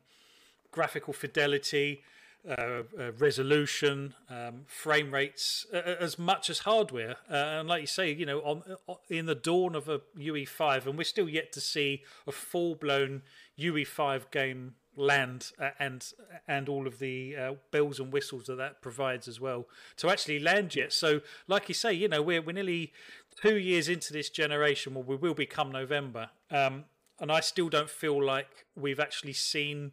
[0.74, 2.03] graphical fidelity,
[2.45, 7.15] uh, uh, resolution, um, frame rates, uh, as much as hardware.
[7.32, 10.86] Uh, and like you say, you know, on, uh, in the dawn of a UE5,
[10.86, 13.22] and we're still yet to see a full-blown
[13.57, 16.14] UE5 game land uh, and
[16.48, 19.68] and all of the uh, bells and whistles that that provides as well
[19.98, 20.94] to actually land yet.
[20.94, 22.94] So, like you say, you know, we're we're nearly
[23.41, 24.94] two years into this generation.
[24.94, 26.86] Well, we will become November, um,
[27.20, 29.91] and I still don't feel like we've actually seen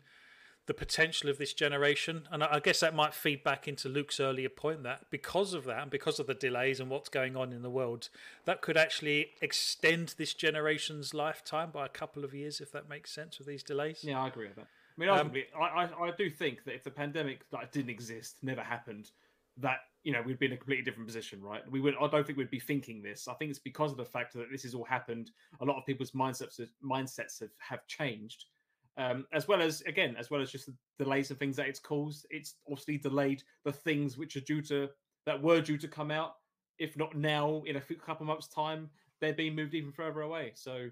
[0.66, 2.28] the potential of this generation.
[2.30, 5.64] And I I guess that might feed back into Luke's earlier point that because of
[5.64, 8.10] that and because of the delays and what's going on in the world,
[8.44, 13.10] that could actually extend this generation's lifetime by a couple of years, if that makes
[13.10, 14.04] sense with these delays.
[14.04, 14.68] Yeah, I agree with that.
[15.08, 18.38] I mean, Um, I, I, I do think that if the pandemic like didn't exist,
[18.42, 19.10] never happened,
[19.56, 21.62] that you know we'd be in a completely different position, right?
[21.70, 21.94] We would.
[22.00, 23.28] I don't think we'd be thinking this.
[23.28, 25.30] I think it's because of the fact that this has all happened.
[25.60, 28.46] A lot of people's mindsets have, mindsets have, have changed,
[28.96, 31.80] um, as well as again, as well as just the delays and things that it's
[31.80, 32.26] caused.
[32.30, 34.88] It's obviously delayed the things which are due to
[35.26, 36.36] that were due to come out.
[36.78, 38.88] If not now, in a few, couple of months' time,
[39.20, 40.52] they're being moved even further away.
[40.54, 40.88] So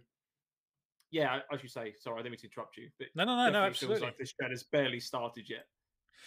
[1.11, 3.51] yeah, as you say, sorry, I didn't mean to interrupt you, but No, no, no,
[3.51, 4.01] no, absolutely.
[4.01, 5.67] feels like this gen has barely started yet.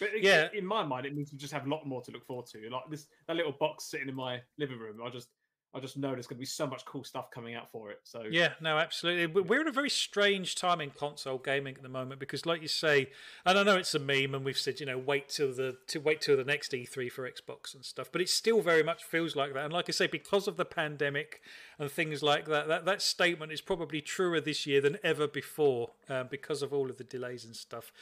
[0.00, 0.48] But Yeah.
[0.52, 2.68] in my mind, it means we just have a lot more to look forward to.
[2.70, 5.28] Like this, that little box sitting in my living room, I just,
[5.74, 8.00] I just know there's going to be so much cool stuff coming out for it.
[8.04, 9.26] So Yeah, no, absolutely.
[9.26, 12.60] We- We're in a very strange time in console gaming at the moment because, like
[12.60, 13.10] you say,
[13.46, 15.98] and I know it's a meme, and we've said, you know, wait till the to
[15.98, 19.34] wait till the next E3 for Xbox and stuff, but it still very much feels
[19.34, 19.64] like that.
[19.64, 21.40] And like I say, because of the pandemic
[21.78, 25.92] and things like that, that, that statement is probably truer this year than ever before
[26.10, 27.92] um, because of all of the delays and stuff.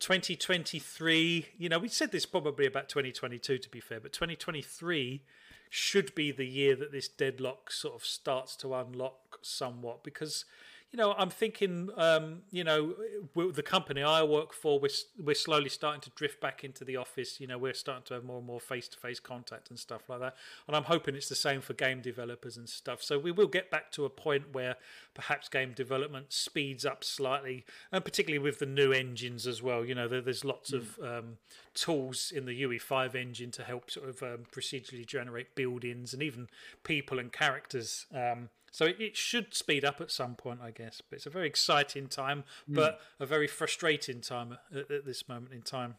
[0.00, 5.22] 2023, you know, we said this probably about 2022 to be fair, but 2023
[5.70, 10.44] should be the year that this deadlock sort of starts to unlock somewhat because
[10.92, 12.94] you know i'm thinking um, you know
[13.34, 14.88] the company i work for we're,
[15.22, 17.40] we're slowly starting to drift back into the office.
[17.40, 20.36] You know we're starting to have more and more face-to-face contact and stuff like that.
[20.66, 23.02] And i'm hoping it's the same for game developers and stuff.
[23.02, 24.76] So we will get back to a point where
[25.14, 29.84] perhaps game development speeds up slightly and particularly with the new engines as well.
[29.84, 31.38] You know there, there's lots of um,
[31.74, 36.48] tools in the UE5 engine to help sort of um, procedurally generate buildings and even
[36.82, 38.06] people and characters.
[38.14, 41.02] Um, so it, it should speed up at some point, I guess.
[41.10, 45.52] But it's a very exciting time, but a very frustrating time at, at this moment
[45.52, 45.96] in time.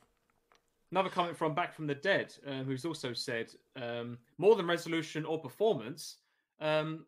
[0.90, 5.26] Another comment from Back from the Dead, uh, who's also said um, more than resolution
[5.26, 6.20] or performance,
[6.62, 7.06] um,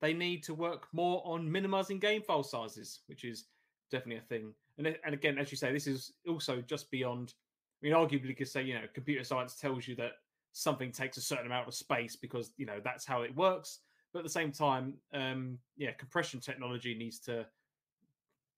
[0.00, 3.46] they need to work more on minimizing game file sizes, which is
[3.90, 4.54] definitely a thing.
[4.78, 7.34] And and again, as you say, this is also just beyond.
[7.82, 10.12] I mean, arguably, you could say you know, computer science tells you that
[10.52, 13.80] something takes a certain amount of space because you know that's how it works.
[14.12, 17.46] But at the same time, um, yeah, compression technology needs to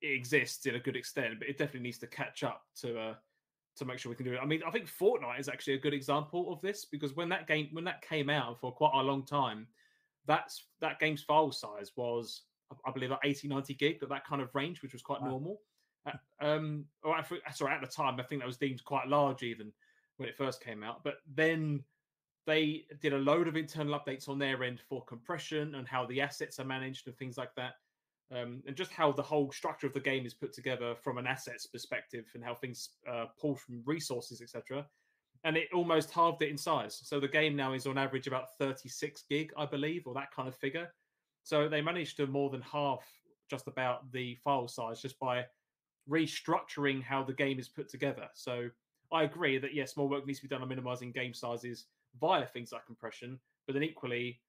[0.00, 3.14] it exists in a good extent, but it definitely needs to catch up to uh,
[3.76, 4.38] to make sure we can do it.
[4.38, 7.46] I mean, I think Fortnite is actually a good example of this because when that
[7.46, 9.66] game when that came out for quite a long time,
[10.26, 12.42] that's that game's file size was
[12.86, 15.28] I- believe like 80, 90 gig, but that kind of range, which was quite Wow.
[15.30, 15.62] normal.
[16.06, 19.06] Uh, Um, or I think- sorry, at the time, I think that was deemed quite
[19.06, 19.72] large even
[20.16, 21.02] when it first came out.
[21.04, 21.84] But then
[22.46, 26.20] they did a load of internal updates on their end for compression and how the
[26.20, 27.74] assets are managed and things like that
[28.32, 31.26] um, and just how the whole structure of the game is put together from an
[31.26, 34.86] assets perspective and how things uh, pull from resources, etc.
[35.44, 37.00] And it almost halved it in size.
[37.04, 40.48] So the game now is on average about 36 gig, I believe, or that kind
[40.48, 40.88] of figure.
[41.42, 43.04] So they managed to more than half
[43.50, 45.44] just about the file size just by
[46.08, 48.28] restructuring how the game is put together.
[48.34, 48.70] So
[49.12, 51.86] I agree that yes, more work needs to be done on minimizing game sizes
[52.20, 54.40] via things like compression, but then equally,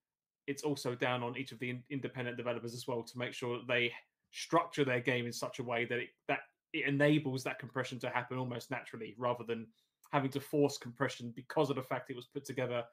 [0.48, 3.58] it's also down on each of the in- independent developers as well to make sure
[3.58, 3.92] that they
[4.32, 6.40] structure their game in such a way that it that
[6.74, 9.66] it enables that compression to happen almost naturally, rather than
[10.12, 12.84] having to force compression because of the fact it was put together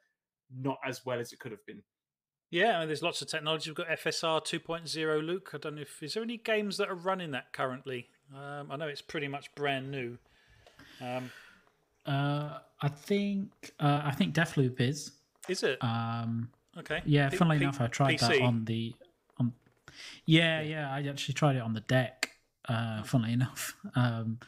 [0.54, 1.82] not as well as it could have been.
[2.50, 3.70] Yeah, and there's lots of technology.
[3.70, 5.50] We've got FSR 2.0, Luke.
[5.54, 8.08] I don't know if is there any games that are running that currently.
[8.34, 10.18] Um, I know it's pretty much brand new.
[11.00, 11.30] Um,
[12.06, 15.12] Uh, I think uh, I think Deathloop is.
[15.48, 17.00] is it Um, okay?
[17.04, 18.94] yeah, P- funnily P- enough, I tried that on the
[19.38, 19.52] on.
[20.26, 20.92] Yeah, yeah.
[20.92, 22.30] I actually tried it on the deck.
[22.68, 24.38] Uh, funnily enough, um,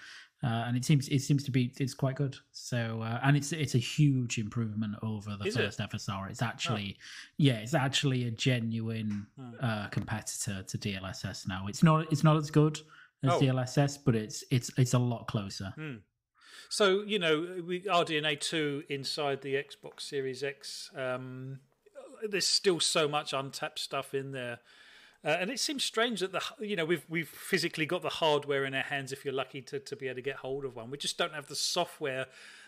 [0.43, 2.37] uh, and it seems it seems to be it's quite good.
[2.53, 5.61] So uh, and it's it's a huge improvement over the Is it?
[5.65, 6.31] first FSR.
[6.31, 6.97] It's actually
[7.39, 9.27] yeah, it's actually a genuine
[9.61, 11.67] uh, competitor to DLSS now.
[11.69, 12.79] It's not it's not as good
[13.25, 13.41] as Oh.
[13.41, 15.73] DLSS, but it's it's it's a lot closer.
[16.69, 20.91] So you know, we RDNA two inside the Xbox Series X.
[20.97, 21.61] Um,
[22.29, 24.61] there's still so much untapped stuff in there,
[25.25, 28.65] uh, and it seems strange that the you know we've we've physically got the hardware
[28.65, 30.91] in our hands if you're lucky to, to be able to get hold of one.
[30.91, 32.27] We just don't have the software.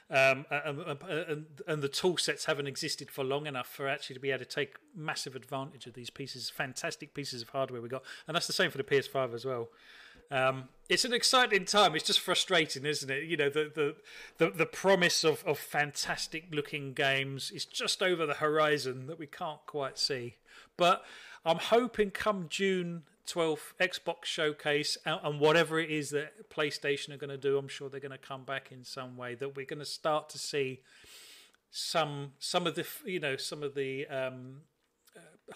[0.08, 4.20] Um, and, and, and the tool sets haven't existed for long enough for actually to
[4.20, 8.04] be able to take massive advantage of these pieces, fantastic pieces of hardware we got,
[8.28, 9.68] and that's the same for the PS5 as well.
[10.30, 11.94] Um, it's an exciting time.
[11.94, 13.24] It's just frustrating, isn't it?
[13.24, 13.96] You know, the the
[14.38, 19.26] the, the promise of, of fantastic looking games is just over the horizon that we
[19.26, 20.36] can't quite see.
[20.76, 21.04] But
[21.44, 27.16] I'm hoping come June 12th Xbox showcase and, and whatever it is that PlayStation are
[27.16, 29.66] going to do, I'm sure they're going to come back in some way that we're
[29.66, 30.80] going to start to see
[31.70, 34.62] some some of the you know some of the um,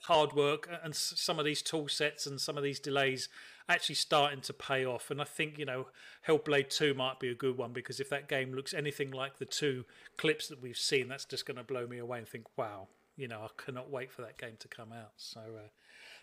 [0.02, 3.28] hard work and some of these tool sets and some of these delays
[3.70, 5.10] actually starting to pay off.
[5.10, 5.86] And I think, you know,
[6.26, 9.44] Hellblade 2 might be a good one because if that game looks anything like the
[9.44, 9.84] two
[10.16, 13.28] clips that we've seen, that's just going to blow me away and think, wow, you
[13.28, 15.12] know, I cannot wait for that game to come out.
[15.16, 15.68] So uh,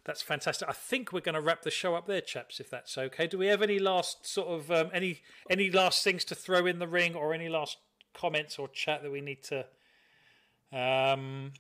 [0.04, 0.68] that's fantastic.
[0.70, 3.28] I think we're going to wrap the show up there, chaps, if that's okay.
[3.28, 6.80] Do we have any last sort of um, any any last things to throw in
[6.80, 7.78] the ring or any last
[8.14, 9.66] comments or chat that we need to
[10.74, 11.52] um,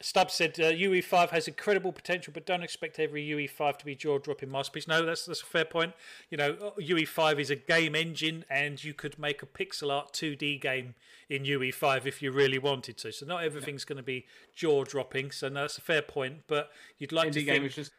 [0.00, 4.48] Stubb said uh, UE5 has incredible potential, but don't expect every UE5 to be jaw-dropping
[4.48, 4.86] masterpiece.
[4.86, 5.92] No, that's that's a fair point.
[6.30, 10.60] You know, UE5 is a game engine, and you could make a pixel art 2D
[10.60, 10.94] game
[11.28, 13.12] in UE5 if you really wanted to.
[13.12, 15.32] So not everything's going to be jaw-dropping.
[15.32, 16.42] So no, that's a fair point.
[16.46, 17.92] But you'd like to Indie think game is just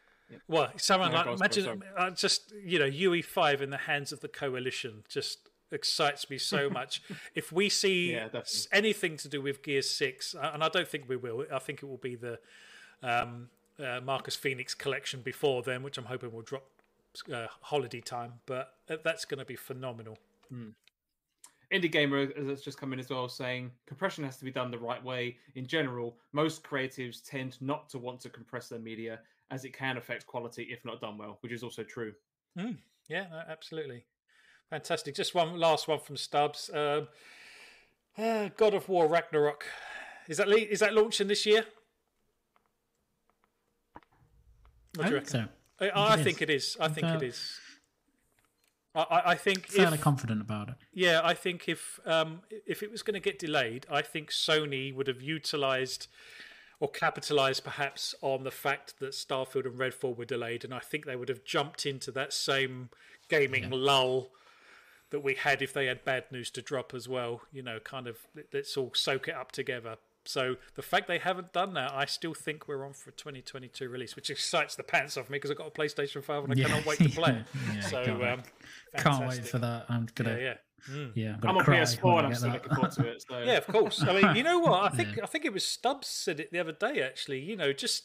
[0.48, 4.28] well, someone No, like imagine uh, just you know UE5 in the hands of the
[4.28, 7.02] coalition just excites me so much.
[7.34, 8.28] if we see Yeah,
[8.72, 11.44] anything to do with Gear Six, uh, and I don't think we will.
[11.52, 12.38] I think it will be the
[13.02, 13.48] um,
[13.78, 16.64] uh, Marcus Phoenix collection before then, which I'm hoping will drop
[17.32, 18.34] uh, holiday time.
[18.46, 20.18] But uh, that's going to be phenomenal.
[21.72, 24.78] Indie Gamer has just come in as well saying compression has to be done the
[24.78, 25.36] right way.
[25.54, 29.20] In general, most creatives tend not to want to compress their media
[29.52, 32.12] as it can affect quality if not done well, which is also true.
[33.08, 34.04] Yeah, absolutely.
[34.70, 35.14] Fantastic.
[35.14, 36.70] Just one last one from Stubbs.
[36.72, 37.08] Um,
[38.16, 39.64] uh, God of War Ragnarok.
[40.28, 41.64] Is that le- is that launching this year?
[44.94, 45.50] What I do you think reckon?
[45.80, 45.86] so.
[45.94, 46.76] I, I it think it is.
[46.80, 47.32] I think it fairly-
[48.94, 50.74] I, I- think Fairly if, confident about it.
[50.92, 54.92] yeah, I think if um, if it was going to get delayed, I think Sony
[54.94, 56.08] would have utilized
[56.80, 61.06] or capitalized perhaps on the fact that Starfield and Redfall were delayed, and I think
[61.06, 62.90] they would have jumped into that same
[63.28, 64.30] gaming lull
[65.10, 67.42] that we had if they had bad news to drop as well.
[67.52, 68.18] You know, kind of
[68.52, 69.96] let's all soak it up together.
[70.26, 73.88] So the fact they haven't done that, I still think we're on for a 2022
[73.88, 76.56] release, which excites the pants off me because I've got a PlayStation 5 and I
[76.56, 76.66] Yeah.
[76.66, 77.44] cannot wait to play it.
[77.74, 78.28] Yeah, so can't wait.
[78.28, 78.42] um,
[78.98, 79.86] Can't wait for that.
[79.88, 80.54] I'm gonna yeah.
[80.90, 81.12] Mm.
[81.14, 81.36] yeah.
[81.42, 83.24] I'm, I'm on PS4 and I I'm still looking forward to it.
[83.28, 84.02] So Yeah, of course.
[84.02, 84.92] I mean, you know what?
[84.92, 87.02] I think I think it was Stubbs said it the other day.
[87.02, 88.04] Actually, you know, just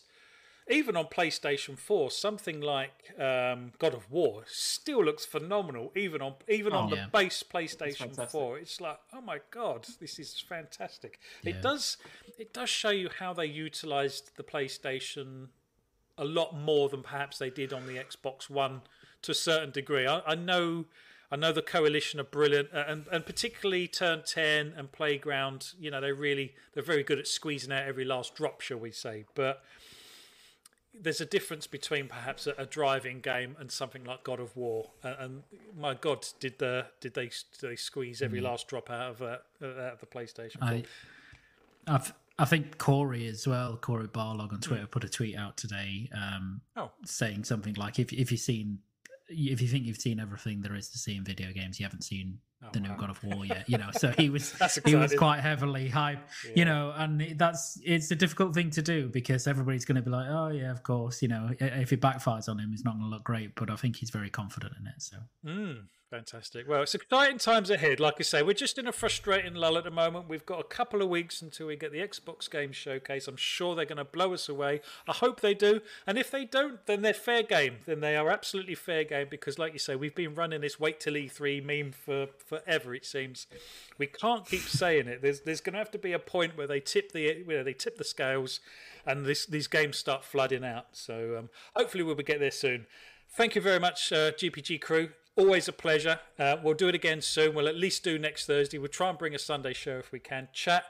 [0.67, 5.91] even on PlayStation Four, something like um, God of War still looks phenomenal.
[5.95, 8.29] Even on even on the base PlayStation fantastic.
[8.29, 11.19] Four, it's like, oh my god, this is fantastic.
[11.43, 11.51] Yeah.
[11.51, 11.97] It does
[12.39, 15.49] it does show you how they utilized the PlayStation
[16.17, 18.81] a lot more than perhaps they did on the Xbox One
[19.21, 20.07] to a certain degree.
[20.07, 20.85] I, I know,
[21.31, 25.73] I know the coalition are brilliant, and and particularly Turn Ten and Playground.
[25.79, 28.91] You know, they really they're very good at squeezing out every last drop, shall we
[28.91, 29.25] say?
[29.35, 29.61] But
[31.01, 34.91] there's a difference between perhaps a, a driving game and something like God of War.
[35.03, 35.43] And, and
[35.77, 39.37] my God, did the did they did they squeeze every last drop out of uh,
[39.61, 40.57] out of the PlayStation?
[40.61, 40.83] I,
[41.87, 46.09] I've, I think Cory as well, Cory Barlog on Twitter, put a tweet out today
[46.13, 46.91] um, Oh.
[47.05, 48.79] saying something like, "If if you've seen,
[49.29, 52.03] if you think you've seen everything there is to see in video games, you haven't
[52.03, 52.39] seen
[52.73, 54.53] the new God of War yet." You know, so he was
[54.85, 56.21] he was quite heavily hyped.
[56.55, 60.11] You know, and that's it's a difficult thing to do because everybody's going to be
[60.11, 63.09] like, "Oh yeah, of course." You know, if it backfires on him, it's not going
[63.09, 63.55] to look great.
[63.55, 65.01] But I think he's very confident in it.
[65.01, 66.67] So Mm, fantastic.
[66.67, 67.99] Well, it's exciting times ahead.
[67.99, 70.27] Like I say, we're just in a frustrating lull at the moment.
[70.27, 73.27] We've got a couple of weeks until we get the Xbox Game Showcase.
[73.27, 74.81] I'm sure they're going to blow us away.
[75.07, 75.81] I hope they do.
[76.07, 77.77] And if they don't, then they're fair game.
[77.85, 80.99] Then they are absolutely fair game because, like you say, we've been running this wait
[80.99, 82.93] till E3 meme for, for forever.
[82.93, 83.47] It seems
[83.97, 85.21] we can't keep saying it.
[85.21, 87.63] There's there's going to have to be a point where they tip the you know,
[87.63, 88.59] they tip the scales,
[89.05, 90.87] and this, these games start flooding out.
[90.93, 92.87] So um, hopefully we'll get there soon.
[93.29, 95.09] Thank you very much, uh, GPG crew.
[95.35, 96.19] Always a pleasure.
[96.39, 97.55] Uh, we'll do it again soon.
[97.55, 98.77] We'll at least do next Thursday.
[98.77, 100.47] We'll try and bring a Sunday show if we can.
[100.53, 100.85] Chat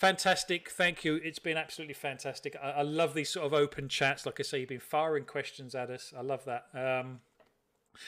[0.00, 0.70] fantastic.
[0.70, 1.16] Thank you.
[1.16, 2.56] It's been absolutely fantastic.
[2.62, 4.24] I, I, love these sort of open chats.
[4.24, 6.14] Like I say, you've been firing questions at us.
[6.16, 6.66] I love that.
[6.72, 7.20] Um,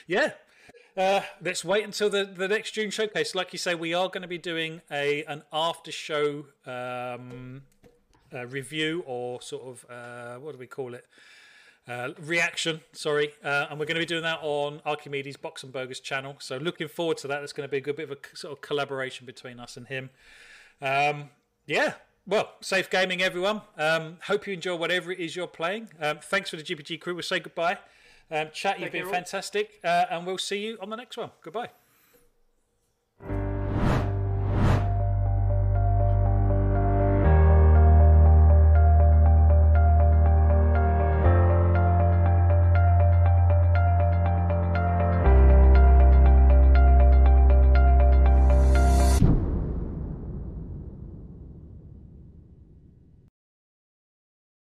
[0.07, 0.33] yeah.
[0.97, 3.35] Uh, let's wait until the, the next June showcase.
[3.35, 7.63] Like you say, we are going to be doing a an after show um,
[8.33, 11.07] uh, review or sort of uh, what do we call it?
[11.89, 15.73] Uh, reaction, sorry, uh, and we're going to be doing that on Archimedes Box and
[15.73, 16.37] Burgers channel.
[16.39, 17.43] So looking forward to that.
[17.43, 19.89] It's going to be a good bit of a sort of collaboration between us and
[19.89, 20.11] him.
[20.81, 21.31] Um,
[21.67, 21.95] yeah.
[22.25, 23.63] Well, safe gaming, everyone.
[23.77, 25.89] Um, hope you enjoy whatever it is you're playing.
[26.01, 27.15] Um, thanks for the GPG crew.
[27.15, 27.79] We'll say goodbye.
[28.31, 31.31] Um, chat, you've been fantastic, uh, and we'll see you on the next one.
[31.43, 31.71] Goodbye.